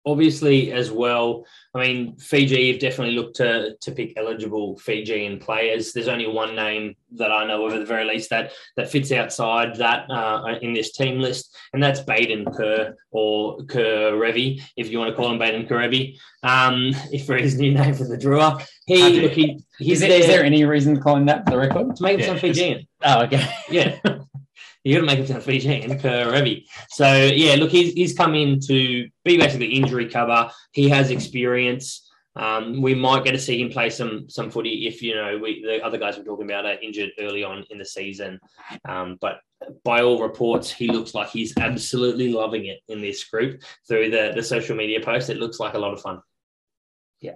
obviously 0.05 0.73
as 0.73 0.91
well 0.91 1.45
i 1.75 1.81
mean 1.81 2.17
fiji 2.17 2.73
have 2.73 2.81
definitely 2.81 3.15
looked 3.15 3.37
to 3.37 3.77
to 3.81 3.93
pick 3.93 4.13
eligible 4.17 4.77
fijian 4.79 5.39
players. 5.39 5.93
There's 5.93 6.09
only 6.09 6.27
one 6.27 6.57
name 6.57 6.97
that 7.13 7.31
i 7.31 7.47
know 7.47 7.67
of 7.67 7.75
at 7.75 7.81
the 7.81 7.87
very 7.87 8.05
least 8.05 8.31
that 8.31 8.53
that 8.77 8.91
fits 8.91 9.13
outside 9.13 9.77
that 9.77 10.11
uh, 10.11 10.59
in 10.61 10.73
this 10.73 10.93
team 10.93 11.21
list 11.21 11.57
and 11.73 11.83
that's 11.83 12.01
baden 12.01 12.45
kerr 12.53 12.97
or 13.11 13.59
Kerevi, 13.59 14.63
if 14.77 14.91
you 14.91 14.99
want 14.99 15.11
to 15.11 15.17
call 15.17 15.31
him 15.31 15.39
baden 15.39 15.67
Kerevi, 15.67 16.19
um 16.43 16.93
if 17.13 17.27
for 17.27 17.37
his 17.37 17.59
new 17.59 17.73
name 17.73 17.95
for 17.95 18.05
the 18.05 18.17
Drua 18.17 18.67
he, 18.87 19.21
look, 19.21 19.33
he 19.33 19.63
he's 19.79 20.03
is, 20.03 20.09
there, 20.09 20.21
is 20.21 20.27
there. 20.27 20.45
any 20.45 20.65
reason 20.65 20.95
to 20.97 21.01
call 21.01 21.17
him 21.17 21.27
that 21.27 21.45
for 21.45 21.53
the 21.53 21.59
record? 21.59 21.95
To 21.97 22.03
make 22.03 22.15
him 22.15 22.21
yeah, 22.21 22.27
sound 22.27 22.41
fijian. 22.41 22.87
Oh 23.03 23.23
okay. 23.25 23.47
Yeah 23.71 23.99
you 24.85 24.95
got 24.95 25.01
to 25.01 25.07
make 25.07 25.19
him 25.19 25.27
sound 25.27 25.43
Fijian, 25.43 25.99
Kerevi. 25.99 26.65
So 26.91 27.25
yeah, 27.25 27.55
look, 27.55 27.71
he's 27.71 27.93
he's 27.93 28.15
come 28.15 28.35
in 28.35 28.61
to 28.61 29.09
be 29.25 29.37
basically 29.37 29.75
injury 29.75 30.09
cover. 30.09 30.51
He 30.73 30.89
has 30.89 31.11
experience. 31.11 32.09
Um, 32.35 32.81
we 32.81 32.95
might 32.95 33.25
get 33.25 33.33
to 33.33 33.39
see 33.39 33.61
him 33.61 33.71
play 33.71 33.91
some 33.91 34.29
some 34.29 34.51
footy 34.51 34.87
if 34.87 35.03
you 35.03 35.15
know 35.15 35.39
we 35.39 35.63
the 35.63 35.85
other 35.85 35.99
guys 35.99 36.17
we're 36.17 36.25
talking 36.25 36.47
about 36.47 36.65
are 36.65 36.81
injured 36.81 37.11
early 37.19 37.45
on 37.45 37.65
in 37.71 37.79
the 37.79 37.85
season. 37.85 38.41
Um, 38.89 39.19
but 39.21 39.41
by 39.85 40.03
all 40.03 40.21
reports, 40.21 40.71
he 40.71 40.89
looks 40.89 41.15
like 41.15 41.29
he's 41.29 41.57
absolutely 41.59 42.33
loving 42.33 42.67
it 42.67 42.81
in 42.89 43.01
this 43.01 43.23
group 43.25 43.63
through 43.87 44.11
the 44.11 44.33
the 44.35 44.43
social 44.43 44.75
media 44.75 45.01
posts. 45.01 45.29
It 45.29 45.37
looks 45.37 45.61
like 45.61 45.75
a 45.75 45.79
lot 45.79 45.93
of 45.93 46.01
fun. 46.01 46.21
Yeah, 47.21 47.35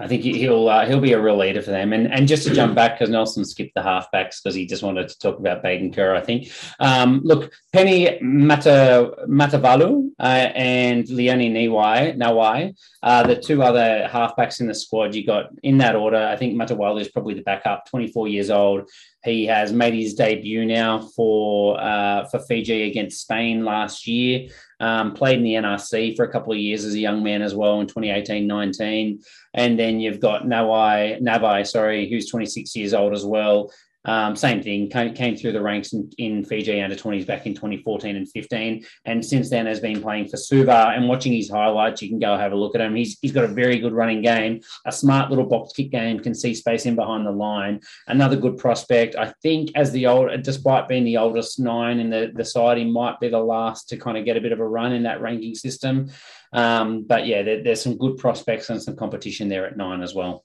I 0.00 0.06
think 0.06 0.22
he'll 0.22 0.68
uh, 0.68 0.86
he'll 0.86 1.00
be 1.00 1.12
a 1.12 1.20
real 1.20 1.36
leader 1.36 1.60
for 1.60 1.72
them. 1.72 1.92
And 1.92 2.12
and 2.12 2.28
just 2.28 2.46
to 2.46 2.54
jump 2.54 2.74
back 2.76 2.98
because 2.98 3.10
Nelson 3.10 3.44
skipped 3.44 3.74
the 3.74 3.80
halfbacks 3.80 4.42
because 4.42 4.54
he 4.54 4.64
just 4.64 4.82
wanted 4.82 5.08
to 5.08 5.18
talk 5.18 5.38
about 5.38 5.62
Baden 5.62 5.92
Kerr. 5.92 6.14
I 6.14 6.20
think. 6.20 6.52
Um, 6.78 7.20
look, 7.24 7.52
Penny 7.72 8.18
Mata 8.20 9.12
Matavalu 9.28 10.10
uh, 10.20 10.22
and 10.22 11.08
Leonie 11.08 11.52
Niwai 11.52 12.16
Nawai, 12.16 12.76
uh, 13.02 13.26
the 13.26 13.36
two 13.36 13.62
other 13.62 14.08
halfbacks 14.10 14.60
in 14.60 14.68
the 14.68 14.74
squad. 14.74 15.14
You 15.14 15.26
got 15.26 15.50
in 15.62 15.78
that 15.78 15.96
order. 15.96 16.24
I 16.24 16.36
think 16.36 16.54
Matavalu 16.54 17.00
is 17.00 17.08
probably 17.08 17.34
the 17.34 17.42
backup. 17.42 17.86
Twenty 17.86 18.06
four 18.06 18.28
years 18.28 18.50
old. 18.50 18.88
He 19.24 19.46
has 19.46 19.72
made 19.72 19.94
his 19.94 20.14
debut 20.14 20.64
now 20.64 21.00
for 21.00 21.80
uh, 21.80 22.24
for 22.26 22.38
Fiji 22.38 22.84
against 22.84 23.22
Spain 23.22 23.64
last 23.64 24.06
year. 24.06 24.48
Um, 24.80 25.12
played 25.12 25.38
in 25.38 25.44
the 25.44 25.54
NRC 25.54 26.14
for 26.14 26.24
a 26.24 26.30
couple 26.30 26.52
of 26.52 26.58
years 26.58 26.84
as 26.84 26.94
a 26.94 27.00
young 27.00 27.24
man 27.24 27.42
as 27.42 27.52
well 27.52 27.80
in 27.80 27.88
2018-19. 27.88 29.24
And 29.54 29.78
then 29.78 29.98
you've 29.98 30.20
got 30.20 30.44
Nawai, 30.44 31.20
Navai, 31.20 31.66
sorry, 31.66 32.08
who's 32.08 32.30
26 32.30 32.76
years 32.76 32.94
old 32.94 33.12
as 33.12 33.24
well. 33.24 33.72
Um, 34.04 34.36
same 34.36 34.62
thing, 34.62 34.88
came, 34.88 35.12
came, 35.12 35.36
through 35.36 35.52
the 35.52 35.60
ranks 35.60 35.92
in, 35.92 36.10
in, 36.18 36.44
Fiji 36.44 36.80
under 36.80 36.96
20s 36.96 37.26
back 37.26 37.46
in 37.46 37.54
2014 37.54 38.16
and 38.16 38.30
15. 38.30 38.84
And 39.04 39.24
since 39.24 39.50
then 39.50 39.66
has 39.66 39.80
been 39.80 40.00
playing 40.00 40.28
for 40.28 40.36
Suva 40.36 40.92
and 40.94 41.08
watching 41.08 41.32
his 41.32 41.50
highlights. 41.50 42.00
You 42.00 42.08
can 42.08 42.20
go 42.20 42.36
have 42.36 42.52
a 42.52 42.56
look 42.56 42.74
at 42.74 42.80
him. 42.80 42.94
He's, 42.94 43.18
he's 43.20 43.32
got 43.32 43.44
a 43.44 43.48
very 43.48 43.78
good 43.78 43.92
running 43.92 44.22
game, 44.22 44.60
a 44.86 44.92
smart 44.92 45.30
little 45.30 45.46
box 45.46 45.72
kick 45.72 45.90
game, 45.90 46.20
can 46.20 46.34
see 46.34 46.54
space 46.54 46.86
in 46.86 46.94
behind 46.94 47.26
the 47.26 47.32
line. 47.32 47.80
Another 48.06 48.36
good 48.36 48.56
prospect. 48.56 49.16
I 49.16 49.32
think 49.42 49.72
as 49.74 49.90
the 49.90 50.06
old, 50.06 50.42
despite 50.42 50.88
being 50.88 51.04
the 51.04 51.18
oldest 51.18 51.58
nine 51.58 51.98
in 51.98 52.08
the, 52.08 52.32
the 52.34 52.44
side, 52.44 52.78
he 52.78 52.84
might 52.84 53.18
be 53.20 53.28
the 53.28 53.38
last 53.38 53.88
to 53.88 53.96
kind 53.96 54.16
of 54.16 54.24
get 54.24 54.36
a 54.36 54.40
bit 54.40 54.52
of 54.52 54.60
a 54.60 54.68
run 54.68 54.92
in 54.92 55.02
that 55.02 55.20
ranking 55.20 55.54
system. 55.54 56.10
Um, 56.52 57.02
but 57.02 57.26
yeah, 57.26 57.42
there, 57.42 57.62
there's 57.62 57.82
some 57.82 57.98
good 57.98 58.16
prospects 58.16 58.70
and 58.70 58.82
some 58.82 58.96
competition 58.96 59.48
there 59.48 59.66
at 59.66 59.76
nine 59.76 60.02
as 60.02 60.14
well. 60.14 60.44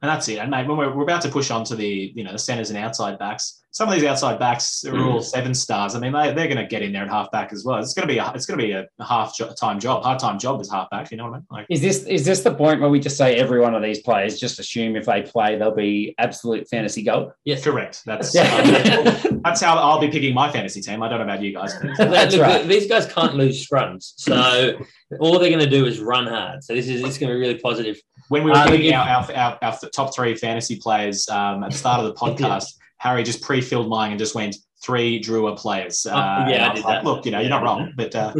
And 0.00 0.08
that's 0.08 0.28
it. 0.28 0.38
And 0.38 0.50
mate, 0.50 0.66
when 0.66 0.76
we're, 0.76 0.94
we're 0.94 1.02
about 1.02 1.22
to 1.22 1.28
push 1.28 1.50
on 1.50 1.64
to 1.64 1.76
the 1.76 2.12
you 2.14 2.24
know 2.24 2.32
the 2.32 2.38
centers 2.38 2.70
and 2.70 2.78
outside 2.78 3.18
backs, 3.18 3.62
some 3.70 3.88
of 3.88 3.94
these 3.94 4.04
outside 4.04 4.38
backs 4.38 4.84
are 4.84 4.98
all 4.98 5.20
mm. 5.20 5.24
seven 5.24 5.54
stars. 5.54 5.94
I 5.94 6.00
mean, 6.00 6.12
they, 6.12 6.32
they're 6.32 6.48
going 6.48 6.56
to 6.56 6.66
get 6.66 6.82
in 6.82 6.92
there 6.92 7.04
at 7.04 7.10
half 7.10 7.30
back 7.30 7.52
as 7.52 7.64
well. 7.64 7.78
It's 7.78 7.94
going 7.94 8.08
to 8.08 8.12
be 8.12 8.18
a, 8.18 8.32
it's 8.34 8.46
going 8.46 8.58
to 8.58 8.64
be 8.64 8.72
a 8.72 8.86
half 9.04 9.36
time 9.56 9.78
job, 9.78 10.02
hard 10.02 10.18
time 10.18 10.38
job 10.38 10.60
as 10.60 10.70
half 10.70 10.88
back. 10.90 11.10
You 11.10 11.16
know 11.16 11.24
what 11.24 11.34
I 11.34 11.36
mean? 11.36 11.46
Like, 11.50 11.66
is 11.70 11.80
this 11.80 12.04
is 12.04 12.24
this 12.24 12.40
the 12.40 12.54
point 12.54 12.80
where 12.80 12.90
we 12.90 12.98
just 12.98 13.16
say 13.16 13.36
every 13.36 13.60
one 13.60 13.74
of 13.74 13.82
these 13.82 14.00
players 14.00 14.40
just 14.40 14.58
assume 14.58 14.96
if 14.96 15.06
they 15.06 15.22
play 15.22 15.56
they'll 15.56 15.74
be 15.74 16.14
absolute 16.18 16.66
fantasy 16.68 17.02
gold? 17.02 17.32
Yes, 17.44 17.62
correct. 17.62 18.02
That's 18.06 18.34
um, 18.36 19.40
that's 19.44 19.60
how 19.60 19.76
I'll 19.76 20.00
be 20.00 20.08
picking 20.08 20.34
my 20.34 20.50
fantasy 20.50 20.80
team. 20.80 21.02
I 21.02 21.08
don't 21.08 21.18
know 21.18 21.24
about 21.24 21.42
you 21.42 21.52
guys. 21.52 21.78
that's 21.98 22.34
Look, 22.34 22.42
right. 22.42 22.66
These 22.66 22.88
guys 22.88 23.06
can't 23.06 23.34
lose 23.34 23.64
scrums, 23.64 24.14
so 24.16 24.78
all 25.20 25.38
they're 25.38 25.50
going 25.50 25.64
to 25.64 25.70
do 25.70 25.86
is 25.86 26.00
run 26.00 26.26
hard. 26.26 26.64
So 26.64 26.74
this 26.74 26.88
is 26.88 27.02
it's 27.04 27.18
going 27.18 27.30
to 27.30 27.34
be 27.34 27.40
really 27.40 27.58
positive. 27.58 28.00
When 28.28 28.44
we 28.44 28.50
were 28.50 28.56
uh, 28.56 28.68
picking 28.68 28.92
our, 28.94 29.08
our, 29.08 29.32
our, 29.32 29.58
our, 29.62 29.78
top 29.92 30.14
three 30.14 30.34
fantasy 30.34 30.76
players 30.76 31.28
um, 31.28 31.64
at 31.64 31.70
the 31.70 31.76
start 31.76 32.04
of 32.04 32.06
the 32.06 32.14
podcast. 32.20 32.74
Harry 32.98 33.22
just 33.22 33.42
pre-filled 33.42 33.88
mine 33.88 34.10
and 34.10 34.18
just 34.18 34.34
went 34.34 34.56
three 34.82 35.20
Drua 35.20 35.56
players. 35.56 36.06
Oh, 36.08 36.14
uh, 36.14 36.46
yeah, 36.48 36.70
I 36.70 36.74
did 36.74 36.84
like, 36.84 36.96
that. 36.96 37.04
Look, 37.04 37.24
you 37.24 37.30
know, 37.30 37.40
you're 37.40 37.50
not 37.50 37.62
wrong, 37.62 37.92
but 37.96 38.14
uh, 38.14 38.32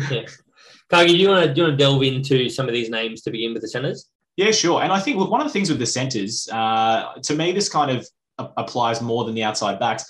Cargie, 0.90 1.12
do 1.12 1.18
you 1.18 1.28
want 1.28 1.46
to 1.46 1.54
do 1.54 1.60
you 1.60 1.66
want 1.66 1.78
to 1.78 1.84
delve 1.84 2.02
into 2.02 2.48
some 2.48 2.66
of 2.66 2.74
these 2.74 2.90
names 2.90 3.22
to 3.22 3.30
begin 3.30 3.52
with 3.52 3.62
the 3.62 3.68
centers? 3.68 4.08
Yeah, 4.36 4.50
sure. 4.50 4.82
And 4.82 4.92
I 4.92 5.00
think 5.00 5.16
look, 5.16 5.30
one 5.30 5.40
of 5.40 5.46
the 5.46 5.52
things 5.52 5.68
with 5.68 5.78
the 5.78 5.86
centers, 5.86 6.48
uh, 6.52 7.14
to 7.22 7.34
me, 7.34 7.52
this 7.52 7.68
kind 7.68 7.90
of 7.90 8.06
applies 8.56 9.00
more 9.02 9.24
than 9.24 9.34
the 9.34 9.42
outside 9.42 9.78
backs. 9.78 10.04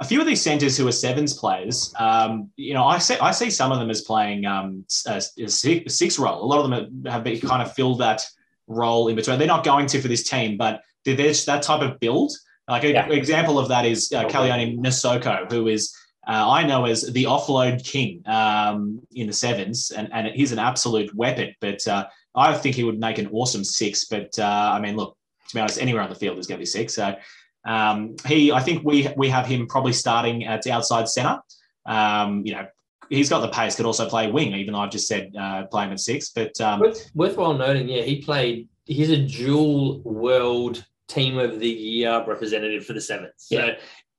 A 0.00 0.04
few 0.04 0.20
of 0.20 0.26
these 0.26 0.40
centers 0.40 0.76
who 0.76 0.88
are 0.88 0.92
sevens 0.92 1.38
players, 1.38 1.92
um, 1.98 2.50
you 2.56 2.74
know, 2.74 2.84
I 2.84 2.98
see 2.98 3.18
I 3.18 3.30
see 3.30 3.50
some 3.50 3.70
of 3.70 3.78
them 3.78 3.90
as 3.90 4.02
playing 4.02 4.46
um, 4.46 4.84
a, 5.06 5.16
a 5.16 5.48
six, 5.48 5.94
six 5.94 6.18
role. 6.18 6.42
A 6.42 6.46
lot 6.46 6.64
of 6.64 6.70
them 6.70 7.04
have 7.06 7.24
been, 7.24 7.40
kind 7.40 7.62
of 7.62 7.72
filled 7.72 8.00
that 8.00 8.24
role 8.72 9.08
in 9.08 9.16
between. 9.16 9.38
They're 9.38 9.46
not 9.48 9.64
going 9.64 9.86
to 9.86 10.00
for 10.00 10.08
this 10.08 10.28
team, 10.28 10.56
but 10.56 10.82
they're 11.04 11.16
that 11.16 11.62
type 11.62 11.82
of 11.82 11.98
build 12.00 12.32
like 12.68 12.84
an 12.84 12.92
yeah. 12.92 13.08
example 13.08 13.58
of 13.58 13.68
that 13.68 13.84
is 13.84 14.12
uh, 14.12 14.24
Kalione 14.24 14.78
Nasoko, 14.78 15.50
who 15.50 15.68
is 15.68 15.94
uh, 16.28 16.48
I 16.50 16.64
know 16.64 16.84
as 16.84 17.02
the 17.12 17.24
offload 17.24 17.84
king 17.84 18.22
um, 18.26 19.00
in 19.12 19.26
the 19.26 19.32
sevens, 19.32 19.90
and, 19.90 20.08
and 20.12 20.28
he's 20.28 20.52
an 20.52 20.60
absolute 20.60 21.12
weapon. 21.14 21.54
But 21.60 21.86
uh, 21.88 22.06
I 22.36 22.54
think 22.54 22.76
he 22.76 22.84
would 22.84 23.00
make 23.00 23.18
an 23.18 23.28
awesome 23.32 23.64
six. 23.64 24.04
But 24.04 24.38
uh, 24.38 24.72
I 24.74 24.80
mean, 24.80 24.96
look, 24.96 25.16
to 25.48 25.54
be 25.54 25.60
honest, 25.60 25.80
anywhere 25.80 26.02
on 26.02 26.08
the 26.08 26.14
field 26.14 26.38
is 26.38 26.46
going 26.46 26.58
to 26.58 26.62
be 26.62 26.66
six. 26.66 26.94
So 26.94 27.16
um, 27.64 28.14
he, 28.26 28.52
I 28.52 28.60
think 28.60 28.84
we 28.84 29.08
we 29.16 29.28
have 29.28 29.46
him 29.46 29.66
probably 29.66 29.92
starting 29.92 30.44
at 30.44 30.66
outside 30.68 31.08
centre. 31.08 31.40
Um, 31.84 32.42
you 32.46 32.52
know, 32.52 32.66
he's 33.08 33.28
got 33.28 33.40
the 33.40 33.48
pace, 33.48 33.76
could 33.76 33.86
also 33.86 34.08
play 34.08 34.30
wing, 34.30 34.52
even 34.54 34.74
though 34.74 34.80
I've 34.80 34.90
just 34.90 35.08
said 35.08 35.34
uh, 35.38 35.64
play 35.66 35.84
him 35.84 35.92
at 35.92 36.00
six. 36.00 36.30
But 36.30 36.60
um, 36.60 36.80
Worth, 36.80 37.10
worthwhile 37.14 37.54
noting, 37.54 37.88
yeah, 37.88 38.02
he 38.02 38.22
played. 38.22 38.68
He's 38.86 39.10
a 39.10 39.18
dual 39.18 40.00
world 40.00 40.84
team 41.08 41.38
of 41.38 41.60
the 41.60 41.68
year 41.68 42.24
representative 42.26 42.84
for 42.84 42.94
the 42.94 43.00
Sevens. 43.00 43.32
So 43.36 43.56
yeah. 43.56 43.74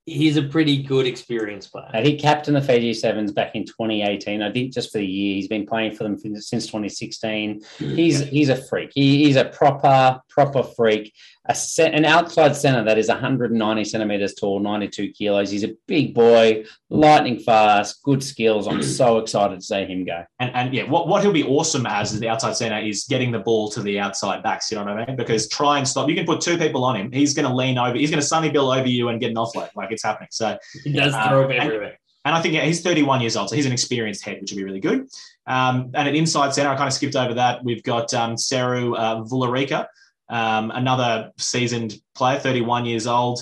he's 0.06 0.38
a 0.38 0.44
pretty 0.44 0.82
good 0.82 1.06
experienced 1.06 1.72
player. 1.72 1.90
Uh, 1.94 2.02
he 2.02 2.18
captained 2.18 2.56
the 2.56 2.62
Fiji 2.62 2.94
Sevens 2.94 3.32
back 3.32 3.56
in 3.56 3.66
2018. 3.66 4.42
I 4.42 4.52
think 4.52 4.74
just 4.74 4.92
for 4.92 5.00
the 5.00 5.06
year. 5.06 5.36
He's 5.36 5.48
been 5.48 5.66
playing 5.66 5.96
for 5.96 6.04
them 6.04 6.18
since 6.18 6.66
2016. 6.68 7.62
He's 7.78 8.22
yeah. 8.22 8.28
he's 8.28 8.50
a 8.50 8.56
freak. 8.56 8.92
He, 8.94 9.26
he's 9.26 9.36
a 9.36 9.46
proper 9.46 10.22
proper 10.34 10.64
freak, 10.64 11.14
a 11.46 11.54
set, 11.54 11.94
an 11.94 12.06
outside 12.06 12.56
center 12.56 12.84
that 12.84 12.98
is 12.98 13.08
190 13.08 13.84
centimeters 13.84 14.34
tall, 14.34 14.60
92 14.60 15.12
kilos. 15.12 15.52
He's 15.52 15.64
a 15.64 15.76
big 15.88 16.14
boy, 16.14 16.66
lightning 16.90 17.40
fast, 17.40 18.02
good 18.04 18.24
skills. 18.24 18.68
I'm 18.68 18.82
so 18.82 19.18
excited 19.20 19.60
to 19.60 19.66
see 19.66 19.86
him 19.86 20.06
go. 20.06 20.24
And, 20.40 20.52
and 20.56 20.74
yeah, 20.74 20.84
what, 20.84 21.08
what 21.08 21.22
he'll 21.22 21.32
be 21.32 21.44
awesome 21.44 21.86
as 21.86 22.14
is 22.14 22.20
the 22.20 22.30
outside 22.30 22.56
center 22.56 22.80
is 22.80 23.06
getting 23.08 23.32
the 23.32 23.40
ball 23.40 23.70
to 23.70 23.82
the 23.82 24.00
outside 24.00 24.42
backs. 24.42 24.72
You 24.72 24.78
know 24.78 24.86
what 24.86 25.00
I 25.00 25.06
mean? 25.06 25.16
Because 25.16 25.48
try 25.48 25.78
and 25.78 25.88
stop. 25.88 26.10
You 26.10 26.16
can 26.16 26.26
put 26.26 26.42
two 26.42 26.58
people 26.58 26.84
on 26.84 26.96
him. 26.96 27.12
He's 27.12 27.34
going 27.34 27.48
to 27.48 27.54
lean 27.54 27.78
over. 27.78 27.96
He's 27.96 28.10
going 28.10 28.22
to 28.22 28.28
Sonny 28.28 28.50
Bill 28.50 28.72
over 28.72 28.88
you 28.88 29.10
and 29.10 29.20
get 29.20 29.30
an 29.30 29.36
offload. 29.36 29.70
Like 29.76 29.92
it's 29.92 30.04
happening. 30.04 30.30
So 30.32 30.58
he 30.84 30.94
does 30.94 31.14
throw 31.14 31.46
um, 31.46 31.52
everywhere. 31.52 31.98
And 32.26 32.34
I 32.34 32.42
think 32.42 32.54
yeah, 32.54 32.64
he's 32.64 32.82
31 32.82 33.20
years 33.20 33.36
old, 33.36 33.50
so 33.50 33.56
he's 33.56 33.66
an 33.66 33.74
experienced 33.74 34.24
head, 34.24 34.40
which 34.40 34.52
would 34.52 34.58
be 34.58 34.64
really 34.64 34.80
good. 34.80 35.10
Um, 35.46 35.92
and 35.94 36.08
at 36.08 36.16
inside 36.16 36.54
center, 36.54 36.70
I 36.70 36.76
kind 36.78 36.88
of 36.88 36.94
skipped 36.94 37.18
over 37.18 37.34
that. 37.34 37.64
We've 37.66 37.84
got 37.84 38.14
um, 38.14 38.36
Seru 38.36 38.98
uh, 38.98 39.24
Vularica, 39.24 39.88
um, 40.30 40.72
another 40.72 41.32
seasoned 41.38 41.96
player, 42.16 42.40
31 42.40 42.86
years 42.86 43.08
old. 43.08 43.42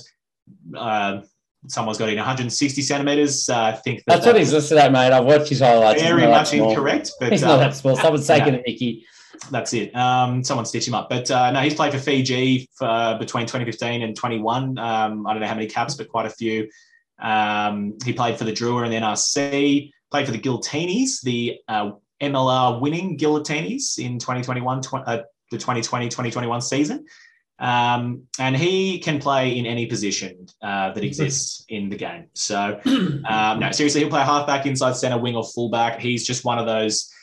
Uh, 0.76 1.22
someone's 1.68 1.98
got 1.98 2.10
in 2.10 2.18
160 2.18 2.82
centimeters. 2.82 3.50
Uh, 3.50 3.62
I 3.62 3.72
think 3.74 4.00
that 4.00 4.16
that's, 4.16 4.26
what 4.26 4.38
he's 4.38 4.54
listed 4.54 4.78
at, 4.78 4.92
mate. 4.92 5.12
I've 5.12 5.26
watched 5.26 5.50
his 5.50 5.60
highlights. 5.60 6.02
Very 6.02 6.28
much 6.28 6.54
incorrect, 6.54 7.12
but 7.20 7.32
he's 7.32 7.42
not 7.42 7.58
that 7.58 7.76
small. 7.76 7.96
Someone's 7.96 8.28
taking 8.28 8.56
it, 8.56 8.64
Mickey. 8.66 9.06
That's 9.50 9.74
it. 9.74 9.96
Um, 9.96 10.44
someone 10.44 10.66
stitch 10.66 10.88
him 10.88 10.94
up. 10.94 11.10
But 11.10 11.32
uh, 11.32 11.52
no, 11.52 11.62
he's 11.62 11.74
played 11.74 11.94
for 11.94 12.00
Fiji 12.00 12.70
for, 12.76 12.88
uh, 12.88 13.18
between 13.18 13.46
2015 13.46 14.04
and 14.04 14.16
21. 14.16 14.78
Um, 14.78 15.26
I 15.26 15.34
don't 15.34 15.42
know 15.42 15.48
how 15.48 15.56
many 15.56 15.68
caps, 15.68 15.96
but 15.96 16.10
quite 16.10 16.26
a 16.26 16.30
few. 16.30 16.70
Um, 17.20 17.98
he 18.04 18.14
played 18.14 18.38
for 18.38 18.44
the 18.44 18.52
Drua 18.52 18.84
and 18.84 18.94
the 18.94 18.98
NRC, 18.98 19.92
played 20.12 20.26
for 20.26 20.32
the 20.32 20.40
Giltinis, 20.40 21.22
the 21.22 21.60
uh, 21.68 21.92
MLR 22.22 22.80
winning 22.80 23.18
Giltinis 23.18 23.98
in 23.98 24.20
2021, 24.20 24.82
tw- 24.82 24.94
uh, 24.94 25.22
the 25.52 25.58
2020 25.58 26.08
2021 26.08 26.62
season. 26.62 27.06
Um, 27.60 28.24
and 28.39 28.58
he 28.58 28.97
can 28.97 29.20
play 29.20 29.56
in 29.56 29.68
any 29.68 29.86
position 29.86 30.47
uh, 30.64 30.93
that 30.93 31.04
exists 31.04 31.64
in 31.70 31.89
the 31.89 31.95
game. 31.95 32.26
So, 32.34 32.82
um, 33.30 33.60
no, 33.60 33.72
seriously, 33.72 34.02
he'll 34.02 34.10
play 34.10 34.24
halfback, 34.24 34.66
inside 34.66 34.95
center, 34.95 35.20
wing, 35.20 35.36
or 35.36 35.43
fullback. 35.43 35.99
He's 35.99 36.26
just 36.26 36.43
one 36.43 36.58
of 36.58 36.66
those 36.66 37.14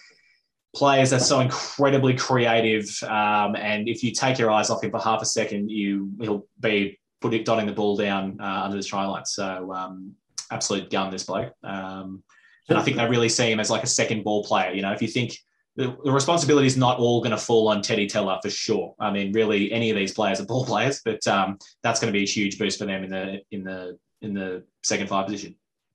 players 0.77 1.11
that's 1.11 1.27
so 1.27 1.41
incredibly 1.41 2.15
creative. 2.15 2.89
Um, 3.03 3.57
and 3.57 3.89
if 3.89 4.05
you 4.05 4.13
take 4.13 4.39
your 4.39 4.51
eyes 4.53 4.71
off 4.71 4.85
him 4.85 4.93
for 4.93 5.01
half 5.01 5.23
a 5.23 5.27
second, 5.27 5.71
you 5.71 6.13
he'll 6.21 6.47
be 6.61 7.01
putting 7.21 7.43
dotting 7.43 7.67
the 7.67 7.73
ball 7.73 7.97
down 7.97 8.39
uh, 8.41 8.63
under 8.63 8.77
the 8.77 8.83
try 8.83 9.05
line. 9.07 9.25
So 9.25 9.73
um, 9.73 10.15
absolute 10.53 10.89
gun 10.89 11.11
this 11.11 11.25
bloke. 11.25 11.53
Um, 11.65 12.23
and 12.69 12.79
I 12.79 12.83
think 12.83 12.97
they 12.97 13.09
really 13.09 13.31
see 13.31 13.51
him 13.51 13.61
as 13.61 13.71
like 13.71 13.83
a 13.83 13.89
second 13.89 14.25
ball 14.25 14.45
player. 14.45 14.73
You 14.73 14.83
know, 14.83 14.93
if 14.93 15.03
you 15.03 15.09
think 15.09 15.37
the, 15.79 15.97
responsibility 16.11 16.67
is 16.67 16.77
not 16.77 16.99
all 16.99 17.21
going 17.21 17.31
to 17.31 17.39
fall 17.39 17.69
on 17.69 17.81
Teti 17.81 18.09
Tela 18.09 18.41
for 18.43 18.51
sure. 18.51 18.95
I 18.99 19.13
mean, 19.13 19.33
really, 19.33 19.71
any 19.71 19.91
of 19.91 19.97
these 19.97 20.13
players 20.13 20.41
are 20.41 20.45
ball 20.45 20.67
players, 20.67 21.01
but 21.05 21.25
um, 21.29 21.57
that's 21.85 22.01
going 22.01 22.13
to 22.13 22.17
be 22.19 22.25
a 22.25 22.27
huge 22.27 22.59
boost 22.59 22.81
for 22.81 22.85
them 22.85 23.05
in 23.05 23.11
the 23.11 23.41
in 23.53 23.63
the 23.63 23.97
in 24.21 24.35
the 24.35 24.65
second 24.83 25.07
five 25.07 25.27
position. 25.27 25.55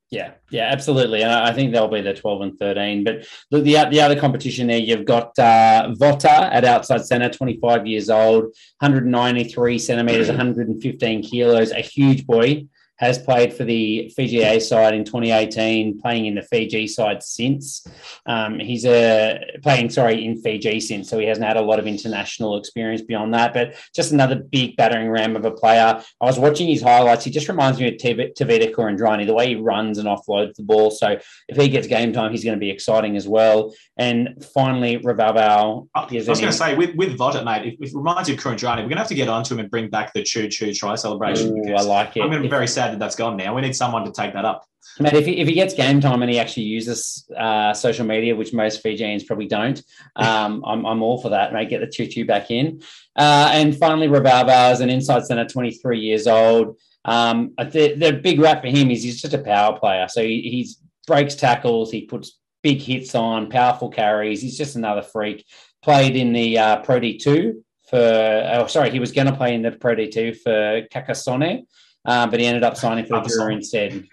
Yeah, 0.10 0.34
yeah, 0.52 0.70
absolutely. 0.72 1.24
And 1.24 1.32
I 1.32 1.52
think 1.52 1.72
they'll 1.72 1.88
be 1.88 2.02
the 2.02 2.14
12 2.14 2.42
and 2.42 2.60
13. 2.60 3.04
But 3.04 3.26
the, 3.50 3.62
the, 3.62 3.88
the 3.90 4.00
other 4.00 4.20
competition 4.20 4.68
there, 4.68 4.78
you've 4.78 5.06
got 5.06 5.38
uh, 5.40 5.92
Vota 5.98 6.54
at 6.54 6.64
outside 6.64 7.04
centre, 7.04 7.30
25 7.30 7.88
years 7.88 8.12
old, 8.12 8.44
193 8.80 9.80
centimetres, 9.80 10.28
115 10.28 11.24
kilos, 11.24 11.72
a 11.72 11.82
huge 11.82 12.28
boy 12.28 12.68
has 12.98 13.18
played 13.18 13.54
for 13.54 13.64
the 13.64 14.10
Fiji 14.16 14.42
A 14.42 14.60
side 14.60 14.94
in 14.94 15.04
2018, 15.04 16.00
playing 16.00 16.28
in 16.28 16.36
the 16.36 16.42
Fiji 16.42 16.88
side 16.88 17.24
since. 17.24 17.86
Um, 18.26 18.60
he's 18.60 18.86
a 18.86 19.40
playing, 19.64 19.90
sorry, 19.90 20.26
in 20.26 20.42
Fiji 20.42 20.80
since, 20.80 21.10
so 21.10 21.18
he 21.18 21.26
hasn't 21.26 21.46
had 21.46 21.58
a 21.58 21.62
lot 21.62 21.80
of 21.80 21.88
international 21.88 22.58
experience 22.58 23.02
beyond 23.02 23.34
that. 23.34 23.54
But 23.54 23.76
just 23.96 24.12
another 24.12 24.36
big 24.36 24.76
battering 24.78 25.10
ram 25.10 25.36
of 25.36 25.46
a 25.46 25.52
player. 25.52 26.02
I 26.22 26.26
was 26.26 26.38
watching 26.38 26.68
his 26.68 26.82
highlights. 26.82 27.26
He 27.26 27.32
just 27.32 27.50
reminds 27.50 27.80
me 27.80 27.88
of 27.88 27.96
Tevita 27.96 28.74
Kuridrani, 28.74 29.26
the 29.26 29.34
way 29.34 29.50
he 29.50 29.56
runs 29.56 29.98
and 29.98 30.08
offloads 30.08 30.56
the 30.56 30.64
ball. 30.64 30.92
So 30.92 31.18
if 31.48 31.58
he 31.58 31.70
gets 31.70 31.88
game 31.88 32.14
time, 32.14 32.32
he's 32.32 32.44
going 32.44 32.56
to 32.56 32.60
be 32.60 32.70
exciting 32.70 33.18
as 33.18 33.28
well. 33.28 33.74
And 33.98 34.46
finally, 34.54 35.00
Ravouvou. 35.00 35.88
I 35.96 36.06
was 36.06 36.26
going 36.26 36.52
to 36.52 36.52
say 36.52 36.76
with 36.76 36.96
with 36.96 37.18
Vota, 37.18 37.44
mate, 37.44 37.74
if, 37.74 37.74
if 37.80 37.90
it 37.90 37.98
reminds 37.98 38.30
you 38.30 38.36
of 38.36 38.42
Kuridrani, 38.42 38.78
we're 38.78 38.84
going 38.84 38.92
to 38.92 38.98
have 38.98 39.08
to 39.08 39.16
get 39.16 39.30
onto 39.30 39.56
him 39.56 39.60
and 39.62 39.72
bring 39.72 39.90
back 39.90 40.14
the 40.14 40.22
choo 40.22 40.48
choo 40.48 40.74
try 40.74 40.96
celebration. 40.96 41.58
Ooh, 41.58 41.74
I 41.74 41.82
like 41.82 42.16
it. 42.16 42.22
I'm 42.22 42.30
going 42.30 42.42
to 42.42 42.48
be 42.48 42.50
very 42.50 42.68
sad 42.68 42.83
sad 42.84 42.94
that 42.94 43.00
that's 43.00 43.16
gone 43.16 43.38
now. 43.38 43.56
We 43.56 43.62
need 43.62 43.76
someone 43.76 44.06
to 44.06 44.12
take 44.12 44.34
that 44.34 44.46
up. 44.46 44.66
Mate, 45.00 45.14
if 45.14 45.26
he, 45.26 45.40
if 45.40 45.48
he 45.48 45.54
gets 45.54 45.74
game 45.74 46.02
time 46.02 46.22
and 46.22 46.32
he 46.32 46.40
actually 46.40 46.64
uses 46.64 47.30
uh, 47.38 47.74
social 47.74 48.06
media, 48.06 48.36
which 48.36 48.54
most 48.54 48.82
Fijians 48.82 49.24
probably 49.24 49.48
don't, 49.48 49.82
um, 50.16 50.64
I'm, 50.66 50.86
I'm 50.86 51.02
all 51.02 51.20
for 51.20 51.30
that, 51.30 51.54
mate. 51.54 51.70
Get 51.70 51.80
the 51.80 51.88
choo 51.88 52.06
choo 52.06 52.26
back 52.26 52.52
in. 52.52 52.82
Uh, 53.16 53.50
and 53.54 53.76
finally, 53.76 54.08
Ravava 54.08 54.72
is 54.72 54.82
an 54.82 54.90
inside 54.90 55.26
center, 55.26 55.46
23 55.46 56.00
years 56.00 56.28
old. 56.28 56.78
Um, 57.06 57.54
the, 57.58 57.96
the 57.96 58.20
big 58.22 58.40
rap 58.40 58.62
for 58.62 58.68
him 58.68 58.92
is 58.92 59.04
he's 59.04 59.22
just 59.22 59.34
a 59.34 59.40
power 59.40 59.78
player. 59.80 60.08
So 60.10 60.22
he 60.22 60.42
he's 60.42 60.80
breaks 61.08 61.36
tackles, 61.36 61.92
he 61.92 62.06
puts 62.06 62.40
big 62.62 62.80
hits 62.80 63.16
on, 63.16 63.50
powerful 63.50 63.90
carries. 63.90 64.42
He's 64.42 64.58
just 64.58 64.76
another 64.76 65.02
freak. 65.02 65.46
Played 65.82 66.16
in 66.16 66.34
the 66.34 66.58
uh, 66.58 66.78
Pro 66.82 67.00
D2 67.00 67.62
for, 67.90 68.50
oh, 68.54 68.68
sorry, 68.68 68.90
he 68.90 69.00
was 69.00 69.12
going 69.12 69.28
to 69.28 69.36
play 69.36 69.54
in 69.54 69.64
the 69.64 69.72
Pro 69.72 69.96
D2 69.96 70.38
for 70.38 70.88
Kakasone 70.94 71.66
um, 72.06 72.30
but 72.30 72.40
he 72.40 72.46
ended 72.46 72.64
up 72.64 72.78
signing 72.78 73.06
for 73.06 73.22
the 73.22 73.30
Drua 73.30 73.54
instead. 73.54 74.08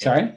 Sorry? 0.00 0.32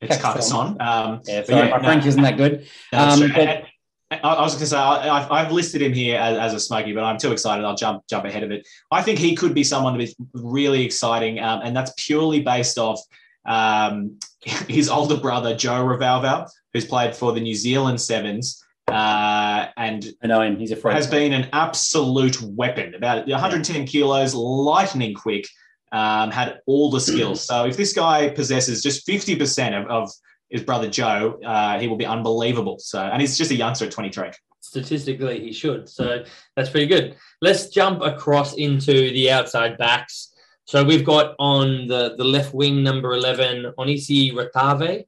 It's 0.00 0.20
Carcassonne. 0.20 0.80
Um, 0.80 1.20
yeah, 1.24 1.44
sorry, 1.44 1.68
yeah, 1.68 1.70
my 1.70 1.76
no, 1.78 1.82
French 1.82 2.06
isn't 2.06 2.22
that 2.22 2.36
good. 2.36 2.66
Um, 2.92 3.32
but, 3.34 3.64
I 4.10 4.42
was 4.42 4.52
going 4.52 4.60
to 4.60 4.66
say 4.66 4.76
I, 4.76 5.42
have 5.42 5.50
listed 5.50 5.82
him 5.82 5.92
here 5.92 6.18
as, 6.20 6.36
as, 6.38 6.54
a 6.54 6.60
smoky, 6.60 6.92
but 6.92 7.02
I'm 7.02 7.18
too 7.18 7.32
excited. 7.32 7.64
I'll 7.64 7.74
jump 7.74 8.06
jump 8.08 8.24
ahead 8.26 8.42
of 8.42 8.50
it. 8.52 8.66
I 8.90 9.02
think 9.02 9.18
he 9.18 9.34
could 9.34 9.54
be 9.54 9.64
someone 9.64 9.96
that 9.96 10.02
is 10.02 10.14
really 10.34 10.84
exciting, 10.84 11.40
um, 11.40 11.60
and 11.64 11.76
that's 11.76 11.92
purely 11.96 12.40
based 12.40 12.78
off 12.78 13.00
um, 13.46 14.18
his 14.68 14.88
older 14.88 15.16
brother 15.16 15.56
Joe 15.56 15.84
Ravouvou, 15.84 16.48
who's 16.72 16.84
played 16.84 17.16
for 17.16 17.32
the 17.32 17.40
New 17.40 17.54
Zealand 17.54 18.00
Sevens. 18.00 18.62
Uh, 18.86 19.68
and 19.78 20.12
I 20.22 20.26
know 20.26 20.42
him. 20.42 20.58
He's 20.58 20.70
a 20.70 20.92
Has 20.92 21.06
been 21.06 21.32
an 21.32 21.48
absolute 21.52 22.40
weapon. 22.42 22.94
About 22.94 23.26
110 23.26 23.76
yeah. 23.76 23.86
kilos, 23.86 24.34
lightning 24.34 25.14
quick 25.14 25.46
um, 25.94 26.32
had 26.32 26.60
all 26.66 26.90
the 26.90 27.00
skills. 27.00 27.40
So 27.46 27.66
if 27.66 27.76
this 27.76 27.92
guy 27.92 28.28
possesses 28.28 28.82
just 28.82 29.06
50% 29.06 29.80
of, 29.80 29.86
of 29.86 30.10
his 30.50 30.62
brother 30.62 30.90
Joe, 30.90 31.38
uh, 31.44 31.78
he 31.78 31.86
will 31.86 31.96
be 31.96 32.04
unbelievable. 32.04 32.78
So, 32.80 33.00
and 33.00 33.20
he's 33.20 33.38
just 33.38 33.52
a 33.52 33.54
youngster 33.54 33.86
at 33.86 33.92
23. 33.92 34.30
Statistically, 34.60 35.40
he 35.40 35.52
should. 35.52 35.88
So 35.88 36.24
that's 36.56 36.68
pretty 36.68 36.88
good. 36.88 37.14
Let's 37.40 37.68
jump 37.68 38.02
across 38.02 38.54
into 38.54 38.92
the 38.92 39.30
outside 39.30 39.78
backs. 39.78 40.34
So 40.64 40.82
we've 40.82 41.04
got 41.04 41.36
on 41.38 41.86
the, 41.86 42.16
the 42.16 42.24
left 42.24 42.54
wing, 42.54 42.82
number 42.82 43.12
11, 43.12 43.74
Onisi 43.78 44.32
Ratave. 44.32 45.04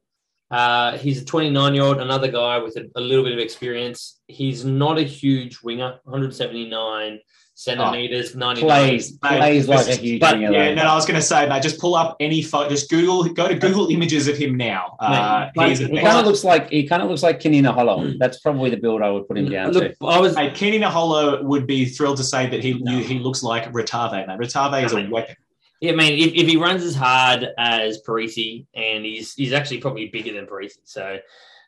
Uh, 0.53 0.97
he's 0.99 1.22
a 1.22 1.24
29 1.24 1.74
year 1.74 1.82
old, 1.82 1.99
another 1.99 2.30
guy 2.30 2.59
with 2.59 2.76
a, 2.76 2.89
a, 2.95 3.01
little 3.01 3.24
bit 3.24 3.32
of 3.32 3.41
experience. 3.41 4.20
He's 4.28 4.64
not 4.64 4.99
a 4.99 5.03
huge 5.03 5.59
winger, 5.64 5.99
179 6.05 7.18
centimeters, 7.57 8.36
oh, 8.36 8.38
99. 8.38 8.68
Plays, 8.68 9.12
plays 9.12 9.66
like 9.66 9.88
a 9.88 9.96
huge 9.96 10.20
but, 10.20 10.38
Yeah, 10.38 10.74
no, 10.74 10.82
I 10.82 10.94
was 10.94 11.07
going 11.07 11.18
to 11.18 11.26
say, 11.26 11.48
mate, 11.48 11.62
just 11.62 11.80
pull 11.80 11.94
up 11.94 12.14
any 12.20 12.42
photo, 12.42 12.68
just 12.68 12.90
Google, 12.90 13.24
go 13.24 13.48
to 13.48 13.54
Google 13.54 13.88
images 13.88 14.28
of 14.28 14.36
him 14.36 14.59
now. 14.59 14.94
Uh, 15.00 15.50
he 15.54 16.00
kind 16.00 16.18
of 16.18 16.26
looks 16.26 16.44
like 16.44 16.68
he 16.70 16.86
kind 16.86 17.02
of 17.02 17.09
looks 17.09 17.22
like 17.22 17.40
Kenny 17.40 17.62
Naholo. 17.62 18.12
Hmm. 18.12 18.18
That's 18.18 18.38
probably 18.40 18.70
the 18.70 18.76
build 18.76 19.00
I 19.00 19.11
would 19.11 19.26
put 19.26 19.38
him 19.38 19.48
down 19.48 19.72
Look, 19.72 19.98
to. 19.98 20.07
I 20.07 20.20
was, 20.20 20.36
mate, 20.36 20.54
Kenny 20.54 20.78
Naholo 20.78 21.42
would 21.42 21.66
be 21.66 21.86
thrilled 21.86 22.18
to 22.18 22.24
say 22.24 22.46
that 22.48 22.62
he 22.62 22.78
no. 22.78 22.98
he 22.98 23.18
looks 23.18 23.42
like 23.42 23.72
Ratave. 23.72 24.26
Mate, 24.26 24.38
Ratave 24.38 24.84
is 24.84 24.92
a 24.92 25.09
weapon. 25.11 25.36
Yeah, 25.80 25.92
I 25.92 25.94
mean, 25.94 26.18
if, 26.18 26.34
if 26.34 26.46
he 26.46 26.57
runs 26.57 26.82
as 26.82 26.94
hard 26.94 27.48
as 27.59 28.02
Parisi, 28.02 28.66
and 28.74 29.04
he's 29.04 29.34
he's 29.34 29.54
actually 29.54 29.78
probably 29.78 30.09
bigger 30.09 30.34
than 30.34 30.46
Parisi, 30.46 30.78
so 30.84 31.18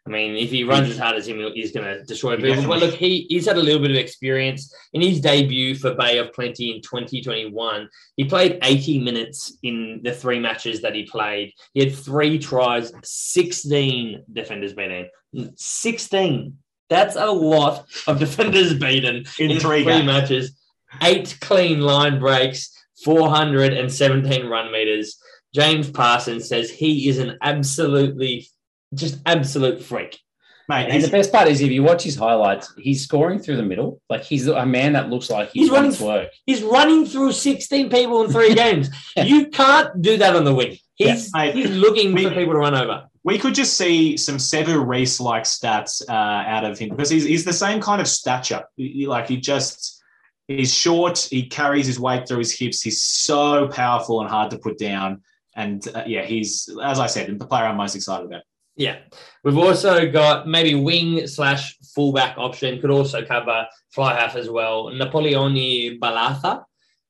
I 0.09 0.11
mean, 0.11 0.37
if 0.37 0.51
he 0.51 0.65
runs 0.65 0.89
as 0.89 0.97
hard 0.97 1.17
as 1.17 1.29
him, 1.29 1.39
he's 1.53 1.71
going 1.71 1.87
to 1.87 2.03
destroy 2.03 2.37
people. 2.37 2.67
But 2.67 2.81
look, 2.81 2.95
he, 2.95 3.27
he's 3.29 3.47
had 3.47 3.59
a 3.59 3.63
little 3.63 3.83
bit 3.83 3.91
of 3.91 3.99
experience 3.99 4.75
in 4.95 5.03
his 5.03 5.21
debut 5.21 5.75
for 5.75 5.95
Bay 5.95 6.17
of 6.17 6.33
Plenty 6.33 6.75
in 6.75 6.81
2021. 6.81 7.89
He 8.17 8.25
played 8.25 8.59
80 8.63 9.01
minutes 9.01 9.59
in 9.63 10.01
the 10.03 10.13
three 10.13 10.41
matches 10.41 10.81
that 10.81 10.95
he 10.95 11.05
played. 11.05 11.53
He 11.75 11.85
had 11.85 11.95
three 11.95 12.39
tries, 12.39 12.91
16 13.05 14.25
defenders 14.33 14.73
beaten. 14.73 15.11
16. 15.57 16.57
That's 16.89 17.17
a 17.17 17.27
lot 17.27 17.87
of 18.07 18.19
defenders 18.19 18.73
beaten 18.79 19.27
in, 19.39 19.51
in 19.51 19.61
three, 19.61 19.85
three 19.85 20.03
matches. 20.03 20.59
Eight 21.03 21.37
clean 21.43 21.81
line 21.83 22.19
breaks, 22.19 22.75
417 23.05 24.47
run 24.47 24.73
meters. 24.73 25.19
James 25.55 25.91
Parsons 25.91 26.49
says 26.49 26.71
he 26.71 27.11
is 27.11 27.19
an 27.19 27.37
absolutely 27.43 28.49
just 28.95 29.21
absolute 29.27 29.83
freak. 29.83 30.21
Mate, 30.69 30.89
and 30.91 31.03
the 31.03 31.09
best 31.09 31.33
part 31.33 31.49
is 31.49 31.63
if 31.63 31.71
you 31.71 31.83
watch 31.83 32.03
his 32.03 32.15
highlights, 32.15 32.75
he's 32.77 33.03
scoring 33.03 33.39
through 33.39 33.57
the 33.57 33.63
middle. 33.63 34.03
Like 34.11 34.23
he's 34.23 34.49
a 34.49 34.67
man 34.67 34.93
that 34.93 35.09
looks 35.09 35.31
like 35.31 35.51
he's, 35.51 35.63
he's 35.63 35.71
running 35.71 35.99
work. 35.99 36.31
He's 36.45 36.63
running 36.63 37.07
through 37.07 37.33
16 37.33 37.89
people 37.89 38.23
in 38.25 38.31
three 38.31 38.55
games. 38.65 38.91
You 39.17 39.47
can't 39.47 40.03
do 40.03 40.19
that 40.19 40.37
on 40.37 40.45
the 40.45 40.55
wing. 40.55 40.77
He's, 40.97 41.31
yeah. 41.35 41.53
he's 41.53 41.71
looking 41.71 42.13
we, 42.13 42.25
for 42.25 42.35
people 42.35 42.53
to 42.53 42.59
run 42.59 42.75
over. 42.75 43.07
We 43.25 43.39
could 43.39 43.55
just 43.55 43.79
see 43.79 44.19
some 44.19 44.37
Sevu 44.37 44.87
Reece 44.87 45.21
like 45.21 45.45
stats 45.45 46.03
uh, 46.07 46.13
out 46.13 46.65
of 46.65 46.79
him 46.79 46.91
because 46.91 47.09
he's, 47.09 47.25
he's 47.25 47.47
the 47.47 47.53
same 47.53 47.81
kind 47.81 48.03
of 48.03 48.09
stature. 48.09 48.65
Like 48.77 49.27
he 49.27 49.39
just 49.39 50.03
he's 50.49 50.75
short. 50.75 51.29
He 51.31 51.47
carries 51.47 51.87
his 51.87 51.99
weight 51.99 52.29
through 52.29 52.39
his 52.39 52.59
hips. 52.59 52.83
He's 52.83 53.01
so 53.01 53.69
powerful 53.69 54.21
and 54.21 54.29
hard 54.29 54.51
to 54.51 54.59
put 54.59 54.77
down. 54.77 55.23
And 55.57 55.87
uh, 55.95 56.05
yeah, 56.07 56.25
he's 56.25 56.69
as 56.83 56.99
I 56.99 57.07
said, 57.07 57.39
the 57.39 57.47
player 57.47 57.65
I'm 57.65 57.77
most 57.77 57.95
excited 57.95 58.27
about. 58.27 58.43
Yeah, 58.79 58.99
we've 59.45 59.59
also 59.59 60.11
got 60.11 60.47
maybe 60.47 60.75
wing 60.77 61.27
slash 61.27 61.77
fullback 61.95 62.39
option. 62.39 62.81
Could 62.81 62.91
also 62.91 63.25
cover 63.25 63.67
fly 63.91 64.15
half 64.15 64.37
as 64.37 64.49
well. 64.49 64.85
Napolioni 64.87 65.99
Bolaca, 65.99 66.63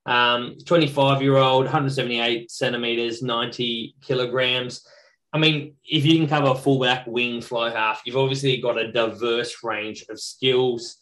um, 0.05 0.57
25 0.65 1.21
year 1.21 1.37
old, 1.37 1.65
178 1.65 2.49
centimeters, 2.49 3.21
90 3.21 3.95
kilograms. 4.01 4.85
I 5.31 5.37
mean, 5.37 5.75
if 5.85 6.05
you 6.07 6.17
can 6.17 6.27
cover 6.27 6.59
fullback, 6.59 7.05
wing, 7.05 7.39
fly 7.41 7.69
half, 7.69 8.01
you've 8.03 8.17
obviously 8.17 8.57
got 8.57 8.79
a 8.79 8.91
diverse 8.91 9.63
range 9.63 10.03
of 10.09 10.19
skills. 10.19 10.97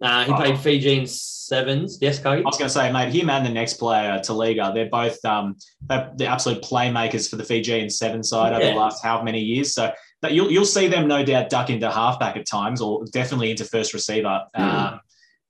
Uh, 0.00 0.24
he 0.24 0.32
Oh. 0.32 0.36
played 0.36 0.58
Fiji 0.58 0.98
in 0.98 1.06
sevens. 1.06 1.98
Yes, 2.00 2.18
Cody? 2.18 2.42
I 2.42 2.44
was 2.44 2.58
going 2.58 2.68
to 2.68 2.74
say, 2.74 2.92
mate, 2.92 3.12
him 3.12 3.30
and 3.30 3.44
the 3.46 3.50
next 3.50 3.74
player, 3.74 4.18
Taliga, 4.20 4.72
they're 4.74 4.88
both 4.88 5.24
um, 5.24 5.56
they're 5.88 6.12
the 6.16 6.26
absolute 6.26 6.62
playmakers 6.62 7.28
for 7.28 7.36
the 7.36 7.44
Fijian 7.44 7.88
seven 7.90 8.22
side 8.22 8.52
over 8.52 8.64
the 8.64 8.74
last 8.74 9.02
how 9.02 9.22
many 9.22 9.40
years. 9.40 9.74
So 9.74 9.92
that 10.22 10.32
you'll 10.32 10.50
you'll 10.50 10.64
see 10.64 10.88
them 10.88 11.06
no 11.06 11.24
doubt 11.24 11.50
duck 11.50 11.68
into 11.68 11.90
halfback 11.90 12.36
at 12.36 12.46
times, 12.46 12.80
or 12.80 13.04
definitely 13.12 13.50
into 13.50 13.64
first 13.64 13.92
receiver. 13.92 14.42
Um, 14.54 15.00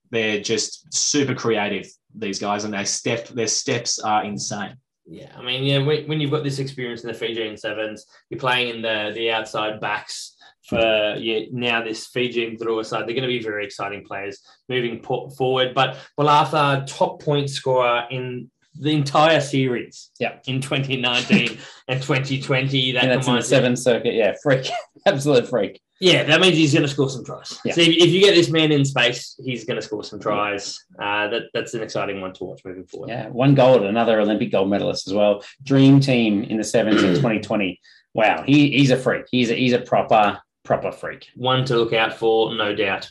they're 0.09 0.41
just 0.41 0.93
super 0.93 1.33
creative, 1.33 1.87
these 2.13 2.39
guys, 2.39 2.65
and 2.65 2.73
they 2.73 2.83
step 2.83 3.27
their 3.29 3.47
steps 3.47 3.99
are 3.99 4.23
insane. 4.23 4.77
Yeah, 5.05 5.31
I 5.35 5.41
mean, 5.41 5.63
yeah, 5.63 5.79
when, 5.79 6.07
when 6.07 6.21
you've 6.21 6.31
got 6.31 6.43
this 6.43 6.59
experience 6.59 7.01
in 7.01 7.07
the 7.07 7.13
Fijian 7.13 7.57
sevens, 7.57 8.05
you're 8.29 8.39
playing 8.39 8.75
in 8.75 8.81
the 8.81 9.11
the 9.13 9.31
outside 9.31 9.79
backs 9.79 10.35
for 10.67 11.15
yeah, 11.17 11.45
now 11.51 11.83
this 11.83 12.07
Fijian 12.07 12.57
through 12.57 12.83
side. 12.83 13.01
They're 13.01 13.15
going 13.15 13.23
to 13.23 13.27
be 13.27 13.43
very 13.43 13.65
exciting 13.65 14.05
players 14.05 14.41
moving 14.69 15.01
forward. 15.01 15.73
But 15.73 15.97
Bolaca, 16.17 16.85
top 16.87 17.21
point 17.21 17.49
scorer 17.49 18.03
in 18.09 18.49
the 18.75 18.91
entire 18.91 19.39
series. 19.41 20.09
Yeah. 20.19 20.37
in 20.47 20.61
2019 20.61 21.57
and 21.87 22.01
2020. 22.01 22.91
That 22.93 23.03
And 23.03 23.11
that's 23.11 23.27
in 23.27 23.33
the 23.33 23.39
combines- 23.39 23.47
seven 23.47 23.75
circuit. 23.75 24.13
Yeah, 24.13 24.33
freak, 24.41 24.67
absolute 25.05 25.47
freak. 25.47 25.81
Yeah, 25.99 26.23
that 26.23 26.41
means 26.41 26.57
he's 26.57 26.73
going 26.73 26.83
to 26.83 26.89
score 26.89 27.09
some 27.09 27.23
tries. 27.23 27.57
Yeah. 27.63 27.73
So 27.75 27.81
if, 27.81 27.87
if 27.87 28.09
you 28.09 28.19
get 28.19 28.35
this 28.35 28.49
man 28.49 28.73
in 28.73 28.83
space, 28.83 29.39
he's 29.45 29.63
going 29.63 29.77
to 29.77 29.81
score 29.81 30.03
some 30.03 30.19
tries. 30.19 30.83
Uh, 30.99 31.29
that 31.29 31.43
that's 31.53 31.73
an 31.75 31.81
exciting 31.81 32.19
one 32.19 32.33
to 32.33 32.43
watch 32.43 32.61
moving 32.65 32.85
forward. 32.85 33.09
Yeah, 33.09 33.29
one 33.29 33.55
gold, 33.55 33.83
another 33.83 34.19
Olympic 34.19 34.51
gold 34.51 34.69
medalist 34.69 35.07
as 35.07 35.13
well. 35.13 35.45
Dream 35.63 36.01
team 36.01 36.43
in 36.43 36.57
the 36.57 36.63
sevens 36.63 37.03
in 37.03 37.13
2020. 37.15 37.79
Wow, 38.15 38.43
he, 38.45 38.71
he's 38.71 38.91
a 38.91 38.97
freak. 38.97 39.25
He's 39.31 39.49
a, 39.49 39.55
he's 39.55 39.71
a 39.73 39.79
proper 39.79 40.39
proper 40.65 40.91
freak. 40.91 41.27
One 41.35 41.63
to 41.65 41.77
look 41.77 41.93
out 41.93 42.13
for, 42.17 42.53
no 42.53 42.75
doubt. 42.75 43.09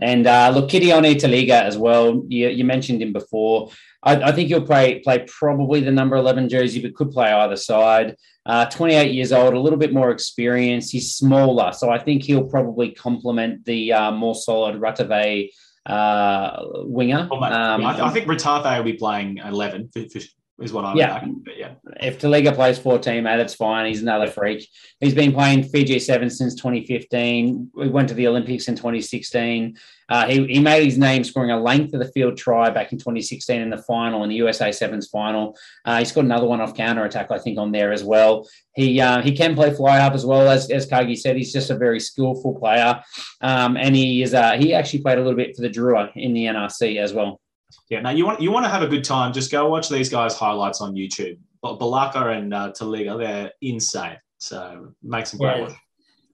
And 0.00 0.26
uh, 0.26 0.50
look, 0.54 0.68
Kitione 0.68 1.14
Taliga 1.14 1.62
as 1.62 1.76
well. 1.76 2.22
You, 2.28 2.48
you 2.48 2.64
mentioned 2.64 3.02
him 3.02 3.12
before. 3.12 3.70
I, 4.02 4.16
I 4.16 4.32
think 4.32 4.48
he'll 4.48 4.66
play 4.66 5.00
play 5.00 5.24
probably 5.26 5.80
the 5.80 5.90
number 5.90 6.16
11 6.16 6.48
jersey, 6.48 6.80
but 6.82 6.94
could 6.94 7.10
play 7.10 7.32
either 7.32 7.56
side. 7.56 8.16
Uh, 8.44 8.66
28 8.66 9.12
years 9.12 9.32
old, 9.32 9.54
a 9.54 9.60
little 9.60 9.78
bit 9.78 9.92
more 9.92 10.10
experience. 10.10 10.90
He's 10.90 11.14
smaller, 11.14 11.72
so 11.72 11.90
I 11.90 11.98
think 11.98 12.24
he'll 12.24 12.44
probably 12.48 12.90
complement 12.90 13.64
the 13.64 13.92
uh, 13.92 14.10
more 14.10 14.34
solid 14.34 14.80
Ratave 14.80 15.48
uh, 15.86 16.62
winger. 16.84 17.28
Um, 17.30 17.84
I, 17.84 18.06
I 18.06 18.10
think 18.10 18.26
Ratave 18.26 18.76
will 18.78 18.84
be 18.84 18.94
playing 18.94 19.38
eleven. 19.38 19.90
f- 19.96 20.06
f- 20.14 20.22
Is 20.62 20.72
what 20.72 20.84
I 20.84 20.94
Yeah. 20.94 21.24
But 21.44 21.58
yeah, 21.58 21.72
if 22.00 22.20
Taliga 22.20 22.54
plays 22.54 22.78
14, 22.78 23.24
mate, 23.24 23.40
it's 23.40 23.54
fine. 23.54 23.86
He's 23.86 24.02
another 24.02 24.28
freak. 24.28 24.68
He's 25.00 25.14
been 25.14 25.32
playing 25.32 25.64
Fiji 25.64 25.98
7 25.98 26.30
since 26.30 26.54
2015. 26.54 27.70
We 27.74 27.88
went 27.88 28.08
to 28.08 28.14
the 28.14 28.28
Olympics 28.28 28.68
in 28.68 28.76
2016. 28.76 29.76
Uh, 30.08 30.28
he, 30.28 30.46
he 30.46 30.60
made 30.60 30.84
his 30.84 30.98
name 30.98 31.24
scoring 31.24 31.50
a 31.50 31.60
length 31.60 31.94
of 31.94 32.00
the 32.00 32.12
field 32.12 32.36
try 32.36 32.70
back 32.70 32.92
in 32.92 32.98
2016 32.98 33.60
in 33.60 33.70
the 33.70 33.78
final, 33.78 34.22
in 34.22 34.28
the 34.28 34.36
USA 34.36 34.70
Sevens 34.70 35.08
final. 35.08 35.56
Uh, 35.84 35.98
he's 35.98 36.12
got 36.12 36.24
another 36.24 36.46
one 36.46 36.60
off 36.60 36.76
counter 36.76 37.04
attack, 37.04 37.30
I 37.30 37.38
think, 37.38 37.58
on 37.58 37.72
there 37.72 37.92
as 37.92 38.04
well. 38.04 38.46
He 38.74 39.00
uh, 39.00 39.20
he 39.20 39.36
can 39.36 39.54
play 39.54 39.74
fly 39.74 39.98
up 39.98 40.14
as 40.14 40.24
well 40.24 40.48
as 40.48 40.70
as 40.70 40.86
Cargie 40.86 41.16
said. 41.16 41.36
He's 41.36 41.52
just 41.52 41.70
a 41.70 41.76
very 41.76 41.98
skillful 41.98 42.58
player, 42.58 43.02
um, 43.40 43.76
and 43.76 43.94
he 43.94 44.22
is 44.22 44.32
uh, 44.32 44.52
he 44.52 44.74
actually 44.74 45.02
played 45.02 45.18
a 45.18 45.22
little 45.22 45.36
bit 45.36 45.56
for 45.56 45.62
the 45.62 45.70
Drua 45.70 46.10
in 46.14 46.32
the 46.32 46.44
NRC 46.44 46.98
as 46.98 47.12
well. 47.12 47.40
Yeah. 47.88 48.00
Now 48.00 48.10
you 48.10 48.26
want 48.26 48.40
you 48.40 48.50
want 48.50 48.64
to 48.64 48.70
have 48.70 48.82
a 48.82 48.88
good 48.88 49.04
time? 49.04 49.32
Just 49.32 49.50
go 49.50 49.68
watch 49.68 49.88
these 49.88 50.08
guys' 50.08 50.34
highlights 50.36 50.80
on 50.80 50.94
YouTube. 50.94 51.38
But 51.60 51.78
Bolaca 51.78 52.36
and 52.36 52.52
uh, 52.52 52.72
Taliga, 52.72 53.18
they're 53.18 53.52
insane. 53.60 54.18
So 54.38 54.92
make 55.02 55.26
some 55.26 55.38
great 55.38 55.68
Yeah. 55.68 55.74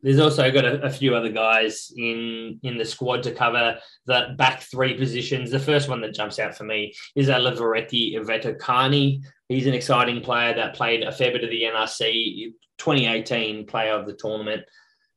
There's 0.00 0.20
also 0.20 0.48
got 0.52 0.64
a, 0.64 0.80
a 0.82 0.90
few 0.90 1.14
other 1.16 1.28
guys 1.28 1.92
in 1.96 2.60
in 2.62 2.78
the 2.78 2.84
squad 2.84 3.22
to 3.24 3.32
cover 3.32 3.78
the 4.06 4.34
back 4.38 4.62
three 4.62 4.96
positions. 4.96 5.50
The 5.50 5.58
first 5.58 5.88
one 5.88 6.00
that 6.02 6.14
jumps 6.14 6.38
out 6.38 6.56
for 6.56 6.64
me 6.64 6.94
is 7.16 7.28
Alivereti 7.28 8.14
Veitokani. 8.16 9.20
He's 9.48 9.66
an 9.66 9.74
exciting 9.74 10.20
player 10.20 10.54
that 10.54 10.74
played 10.74 11.02
a 11.02 11.12
fair 11.12 11.32
bit 11.32 11.44
of 11.44 11.50
the 11.50 11.62
NRC 11.62 12.52
2018 12.78 13.66
player 13.66 13.92
of 13.92 14.06
the 14.06 14.14
tournament. 14.14 14.62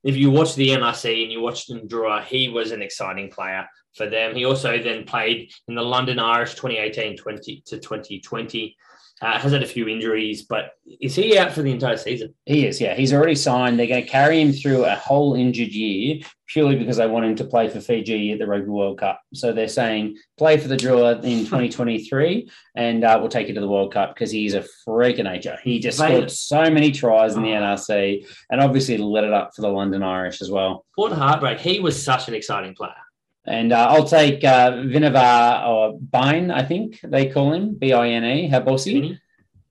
If 0.04 0.16
you 0.16 0.32
watch 0.32 0.56
the 0.56 0.70
NRC 0.70 1.24
and 1.24 1.32
you 1.32 1.42
watched 1.42 1.70
Ndrua, 1.70 2.24
he 2.24 2.50
was 2.50 2.72
an 2.72 2.82
exciting 2.82 3.30
player 3.30 3.68
for 3.96 4.10
them. 4.10 4.36
He 4.36 4.46
also 4.46 4.82
then 4.82 5.04
played 5.04 5.52
in 5.68 5.76
the 5.76 5.82
London 5.82 6.18
Irish 6.18 6.56
2018 6.56 7.18
20 7.18 7.64
to 7.68 7.80
2020. 7.80 8.76
Uh, 9.22 9.38
has 9.38 9.52
had 9.52 9.62
a 9.62 9.68
few 9.68 9.88
injuries, 9.88 10.42
but 10.42 10.72
is 11.00 11.14
he 11.16 11.38
out 11.38 11.52
for 11.52 11.62
the 11.62 11.70
entire 11.70 11.96
season? 11.96 12.34
He 12.48 12.66
is, 12.66 12.82
yeah. 12.82 12.96
He's 12.96 13.14
already 13.14 13.36
signed. 13.36 13.78
They're 13.78 13.86
going 13.86 14.04
to 14.04 14.10
carry 14.10 14.42
him 14.42 14.52
through 14.52 14.86
a 14.86 14.96
whole 14.96 15.36
injured 15.36 15.68
year 15.70 16.22
purely 16.48 16.76
because 16.76 16.98
they 16.98 17.06
want 17.08 17.26
him 17.26 17.36
to 17.36 17.46
play 17.46 17.70
for 17.70 17.80
Fiji 17.80 18.32
at 18.32 18.40
the 18.40 18.48
Rugby 18.48 18.70
World 18.70 18.98
Cup. 18.98 19.22
So 19.34 19.54
they're 19.54 19.68
saying 19.68 20.18
play 20.40 20.58
for 20.58 20.68
the 20.68 20.76
Drua 20.76 21.24
in 21.24 21.40
2023 21.46 22.50
and 22.76 23.04
uh, 23.04 23.18
we'll 23.20 23.30
take 23.30 23.48
you 23.48 23.54
to 23.54 23.62
the 23.62 23.68
World 23.68 23.94
Cup 23.94 24.16
because 24.16 24.32
he's 24.32 24.56
a 24.56 24.66
freak 24.84 25.20
of 25.20 25.26
nature. 25.26 25.58
He 25.64 25.80
just 25.80 26.00
They- 26.00 26.08
scored 26.08 26.32
so 26.32 26.70
many 26.72 26.92
tries 26.92 27.36
in 27.36 27.44
the 27.44 27.50
NRC 27.50 28.26
and 28.50 28.60
obviously 28.60 28.98
lit 28.98 29.24
it 29.24 29.34
up 29.34 29.52
for 29.56 29.62
the 29.62 29.70
London 29.70 30.02
Irish 30.04 30.42
as 30.42 30.50
well. 30.50 30.86
What 30.96 31.12
a 31.12 31.16
heartbreak. 31.16 31.60
He 31.60 31.80
was 31.80 32.02
such 32.02 32.28
an 32.28 32.34
exciting 32.34 32.74
player. 32.74 32.92
And 33.46 33.74
uh, 33.74 33.88
I'll 33.90 34.08
take 34.08 34.44
uh, 34.44 34.72
Vinaya 34.72 35.68
or 35.68 35.98
Bine, 36.00 36.52
I 36.52 36.64
think 36.64 37.00
they 37.02 37.30
call 37.30 37.54
him, 37.54 37.76
B 37.76 37.92
I 37.92 38.10
N 38.10 38.24
E, 38.24 38.50
Habosi. 38.50 38.94
Vinny? 38.94 39.20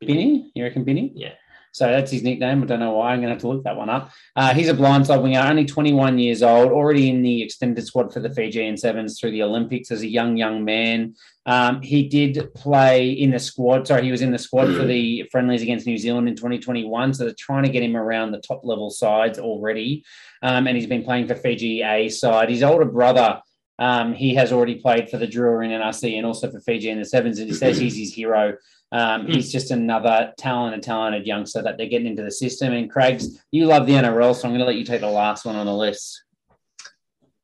Binny? 0.00 0.50
You 0.54 0.64
reckon 0.64 0.84
Binny? 0.84 1.12
Yeah. 1.14 1.34
So 1.72 1.86
that's 1.86 2.10
his 2.10 2.22
nickname. 2.22 2.62
I 2.62 2.66
don't 2.66 2.80
know 2.80 2.94
why. 2.94 3.12
I'm 3.12 3.20
going 3.20 3.28
to 3.28 3.34
have 3.34 3.42
to 3.42 3.48
look 3.48 3.62
that 3.64 3.76
one 3.76 3.88
up. 3.88 4.10
Uh, 4.34 4.52
he's 4.54 4.68
a 4.68 4.74
blindside 4.74 5.22
winger, 5.22 5.40
only 5.40 5.64
21 5.64 6.18
years 6.18 6.42
old, 6.42 6.72
already 6.72 7.08
in 7.08 7.22
the 7.22 7.42
extended 7.42 7.86
squad 7.86 8.12
for 8.12 8.18
the 8.18 8.30
Fijian 8.30 8.76
Sevens 8.76 9.20
through 9.20 9.30
the 9.30 9.44
Olympics 9.44 9.90
as 9.92 10.02
a 10.02 10.08
young, 10.08 10.36
young 10.36 10.64
man. 10.64 11.14
Um, 11.46 11.80
he 11.80 12.08
did 12.08 12.52
play 12.54 13.10
in 13.10 13.30
the 13.30 13.38
squad. 13.38 13.86
Sorry, 13.86 14.02
he 14.02 14.10
was 14.10 14.20
in 14.20 14.32
the 14.32 14.38
squad 14.38 14.74
for 14.74 14.84
the 14.84 15.28
friendlies 15.30 15.62
against 15.62 15.86
New 15.86 15.96
Zealand 15.96 16.28
in 16.28 16.34
2021. 16.34 17.14
So 17.14 17.24
they're 17.24 17.34
trying 17.38 17.62
to 17.64 17.70
get 17.70 17.84
him 17.84 17.96
around 17.96 18.32
the 18.32 18.40
top 18.40 18.62
level 18.64 18.90
sides 18.90 19.38
already. 19.38 20.04
Um, 20.42 20.66
and 20.66 20.76
he's 20.76 20.86
been 20.86 21.04
playing 21.04 21.28
for 21.28 21.36
Fiji 21.36 21.82
A 21.82 22.08
side. 22.08 22.50
His 22.50 22.64
older 22.64 22.84
brother, 22.84 23.40
um, 23.80 24.12
he 24.12 24.34
has 24.34 24.52
already 24.52 24.76
played 24.76 25.08
for 25.08 25.16
the 25.16 25.26
Drua 25.26 25.64
in 25.64 25.70
NRC 25.70 26.16
and 26.16 26.26
also 26.26 26.50
for 26.50 26.60
Fiji 26.60 26.90
in 26.90 26.98
the 26.98 27.04
Sevens. 27.04 27.38
And 27.38 27.48
he 27.48 27.54
says 27.54 27.78
he's 27.78 27.96
his 27.96 28.12
hero. 28.12 28.56
Um, 28.92 29.26
he's 29.26 29.50
just 29.50 29.70
another 29.70 30.34
talented, 30.36 30.82
talented 30.82 31.26
youngster 31.26 31.62
that 31.62 31.78
they're 31.78 31.88
getting 31.88 32.06
into 32.06 32.22
the 32.22 32.30
system. 32.30 32.74
And 32.74 32.90
Craig's, 32.90 33.40
you 33.50 33.66
love 33.66 33.86
the 33.86 33.94
NRL, 33.94 34.34
so 34.34 34.44
I'm 34.44 34.50
going 34.50 34.60
to 34.60 34.66
let 34.66 34.76
you 34.76 34.84
take 34.84 35.00
the 35.00 35.08
last 35.08 35.46
one 35.46 35.56
on 35.56 35.64
the 35.64 35.74
list. 35.74 36.22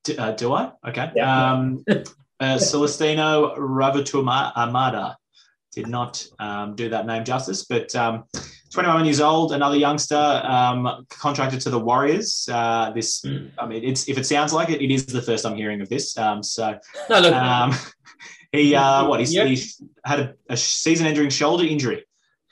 Do, 0.04 0.16
uh, 0.18 0.32
do 0.32 0.52
I? 0.52 0.72
Okay. 0.86 1.10
Yeah. 1.16 1.52
Um, 1.52 1.84
uh, 2.40 2.58
Celestino 2.58 3.56
Ravutaumada 3.56 5.14
did 5.72 5.88
not 5.88 6.26
um, 6.38 6.74
do 6.74 6.90
that 6.90 7.06
name 7.06 7.24
justice, 7.24 7.64
but 7.64 7.94
um, 7.96 8.24
21 8.76 9.06
years 9.06 9.20
old, 9.22 9.52
another 9.52 9.76
youngster 9.76 10.14
um, 10.44 11.06
contracted 11.08 11.62
to 11.62 11.70
the 11.70 11.78
Warriors. 11.78 12.46
Uh, 12.52 12.90
this, 12.94 13.22
Hmm. 13.22 13.46
I 13.58 13.66
mean, 13.66 13.82
it's 13.82 14.06
if 14.06 14.18
it 14.18 14.26
sounds 14.26 14.52
like 14.52 14.68
it, 14.68 14.82
it 14.82 14.90
is 14.92 15.06
the 15.06 15.22
first 15.22 15.46
I'm 15.46 15.56
hearing 15.56 15.80
of 15.80 15.88
this. 15.88 16.16
Um, 16.18 16.42
so 16.42 16.78
No, 17.08 17.20
look, 17.20 17.34
um, 17.34 17.72
he, 18.52 18.74
uh, 18.74 19.06
what, 19.08 19.20
he's, 19.20 19.32
Yeah. 19.34 19.46
he's 19.46 19.80
had 20.04 20.20
a, 20.20 20.34
a 20.50 20.56
season-ending 20.58 21.30
shoulder 21.30 21.64
injury. 21.64 22.04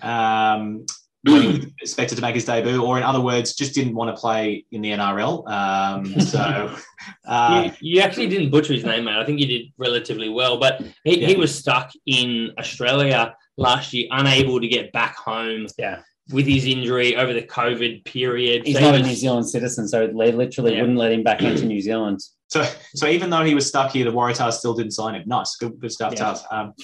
Um, 0.02 0.86
when 1.24 1.42
he 1.42 1.48
was 1.58 1.64
expected 1.80 2.16
to 2.16 2.22
make 2.22 2.34
his 2.34 2.44
debut, 2.46 2.82
or 2.82 2.96
in 2.96 3.02
other 3.02 3.20
words, 3.20 3.54
just 3.54 3.74
didn't 3.74 3.94
want 3.94 4.14
to 4.14 4.18
play 4.20 4.64
in 4.72 4.80
the 4.82 4.90
NRL. 4.92 5.46
Um, 5.48 6.20
so, 6.20 6.74
uh, 7.26 7.70
you, 7.80 7.96
you 7.96 8.00
actually 8.00 8.28
didn't 8.28 8.50
butcher 8.50 8.72
his 8.72 8.84
name, 8.84 9.04
mate. 9.04 9.16
I 9.16 9.24
think 9.26 9.40
you 9.40 9.46
did 9.46 9.66
relatively 9.76 10.28
well, 10.30 10.58
but 10.58 10.82
he, 11.04 11.20
Yeah. 11.20 11.28
he 11.28 11.36
was 11.36 11.54
stuck 11.54 11.92
in 12.06 12.50
Australia 12.58 13.34
last 13.58 13.92
year, 13.92 14.06
unable 14.10 14.58
to 14.60 14.68
get 14.68 14.90
back 14.92 15.16
home 15.16 15.66
Yeah. 15.78 16.00
With 16.30 16.46
his 16.46 16.64
injury 16.64 17.16
over 17.16 17.32
the 17.32 17.42
COVID 17.42 18.04
period. 18.04 18.66
He's 18.66 18.76
So 18.76 18.80
he 18.80 18.86
not 18.86 18.94
a 18.94 19.02
New 19.02 19.14
Zealand 19.14 19.48
citizen, 19.48 19.86
so 19.88 20.06
they 20.06 20.32
literally 20.32 20.72
Yeah. 20.74 20.80
wouldn't 20.80 20.98
let 20.98 21.12
him 21.12 21.22
back 21.22 21.42
into 21.42 21.66
New 21.66 21.80
Zealand. 21.80 22.20
So, 22.48 22.62
so 22.94 23.08
even 23.08 23.30
though 23.30 23.42
he 23.42 23.54
was 23.54 23.66
stuck 23.66 23.90
here, 23.92 24.04
the 24.04 24.12
Waratahs 24.12 24.52
still 24.52 24.74
didn't 24.74 24.92
sign 24.92 25.14
him. 25.14 25.24
Nice, 25.26 25.56
good, 25.56 25.78
good 25.80 25.90
stuff, 25.90 26.12
Yeah. 26.12 26.18
Tahs. 26.20 26.44
Um, 26.50 26.74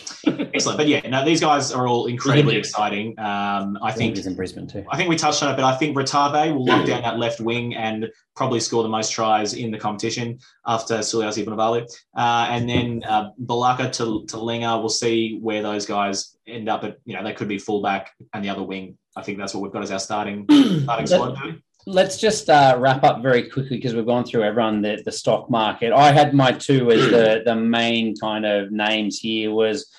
excellent. 0.54 0.78
But 0.78 0.88
yeah, 0.88 1.06
no, 1.08 1.24
these 1.24 1.40
guys 1.40 1.70
are 1.70 1.86
all 1.86 2.06
incredibly 2.06 2.56
exciting. 2.56 3.18
Um, 3.18 3.78
I 3.82 3.92
think 3.92 4.16
in 4.18 4.34
Brisbane 4.34 4.66
too. 4.66 4.84
I 4.90 4.96
think 4.96 5.08
we 5.08 5.16
touched 5.16 5.42
on 5.42 5.52
it, 5.52 5.56
but 5.56 5.64
I 5.64 5.76
think 5.76 5.96
Ratave 5.96 6.54
will 6.54 6.64
lock 6.64 6.86
down 6.86 7.02
that 7.02 7.18
left 7.18 7.40
wing 7.40 7.74
and 7.74 8.08
probably 8.34 8.58
score 8.60 8.82
the 8.82 8.88
most 8.88 9.12
tries 9.12 9.54
in 9.54 9.70
the 9.70 9.78
competition 9.78 10.38
after 10.66 10.98
Suliasi 10.98 11.44
Vunivalu. 11.44 11.82
Uh, 12.16 12.46
and 12.50 12.68
then 12.68 13.02
uh, 13.06 13.30
Bolaca 13.44 13.92
to, 13.92 14.24
to 14.26 14.38
Linga, 14.42 14.78
we'll 14.78 14.88
see 14.88 15.38
where 15.40 15.62
those 15.62 15.86
guys 15.86 16.36
end 16.48 16.68
up 16.68 16.84
at. 16.84 16.96
You 17.04 17.14
know, 17.14 17.22
they 17.22 17.32
could 17.32 17.48
be 17.48 17.58
fullback 17.58 18.10
and 18.32 18.44
the 18.44 18.48
other 18.48 18.62
wing. 18.62 18.96
I 19.16 19.22
think 19.22 19.38
that's 19.38 19.54
what 19.54 19.62
we've 19.62 19.72
got 19.72 19.82
as 19.82 19.90
our 19.90 20.00
starting 20.00 20.46
starting 20.82 21.06
squad. 21.06 21.38
Let's 21.86 22.18
just 22.18 22.50
uh, 22.50 22.76
wrap 22.78 23.04
up 23.04 23.22
very 23.22 23.48
quickly 23.48 23.76
because 23.76 23.94
we've 23.94 24.06
gone 24.06 24.24
through 24.24 24.42
everyone 24.42 24.82
the, 24.82 25.02
the 25.04 25.12
stock 25.12 25.50
market. 25.50 25.92
I 25.92 26.12
had 26.12 26.34
my 26.34 26.52
two 26.52 26.90
as 26.90 27.10
the, 27.10 27.42
the 27.46 27.56
main 27.56 28.16
kind 28.16 28.44
of 28.44 28.70
names 28.70 29.18
here 29.18 29.50
was 29.50 29.90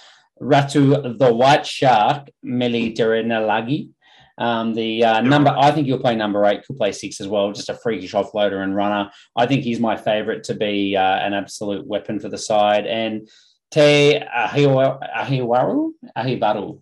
Ratu 0.42 1.18
the 1.18 1.34
White 1.34 1.66
Shark, 1.66 2.30
Meli 2.44 2.94
Derenalagi. 2.94 3.90
Um, 4.38 4.74
the 4.74 5.04
uh, 5.04 5.22
number, 5.22 5.54
I 5.56 5.72
think 5.72 5.86
he'll 5.86 6.00
play 6.00 6.16
number 6.16 6.44
eight, 6.46 6.66
could 6.66 6.78
play 6.78 6.92
six 6.92 7.22
as 7.22 7.28
well, 7.28 7.52
just 7.52 7.70
a 7.70 7.76
freakish 7.76 8.14
offloader 8.14 8.64
and 8.64 8.76
runner. 8.76 9.12
I 9.36 9.46
think 9.46 9.64
he's 9.64 9.80
my 9.80 9.96
favourite 9.96 10.44
to 10.46 10.56
be 10.56 10.96
uh, 10.96 11.18
an 11.18 11.34
absolute 11.34 11.86
weapon 11.86 12.20
for 12.20 12.28
the 12.28 12.40
side. 12.40 12.88
And 12.88 13.30
Te 13.70 14.20
Ahiwa- 14.20 15.00
Ahiwaru, 15.16 15.92
Ahibaru, 16.18 16.82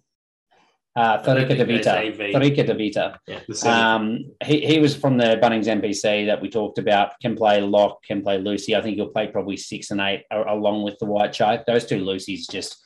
uh, 0.95 1.17
don't 1.17 1.37
Thorika 1.37 1.47
think 1.47 1.67
they 1.67 1.77
Davita, 1.77 1.83
say 1.83 2.09
V. 2.09 2.33
Thorika 2.33 2.67
Davita. 2.67 3.17
The. 3.47 3.69
Um, 3.69 4.31
he, 4.43 4.65
he 4.65 4.79
was 4.79 4.95
from 4.95 5.17
the 5.17 5.39
Bunnings 5.41 5.65
NPC 5.65 6.25
that 6.25 6.41
we 6.41 6.49
talked 6.49 6.77
about. 6.77 7.19
Can 7.21 7.35
play 7.35 7.61
lock, 7.61 8.03
can 8.03 8.21
play 8.21 8.37
Lucy. 8.37 8.75
I 8.75 8.81
think 8.81 8.95
he'll 8.95 9.09
play 9.09 9.27
probably 9.27 9.57
six 9.57 9.91
and 9.91 10.01
eight 10.01 10.23
along 10.31 10.83
with 10.83 10.97
the 10.99 11.05
White 11.05 11.33
Shark. 11.35 11.65
Those 11.65 11.85
two 11.85 11.99
Lucy's 11.99 12.47
just 12.47 12.83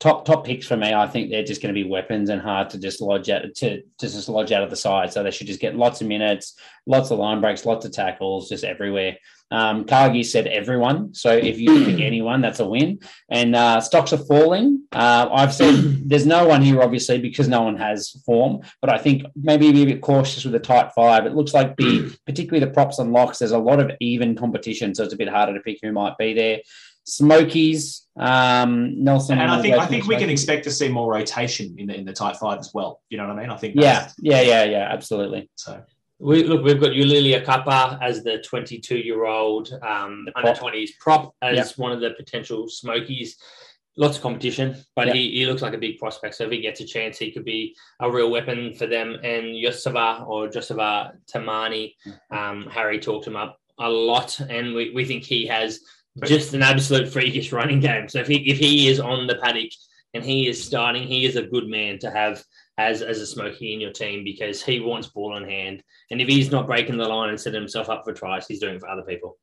top 0.00 0.24
top 0.24 0.44
picks 0.44 0.66
for 0.66 0.76
me. 0.76 0.92
I 0.92 1.06
think 1.06 1.30
they're 1.30 1.44
just 1.44 1.62
going 1.62 1.74
to 1.74 1.80
be 1.80 1.88
weapons 1.88 2.28
and 2.28 2.40
hard 2.40 2.70
to 2.70 2.78
just 2.78 3.00
lodge 3.00 3.30
out 3.30 3.42
to, 3.56 3.82
to 3.82 3.84
just 3.98 4.28
lodge 4.28 4.52
out 4.52 4.62
of 4.62 4.70
the 4.70 4.76
side. 4.76 5.12
So 5.12 5.22
they 5.22 5.30
should 5.30 5.46
just 5.46 5.60
get 5.60 5.76
lots 5.76 6.00
of 6.00 6.08
minutes, 6.08 6.56
lots 6.86 7.10
of 7.10 7.18
line 7.18 7.40
breaks, 7.40 7.64
lots 7.64 7.86
of 7.86 7.92
tackles, 7.92 8.48
just 8.48 8.64
everywhere. 8.64 9.16
Um, 9.52 9.84
Cargie 9.84 10.22
said 10.22 10.46
everyone. 10.46 11.12
So 11.12 11.30
if 11.30 11.58
you 11.60 11.74
can 11.74 11.84
pick 11.84 12.00
anyone, 12.00 12.40
that's 12.40 12.60
a 12.60 12.66
win. 12.66 13.00
And 13.28 13.54
uh, 13.54 13.82
stocks 13.82 14.12
are 14.12 14.18
falling. 14.18 14.84
Uh, 14.90 15.28
I've 15.30 15.54
said 15.54 15.74
there's 16.06 16.26
no 16.26 16.46
one 16.46 16.62
here, 16.62 16.82
obviously, 16.82 17.18
because 17.18 17.48
no 17.48 17.62
one 17.62 17.76
has 17.76 18.10
form. 18.24 18.62
But 18.80 18.90
I 18.90 18.98
think 18.98 19.24
maybe 19.36 19.70
be 19.70 19.82
a 19.82 19.86
bit 19.86 20.00
cautious 20.00 20.44
with 20.44 20.54
the 20.54 20.58
tight 20.58 20.92
five. 20.94 21.26
It 21.26 21.34
looks 21.34 21.52
like 21.52 21.76
the 21.76 22.16
particularly 22.26 22.64
the 22.64 22.72
props 22.72 22.98
and 22.98 23.12
locks. 23.12 23.38
There's 23.38 23.52
a 23.52 23.58
lot 23.58 23.78
of 23.78 23.92
even 24.00 24.34
competition, 24.34 24.94
so 24.94 25.04
it's 25.04 25.14
a 25.14 25.18
bit 25.18 25.28
harder 25.28 25.54
to 25.54 25.60
pick 25.60 25.78
who 25.82 25.92
might 25.92 26.16
be 26.16 26.32
there. 26.32 26.60
Smokies, 27.04 28.06
um, 28.18 29.02
Nelson, 29.02 29.38
and 29.38 29.50
I 29.50 29.60
think 29.60 29.76
I 29.76 29.86
think 29.86 30.06
we 30.06 30.16
can 30.16 30.30
expect 30.30 30.64
to 30.64 30.70
see 30.70 30.88
more 30.88 31.10
rotation 31.12 31.74
in 31.78 31.86
the 31.88 31.94
in 31.96 32.04
the 32.04 32.12
tight 32.12 32.36
five 32.36 32.58
as 32.58 32.70
well. 32.72 33.00
You 33.10 33.18
know 33.18 33.26
what 33.26 33.36
I 33.36 33.40
mean? 33.40 33.50
I 33.50 33.56
think 33.56 33.74
Yeah, 33.74 33.82
that's- 33.94 34.14
yeah, 34.20 34.40
yeah, 34.42 34.64
yeah, 34.64 34.88
absolutely. 34.90 35.50
So 35.56 35.82
We 36.20 36.44
look, 36.44 36.62
we've 36.62 36.80
got 36.80 36.90
Ulilia 36.90 37.44
Kappa 37.44 37.98
as 38.00 38.22
the 38.22 38.38
22 38.38 38.96
year 38.98 39.24
old 39.24 39.72
um, 39.82 40.28
under 40.36 40.52
20s 40.52 40.90
prop 41.00 41.34
as 41.42 41.56
Yep. 41.56 41.78
one 41.78 41.92
of 41.92 42.00
the 42.00 42.10
potential 42.10 42.68
smokies. 42.68 43.36
Lots 43.96 44.16
of 44.16 44.22
competition, 44.22 44.76
but 44.96 45.08
Yep. 45.08 45.16
he, 45.16 45.30
he 45.32 45.46
looks 45.46 45.60
like 45.60 45.74
a 45.74 45.78
big 45.78 45.98
prospect. 45.98 46.36
So 46.36 46.44
if 46.44 46.50
he 46.52 46.60
gets 46.60 46.80
a 46.80 46.86
chance, 46.86 47.18
he 47.18 47.30
could 47.32 47.44
be 47.44 47.74
a 48.00 48.08
real 48.10 48.30
weapon 48.30 48.72
for 48.74 48.86
them. 48.86 49.14
And 49.24 49.46
Yosava 49.64 50.26
or 50.26 50.48
Josava 50.48 51.12
Tamani, 51.30 51.94
um, 52.30 52.68
Harry 52.70 52.98
talked 53.00 53.26
him 53.26 53.36
up 53.36 53.58
a 53.78 53.88
lot, 53.90 54.38
and 54.40 54.74
we, 54.74 54.92
we 54.94 55.04
think 55.04 55.24
he 55.24 55.46
has 55.46 55.80
just 56.24 56.54
an 56.54 56.62
absolute 56.62 57.08
freakish 57.08 57.52
running 57.52 57.80
game. 57.80 58.08
So 58.08 58.20
if 58.20 58.26
he 58.26 58.50
if 58.50 58.58
he 58.58 58.88
is 58.88 59.00
on 59.00 59.26
the 59.26 59.36
paddock 59.36 59.70
and 60.14 60.24
he 60.24 60.48
is 60.48 60.62
starting, 60.62 61.06
he 61.06 61.24
is 61.24 61.36
a 61.36 61.42
good 61.42 61.68
man 61.68 61.98
to 62.00 62.10
have 62.10 62.42
as 62.78 63.02
as 63.02 63.18
a 63.18 63.26
smoky 63.26 63.74
in 63.74 63.80
your 63.80 63.92
team 63.92 64.24
because 64.24 64.62
he 64.62 64.80
wants 64.80 65.08
ball 65.08 65.36
in 65.36 65.44
hand. 65.44 65.82
And 66.10 66.20
if 66.20 66.28
he's 66.28 66.50
not 66.50 66.66
breaking 66.66 66.96
the 66.96 67.08
line 67.08 67.30
and 67.30 67.40
setting 67.40 67.60
himself 67.60 67.88
up 67.88 68.04
for 68.04 68.12
tries, 68.12 68.46
he's 68.46 68.60
doing 68.60 68.76
it 68.76 68.80
for 68.80 68.88
other 68.88 69.02
people. 69.02 69.38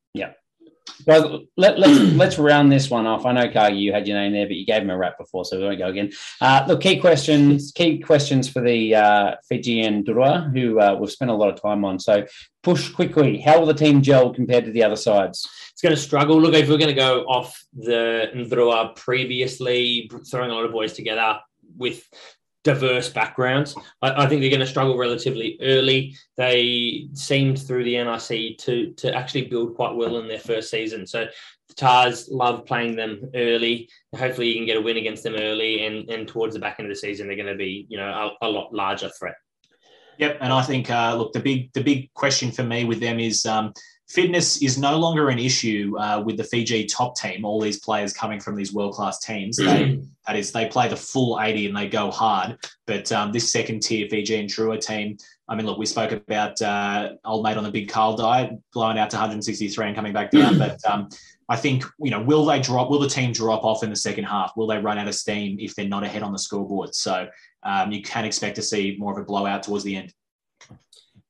Guys, 1.05 1.23
let, 1.57 1.79
let's 1.79 1.99
let's 2.15 2.39
round 2.39 2.71
this 2.71 2.89
one 2.89 3.05
off. 3.05 3.25
I 3.25 3.31
know, 3.31 3.51
Cargie, 3.51 3.77
you 3.77 3.93
had 3.93 4.07
your 4.07 4.17
name 4.17 4.33
there, 4.33 4.47
but 4.47 4.55
you 4.55 4.65
gave 4.65 4.81
him 4.81 4.89
a 4.89 4.97
rap 4.97 5.17
before, 5.17 5.45
so 5.45 5.57
we 5.57 5.65
won't 5.65 5.79
go 5.79 5.87
again. 5.87 6.11
Uh, 6.41 6.65
look, 6.67 6.81
key 6.81 6.99
questions, 6.99 7.71
key 7.73 7.99
questions 7.99 8.49
for 8.49 8.61
the 8.61 8.95
uh, 8.95 9.35
Fijian 9.47 10.03
Drua, 10.03 10.51
who 10.53 10.79
uh, 10.79 10.95
we've 10.99 11.11
spent 11.11 11.31
a 11.31 11.33
lot 11.33 11.53
of 11.53 11.61
time 11.61 11.85
on. 11.85 11.99
So, 11.99 12.25
push 12.63 12.89
quickly. 12.91 13.39
How 13.39 13.59
will 13.59 13.67
the 13.67 13.73
team 13.73 14.01
gel 14.01 14.33
compared 14.33 14.65
to 14.65 14.71
the 14.71 14.83
other 14.83 14.95
sides? 14.95 15.47
It's 15.71 15.81
going 15.81 15.95
to 15.95 16.01
struggle. 16.01 16.41
Look, 16.41 16.53
if 16.53 16.69
we're 16.69 16.77
going 16.77 16.89
to 16.89 16.93
go 16.93 17.21
off 17.23 17.63
the 17.73 18.29
Ndrua 18.35 18.95
previously, 18.95 20.09
throwing 20.29 20.51
a 20.51 20.53
lot 20.53 20.65
of 20.65 20.71
boys 20.71 20.93
together 20.93 21.39
with 21.77 22.03
diverse 22.63 23.09
backgrounds, 23.09 23.75
I, 24.01 24.23
I 24.23 24.27
think 24.27 24.41
they're 24.41 24.49
going 24.49 24.59
to 24.59 24.67
struggle 24.67 24.97
relatively 24.97 25.57
early. 25.61 26.15
They 26.37 27.07
seemed 27.13 27.59
through 27.59 27.83
the 27.83 27.95
NRC 27.95 28.57
to 28.59 28.91
to 28.93 29.13
actually 29.13 29.45
build 29.45 29.75
quite 29.75 29.95
well 29.95 30.17
in 30.17 30.27
their 30.27 30.39
first 30.39 30.69
season. 30.69 31.07
So 31.07 31.27
the 31.67 31.73
Tahs 31.75 32.29
love 32.29 32.65
playing 32.65 32.95
them 32.95 33.29
early. 33.35 33.89
Hopefully, 34.15 34.49
you 34.49 34.55
can 34.55 34.65
get 34.65 34.77
a 34.77 34.81
win 34.81 34.97
against 34.97 35.23
them 35.23 35.35
early, 35.35 35.85
and 35.85 36.09
and 36.09 36.27
towards 36.27 36.53
the 36.53 36.59
back 36.59 36.79
end 36.79 36.87
of 36.87 36.95
the 36.95 36.99
season, 36.99 37.27
they're 37.27 37.35
going 37.35 37.47
to 37.47 37.55
be 37.55 37.85
you 37.89 37.97
know 37.97 38.35
a, 38.41 38.47
a 38.47 38.49
lot 38.49 38.73
larger 38.73 39.09
threat. 39.17 39.35
Yep, 40.17 40.39
and 40.41 40.51
I 40.51 40.61
think 40.61 40.89
uh, 40.89 41.15
look 41.15 41.31
the 41.31 41.39
big 41.39 41.71
the 41.73 41.83
big 41.83 42.13
question 42.13 42.51
for 42.51 42.63
me 42.63 42.83
with 42.83 42.99
them 42.99 43.19
is 43.19 43.45
um, 43.45 43.73
fitness 44.09 44.61
is 44.61 44.77
no 44.77 44.97
longer 44.97 45.29
an 45.29 45.39
issue 45.39 45.95
uh, 45.99 46.21
with 46.25 46.37
the 46.37 46.43
Fiji 46.43 46.85
top 46.85 47.15
team. 47.15 47.45
All 47.45 47.61
these 47.61 47.79
players 47.79 48.11
coming 48.11 48.39
from 48.39 48.55
these 48.55 48.73
world 48.73 48.95
class 48.95 49.19
teams, 49.19 49.57
they, 49.57 50.01
that 50.27 50.35
is, 50.35 50.51
they 50.51 50.67
play 50.67 50.87
the 50.87 50.95
full 50.95 51.39
eighty 51.41 51.67
and 51.67 51.77
they 51.77 51.87
go 51.87 52.09
hard. 52.09 52.57
But 52.87 53.11
um, 53.11 53.31
this 53.31 53.51
second 53.51 53.81
tier 53.81 54.07
Fijian 54.09 54.47
Drua 54.47 54.79
team, 54.79 55.17
I 55.47 55.55
mean, 55.55 55.65
look, 55.65 55.77
we 55.77 55.85
spoke 55.85 56.11
about 56.11 56.61
uh, 56.61 57.13
old 57.23 57.43
mate 57.43 57.57
on 57.57 57.63
the 57.63 57.71
big 57.71 57.89
Carl 57.89 58.15
diet, 58.15 58.51
blowing 58.73 58.97
out 58.97 59.09
to 59.11 59.15
163 59.17 59.87
and 59.87 59.95
coming 59.95 60.13
back 60.13 60.31
down, 60.31 60.57
but. 60.57 60.79
Um, 60.89 61.09
I 61.51 61.55
think 61.55 61.83
you 61.99 62.11
know, 62.11 62.21
will 62.21 62.45
they 62.45 62.59
drop? 62.59 62.91
Will 62.91 62.99
the 62.99 63.09
team 63.09 63.33
drop 63.33 63.63
off 63.63 63.83
in 63.83 63.89
the 63.89 63.95
second 63.95 64.25
half? 64.25 64.53
Will 64.55 64.67
they 64.67 64.77
run 64.77 64.99
out 64.99 65.07
of 65.07 65.15
steam 65.15 65.57
if 65.59 65.73
they're 65.73 65.87
not 65.87 66.03
ahead 66.03 66.21
on 66.21 66.31
the 66.31 66.37
scoreboard? 66.37 66.93
So 66.93 67.27
um, 67.63 67.91
you 67.91 68.03
can 68.03 68.23
expect 68.23 68.55
to 68.57 68.61
see 68.61 68.95
more 68.99 69.13
of 69.13 69.17
a 69.17 69.25
blowout 69.25 69.63
towards 69.63 69.83
the 69.83 69.95
end. 69.95 70.13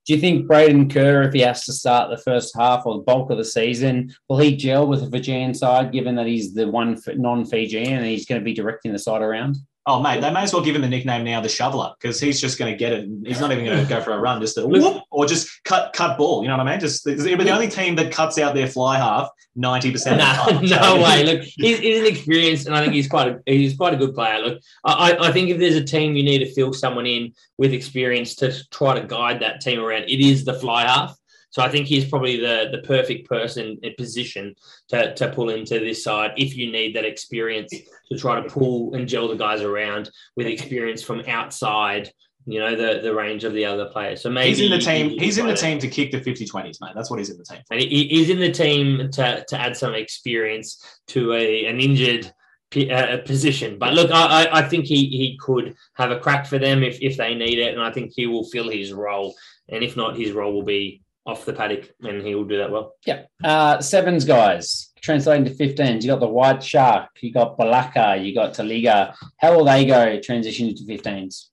Do 0.10 0.16
you 0.16 0.22
think 0.22 0.48
Braden 0.48 0.90
Kerr, 0.90 1.22
if 1.22 1.34
he 1.34 1.42
has 1.42 1.66
to 1.66 1.72
start 1.72 2.10
the 2.10 2.18
first 2.18 2.58
half 2.58 2.88
or 2.88 2.96
the 2.96 3.04
bulk 3.04 3.30
of 3.30 3.38
the 3.38 3.46
season, 3.46 4.12
will 4.28 4.40
he 4.40 4.56
gel 4.56 4.88
with 4.88 5.02
the 5.02 5.12
Fijian 5.12 5.54
side, 5.54 5.92
given 5.92 6.16
that 6.16 6.26
he's 6.26 6.52
the 6.52 6.68
one 6.68 7.00
non 7.10 7.46
Fijian 7.46 7.94
and 7.94 8.08
he's 8.08 8.26
going 8.26 8.42
to 8.42 8.44
be 8.44 8.56
directing 8.56 8.92
the 8.92 8.98
side 8.98 9.22
around? 9.22 9.58
Oh, 9.86 10.02
mate, 10.02 10.22
they 10.22 10.30
may 10.30 10.42
as 10.42 10.54
well 10.54 10.62
give 10.62 10.76
him 10.76 10.82
the 10.82 10.88
nickname 10.88 11.24
now, 11.24 11.42
the 11.42 11.50
shoveler, 11.50 11.94
because 12.00 12.20
he's 12.20 12.40
just 12.40 12.60
going 12.60 12.72
to 12.72 12.78
get 12.78 12.92
it. 12.92 13.10
He's 13.26 13.40
not 13.40 13.52
even 13.52 13.66
going 13.66 13.82
to 13.82 13.90
go 13.90 14.02
for 14.02 14.12
a 14.12 14.20
run, 14.20 14.40
just 14.40 14.58
a 14.58 14.68
whoop, 14.68 15.04
or 15.10 15.26
just 15.26 15.64
cut 15.64 15.94
cut 15.94 16.18
ball. 16.18 16.44
You 16.44 16.50
know 16.50 16.58
what 16.58 16.68
I 16.68 16.72
mean? 16.72 16.80
Just 16.80 17.08
it'll 17.08 17.38
be 17.38 17.44
the 17.44 17.50
only 17.50 17.70
team 17.70 17.96
that 17.96 18.12
cuts 18.12 18.38
out 18.38 18.54
their 18.54 18.68
fly 18.68 18.98
half 18.98 19.30
ninety 19.56 19.92
percent 19.92 20.22
of 20.22 20.62
the 20.62 20.68
No, 20.68 20.78
time. 20.80 20.98
no 21.00 21.04
way. 21.04 21.24
Look, 21.24 21.42
he's, 21.42 21.80
he's 21.80 22.00
an 22.00 22.06
experienced, 22.06 22.68
and 22.68 22.76
I 22.76 22.82
think 22.82 22.94
he's 22.94 23.08
quite 23.08 23.30
a, 23.30 23.40
he's 23.46 23.78
quite 23.78 23.94
a 23.94 23.98
good 23.98 24.14
player. 24.14 24.40
Look, 24.40 24.62
I, 24.84 25.18
I 25.20 25.32
think 25.32 25.50
if 25.50 25.58
there's 25.58 25.76
a 25.76 25.84
team 25.84 26.16
you 26.16 26.24
need 26.24 26.40
to 26.40 26.54
fill 26.54 26.74
someone 26.74 27.06
in 27.08 27.34
with 27.58 27.74
experience 27.74 28.36
to 28.36 28.54
try 28.70 29.00
to 29.00 29.08
guide 29.08 29.40
that 29.42 29.62
team 29.62 29.80
around, 29.80 30.04
it 30.04 30.20
is 30.20 30.46
the 30.46 30.54
fly 30.54 30.84
half. 30.86 31.16
So 31.52 31.62
I 31.64 31.70
think 31.70 31.88
he's 31.88 32.06
probably 32.08 32.38
the 32.38 32.70
the 32.72 32.82
perfect 32.88 33.28
person 33.28 33.78
in 33.84 33.94
position 33.98 34.56
to, 34.90 35.14
to 35.16 35.30
pull 35.32 35.50
into 35.50 35.80
this 35.80 36.04
side 36.04 36.32
if 36.38 36.56
you 36.56 36.72
need 36.72 36.96
that 36.96 37.06
experience 37.06 37.72
to 38.12 38.18
try 38.18 38.40
to 38.42 38.48
pull 38.50 38.94
and 38.96 39.08
gel 39.08 39.28
the 39.28 39.36
guys 39.36 39.62
around 39.62 40.10
with 40.36 40.48
experience 40.48 41.02
from 41.04 41.22
outside. 41.28 42.12
You 42.46 42.60
know 42.60 42.76
the 42.76 43.02
the 43.02 43.14
range 43.14 43.44
of 43.44 43.54
the 43.54 43.66
other 43.66 43.86
players. 43.88 44.22
So 44.22 44.30
maybe 44.30 44.50
He's 44.50 44.62
in 44.62 44.72
the 44.72 44.78
team. 44.80 45.10
you 45.12 45.18
He's 45.20 45.38
in 45.38 45.46
the 45.46 45.54
team 45.56 45.78
to 45.80 45.88
kick 45.88 46.12
the 46.12 46.20
50-20s, 46.20 46.78
mate. 46.82 46.94
That's 46.96 47.10
what 47.12 47.20
he's 47.20 47.30
in 47.30 47.38
the 47.38 47.44
team. 47.44 47.60
for. 47.68 47.74
and 47.76 47.84
he, 47.84 48.08
he's 48.08 48.30
in 48.30 48.40
the 48.40 48.52
team 48.52 49.12
to, 49.12 49.46
to 49.48 49.60
add 49.60 49.76
some 49.78 49.94
experience 49.94 51.00
to 51.08 51.34
a 51.34 51.66
an 51.66 51.80
injured 51.80 52.32
p- 52.72 52.90
uh, 52.90 53.18
position. 53.20 53.78
But 53.78 53.94
look, 53.94 54.10
I, 54.10 54.46
I- 54.46 54.60
I 54.60 54.62
think 54.68 54.86
he, 54.86 55.10
he 55.10 55.38
could 55.40 55.76
have 55.96 56.10
a 56.12 56.20
crack 56.20 56.48
for 56.48 56.58
them 56.58 56.82
if, 56.82 56.98
if 57.02 57.18
they 57.18 57.36
need 57.36 57.60
it, 57.60 57.74
and 57.74 57.84
I 57.84 57.92
think 57.92 58.14
he 58.16 58.26
will 58.26 58.46
fill 58.46 58.70
his 58.70 58.94
role. 58.94 59.36
And 59.68 59.84
if 59.84 59.96
not, 59.96 60.18
his 60.18 60.32
role 60.32 60.54
will 60.54 60.64
be 60.64 61.04
off 61.30 61.46
the 61.46 61.54
paddock, 61.54 61.92
and 62.02 62.22
he 62.26 62.36
will 62.36 62.46
do 62.46 62.58
that 62.58 62.72
well. 62.72 62.94
Yeah. 63.06 63.24
Uh, 63.44 63.80
sevens 63.82 64.26
guys, 64.26 64.92
translating 65.02 65.46
to 65.46 65.52
15s. 65.52 66.02
You 66.04 66.08
got 66.10 66.20
the 66.20 66.28
White 66.28 66.62
Shark, 66.64 67.10
you 67.22 67.32
got 67.32 67.58
Bolaca, 67.58 68.24
you 68.24 68.34
got 68.34 68.54
Taliga. 68.54 69.14
How 69.38 69.56
will 69.56 69.66
they 69.66 69.86
go 69.86 70.20
transition 70.20 70.74
to 70.76 70.84
15s? 70.84 71.46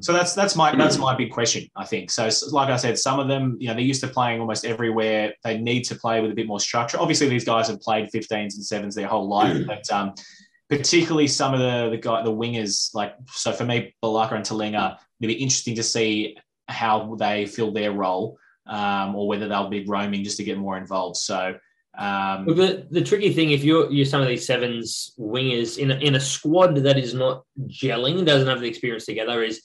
So 0.00 0.12
that's 0.12 0.34
that's 0.34 0.54
my 0.56 0.76
that's 0.76 0.98
my 0.98 1.14
big 1.16 1.30
question. 1.30 1.68
I 1.74 1.86
think 1.86 2.10
so. 2.10 2.26
s- 2.26 2.52
Like 2.52 2.68
I 2.68 2.76
said, 2.76 2.98
some 2.98 3.18
of 3.18 3.28
them, 3.28 3.56
you 3.58 3.68
know, 3.68 3.72
they're 3.74 3.82
used 3.82 4.02
to 4.02 4.08
playing 4.08 4.40
almost 4.40 4.66
everywhere. 4.66 5.32
They 5.42 5.56
need 5.56 5.84
to 5.84 5.94
play 5.94 6.20
with 6.20 6.30
a 6.30 6.34
bit 6.34 6.46
more 6.46 6.60
structure. 6.60 6.98
Obviously, 7.00 7.28
these 7.30 7.46
guys 7.46 7.68
have 7.68 7.80
played 7.80 8.10
15s 8.12 8.54
and 8.56 8.64
sevens 8.64 8.94
their 8.94 9.06
whole 9.06 9.26
life, 9.26 9.66
but 9.66 9.90
um, 9.90 10.12
particularly 10.68 11.26
some 11.26 11.54
of 11.54 11.60
the 11.60 11.88
the 11.90 11.96
guy 11.96 12.22
the 12.22 12.30
wingers, 12.30 12.94
like 12.94 13.14
so 13.32 13.52
for 13.52 13.64
me, 13.64 13.94
Bolaca 14.02 14.32
and 14.32 14.44
Taliga, 14.44 14.98
it'd 15.20 15.28
be 15.34 15.42
interesting 15.42 15.76
to 15.76 15.82
see 15.82 16.36
how 16.68 17.14
they 17.14 17.46
fill 17.46 17.72
their 17.72 17.92
role, 17.92 18.36
um, 18.66 19.14
or 19.14 19.28
whether 19.28 19.48
they'll 19.48 19.68
be 19.68 19.84
roaming 19.84 20.24
just 20.24 20.36
to 20.38 20.44
get 20.44 20.58
more 20.58 20.76
involved. 20.76 21.16
So. 21.16 21.56
Um, 21.98 22.44
the, 22.44 22.86
the 22.90 23.00
tricky 23.00 23.32
thing, 23.32 23.52
if 23.52 23.64
you're 23.64 23.90
you're 23.90 24.04
some 24.04 24.20
of 24.20 24.28
these 24.28 24.46
sevens 24.46 25.14
wingers 25.18 25.78
in 25.78 25.90
a, 25.90 25.94
in 25.94 26.14
a 26.14 26.20
squad 26.20 26.76
that 26.76 26.98
is 26.98 27.14
not 27.14 27.44
gelling, 27.68 28.26
doesn't 28.26 28.48
have 28.48 28.60
the 28.60 28.68
experience 28.68 29.06
together, 29.06 29.42
is 29.42 29.62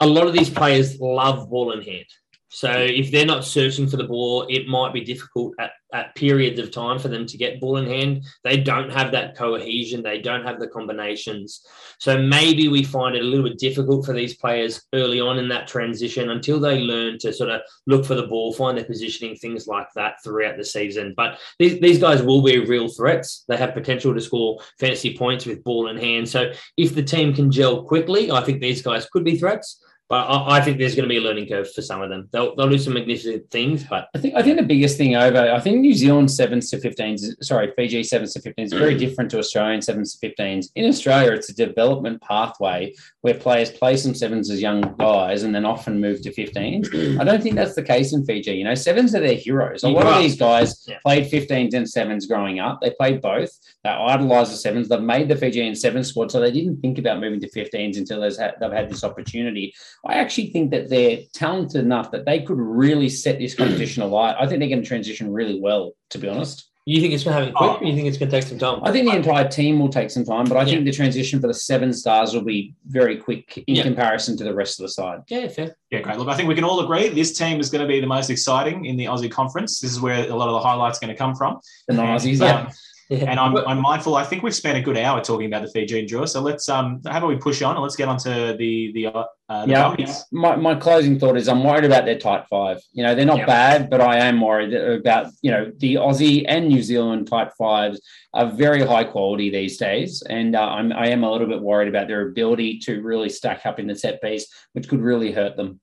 a 0.00 0.06
lot 0.06 0.26
of 0.26 0.32
these 0.32 0.50
players 0.50 0.98
love 0.98 1.48
ball 1.48 1.70
in 1.70 1.82
hand. 1.82 2.06
So 2.54 2.70
if 2.70 3.10
they're 3.10 3.24
not 3.24 3.46
searching 3.46 3.88
for 3.88 3.96
the 3.96 4.04
ball, 4.04 4.44
it 4.50 4.68
might 4.68 4.92
be 4.92 5.00
difficult 5.00 5.54
at, 5.58 5.70
at 5.94 6.14
periods 6.14 6.60
of 6.60 6.70
time 6.70 6.98
for 6.98 7.08
them 7.08 7.24
to 7.26 7.38
get 7.38 7.62
ball 7.62 7.78
in 7.78 7.86
hand. 7.86 8.26
They 8.44 8.58
don't 8.58 8.92
have 8.92 9.10
that 9.12 9.34
cohesion. 9.38 10.02
They 10.02 10.20
don't 10.20 10.44
have 10.44 10.60
the 10.60 10.68
combinations. 10.68 11.66
So 11.98 12.20
maybe 12.20 12.68
we 12.68 12.84
find 12.84 13.16
it 13.16 13.22
a 13.22 13.26
little 13.26 13.48
bit 13.48 13.58
difficult 13.58 14.04
for 14.04 14.12
these 14.12 14.36
players 14.36 14.82
early 14.92 15.18
on 15.18 15.38
in 15.38 15.48
that 15.48 15.66
transition 15.66 16.28
until 16.28 16.60
they 16.60 16.80
learn 16.80 17.18
to 17.20 17.32
sort 17.32 17.48
of 17.48 17.62
look 17.86 18.04
for 18.04 18.16
the 18.16 18.26
ball, 18.26 18.52
find 18.52 18.76
their 18.76 18.84
positioning, 18.84 19.34
things 19.34 19.66
like 19.66 19.88
that 19.94 20.22
throughout 20.22 20.58
the 20.58 20.64
season. 20.64 21.14
But 21.16 21.38
these, 21.58 21.80
these 21.80 21.98
guys 21.98 22.22
will 22.22 22.42
be 22.42 22.58
real 22.58 22.88
threats. 22.88 23.44
They 23.48 23.56
have 23.56 23.72
potential 23.72 24.12
to 24.12 24.20
score 24.20 24.60
fantasy 24.78 25.16
points 25.16 25.46
with 25.46 25.64
ball 25.64 25.88
in 25.88 25.96
hand. 25.96 26.28
So 26.28 26.52
if 26.76 26.94
the 26.94 27.02
team 27.02 27.32
can 27.32 27.50
gel 27.50 27.84
quickly, 27.84 28.30
I 28.30 28.42
think 28.42 28.60
these 28.60 28.82
guys 28.82 29.06
could 29.10 29.24
be 29.24 29.38
threats. 29.38 29.82
But 30.12 30.26
I, 30.26 30.58
I 30.58 30.60
think 30.60 30.76
there's 30.76 30.94
going 30.94 31.08
to 31.08 31.08
be 31.08 31.16
a 31.16 31.22
learning 31.22 31.48
curve 31.48 31.72
for 31.72 31.80
some 31.80 32.02
of 32.02 32.10
them. 32.10 32.28
They'll, 32.32 32.54
they'll 32.54 32.68
do 32.68 32.76
some 32.76 32.92
magnificent 32.92 33.50
things, 33.50 33.84
but 33.84 34.08
I 34.14 34.18
think 34.18 34.34
I 34.34 34.42
think 34.42 34.58
the 34.58 34.62
biggest 34.62 34.98
thing 34.98 35.16
over 35.16 35.38
I 35.38 35.58
think 35.58 35.80
New 35.80 35.94
Zealand 35.94 36.30
sevens 36.30 36.68
to 36.68 36.78
fifteens, 36.78 37.34
sorry, 37.40 37.72
Fiji 37.76 38.02
sevens 38.02 38.34
to 38.34 38.42
fifteens 38.42 38.74
is 38.74 38.78
very 38.78 38.94
mm. 38.94 38.98
different 38.98 39.30
to 39.30 39.38
Australian 39.38 39.80
sevens 39.80 40.12
to 40.12 40.18
fifteens. 40.18 40.70
In 40.76 40.86
Australia, 40.86 41.32
it's 41.32 41.48
a 41.48 41.54
development 41.54 42.20
pathway 42.20 42.92
where 43.22 43.32
players 43.32 43.70
play 43.70 43.96
some 43.96 44.14
sevens 44.14 44.50
as 44.50 44.60
young 44.60 44.82
guys 44.98 45.44
and 45.44 45.54
then 45.54 45.64
often 45.64 45.98
move 45.98 46.20
to 46.20 46.32
fifteens. 46.34 46.90
Mm. 46.90 47.18
I 47.18 47.24
don't 47.24 47.42
think 47.42 47.54
that's 47.54 47.74
the 47.74 47.82
case 47.82 48.12
in 48.12 48.22
Fiji. 48.26 48.52
You 48.52 48.64
know, 48.64 48.74
sevens 48.74 49.14
are 49.14 49.20
their 49.20 49.36
heroes. 49.36 49.82
A 49.82 49.88
lot 49.88 50.06
of 50.06 50.18
these 50.18 50.36
guys 50.36 50.84
Yeah. 50.86 50.98
played 51.02 51.30
15s 51.30 51.72
and 51.72 51.88
sevens 51.88 52.26
growing 52.26 52.60
up. 52.60 52.82
They 52.82 52.90
played 52.90 53.22
both. 53.22 53.58
They 53.82 53.88
idolise 53.88 54.50
the 54.50 54.56
sevens. 54.56 54.90
They've 54.90 55.00
made 55.00 55.28
the 55.28 55.36
Fijian 55.36 55.74
seven 55.74 56.04
squad, 56.04 56.30
so 56.30 56.38
they 56.38 56.52
didn't 56.52 56.82
think 56.82 56.98
about 56.98 57.18
moving 57.18 57.40
to 57.40 57.48
15s 57.48 57.96
until 57.96 58.20
they've 58.20 58.72
had 58.72 58.90
this 58.90 59.04
opportunity. 59.04 59.72
I 60.04 60.14
actually 60.14 60.48
think 60.50 60.72
that 60.72 60.88
they're 60.90 61.20
talented 61.32 61.80
enough 61.84 62.10
that 62.10 62.24
they 62.24 62.40
could 62.40 62.58
really 62.58 63.08
set 63.08 63.38
this 63.38 63.54
competition 63.54 64.02
alight. 64.02 64.34
I 64.38 64.46
think 64.46 64.58
they're 64.60 64.68
going 64.68 64.82
to 64.82 64.86
transition 64.88 65.32
really 65.32 65.60
well, 65.60 65.92
to 66.10 66.18
be 66.18 66.28
honest. 66.28 66.68
you 66.84 67.00
think 67.00 67.14
it's 67.14 67.22
going 67.22 67.36
to 67.36 67.38
happen 67.44 67.54
quick 67.54 67.80
or 67.80 67.84
you 67.84 67.94
think 67.94 68.08
it's 68.08 68.18
going 68.18 68.28
to 68.28 68.36
take 68.36 68.48
some 68.48 68.58
time? 68.58 68.80
I 68.82 68.90
think 68.90 69.08
the 69.08 69.14
entire 69.14 69.46
team 69.46 69.78
will 69.78 69.88
take 69.88 70.10
some 70.10 70.24
time, 70.24 70.46
but 70.46 70.56
I 70.56 70.62
Yeah. 70.62 70.72
think 70.74 70.84
the 70.86 70.90
transition 70.90 71.40
for 71.40 71.46
the 71.46 71.54
seven 71.54 71.92
stars 71.92 72.34
will 72.34 72.42
be 72.42 72.74
very 72.88 73.16
quick 73.16 73.62
in 73.68 73.76
Yeah. 73.76 73.84
comparison 73.84 74.36
to 74.38 74.42
the 74.42 74.52
rest 74.52 74.80
of 74.80 74.84
the 74.84 74.88
side. 74.88 75.20
Yeah, 75.28 75.46
fair. 75.46 75.76
Yeah, 75.92 76.00
great. 76.00 76.18
Look, 76.18 76.26
I 76.26 76.34
think 76.34 76.48
we 76.48 76.56
can 76.56 76.64
all 76.64 76.80
agree 76.80 77.08
this 77.08 77.38
team 77.38 77.60
is 77.60 77.70
going 77.70 77.82
to 77.82 77.86
be 77.86 78.00
the 78.00 78.08
most 78.08 78.30
exciting 78.30 78.86
in 78.86 78.96
the 78.96 79.04
Aussie 79.04 79.30
conference. 79.30 79.78
This 79.78 79.92
is 79.92 80.00
where 80.00 80.28
a 80.28 80.34
lot 80.34 80.48
of 80.48 80.54
the 80.54 80.58
highlights 80.58 80.98
are 80.98 81.06
going 81.06 81.14
to 81.14 81.18
come 81.18 81.36
from. 81.36 81.60
The 81.86 81.94
Aussies, 81.94 82.32
And, 82.32 82.42
um, 82.42 82.66
yeah. 82.66 82.72
Yeah. 83.08 83.30
and 83.30 83.38
I'm, 83.38 83.56
I'm 83.56 83.80
mindful. 83.80 84.14
I 84.14 84.24
think 84.24 84.42
we've 84.42 84.54
spent 84.54 84.78
a 84.78 84.80
good 84.80 84.96
hour 84.96 85.20
talking 85.20 85.46
about 85.46 85.62
the 85.62 85.70
Fijian 85.70 86.06
Drua. 86.06 86.28
So 86.28 86.40
let's 86.40 86.68
um, 86.68 87.00
how 87.06 87.18
about 87.18 87.28
we 87.28 87.36
push 87.36 87.60
on 87.60 87.74
and 87.76 87.82
let's 87.82 87.96
get 87.96 88.08
onto 88.08 88.30
the 88.56 88.92
the 88.92 89.06
uh, 89.06 89.66
the 89.66 89.70
Yeah, 89.70 90.14
my, 90.30 90.56
my 90.56 90.74
closing 90.74 91.18
thought 91.18 91.36
is 91.36 91.48
I'm 91.48 91.62
worried 91.62 91.84
about 91.84 92.04
their 92.06 92.18
tight 92.18 92.46
five. 92.48 92.80
You 92.92 93.02
know, 93.02 93.14
they're 93.14 93.26
not 93.26 93.38
Yeah. 93.38 93.46
bad, 93.46 93.90
but 93.90 94.00
I 94.00 94.18
am 94.18 94.40
worried 94.40 94.72
about, 94.72 95.26
you 95.42 95.50
know, 95.50 95.70
the 95.78 95.96
Aussie 95.96 96.44
and 96.48 96.68
New 96.68 96.82
Zealand 96.82 97.26
tight 97.28 97.52
fives 97.58 98.00
are 98.32 98.50
very 98.50 98.82
high 98.82 99.04
quality 99.04 99.50
these 99.50 99.76
days. 99.76 100.22
And 100.22 100.56
uh, 100.56 100.62
I'm, 100.62 100.92
I 100.92 101.08
am 101.08 101.22
a 101.22 101.30
little 101.30 101.48
bit 101.48 101.60
worried 101.60 101.88
about 101.88 102.08
their 102.08 102.28
ability 102.28 102.78
to 102.80 103.02
really 103.02 103.28
stack 103.28 103.66
up 103.66 103.78
in 103.78 103.86
the 103.86 103.96
set 103.96 104.22
piece, 104.22 104.46
which 104.72 104.88
could 104.88 105.00
really 105.00 105.32
hurt 105.32 105.56
them. 105.56 105.80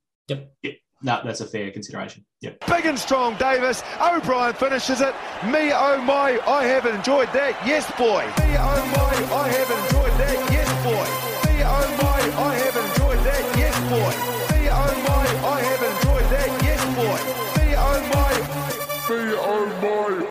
No, 1.01 1.21
that's 1.23 1.39
a 1.39 1.45
fair 1.45 1.71
consideration. 1.71 2.25
Big 2.41 2.85
and 2.85 2.99
strong 2.99 3.35
Davis. 3.35 3.83
O'Brien 4.01 4.53
finishes 4.53 4.99
it. 4.99 5.13
Me, 5.45 5.71
oh 5.73 6.01
my, 6.01 6.39
I 6.45 6.65
haven't 6.65 6.95
enjoyed 6.95 7.31
that. 7.33 7.55
Yes, 7.65 7.89
boy. 7.97 8.25
Me, 8.43 8.55
oh 8.59 8.85
my, 8.95 9.35
I 9.35 9.47
haven't 9.49 9.85
enjoyed 9.85 10.08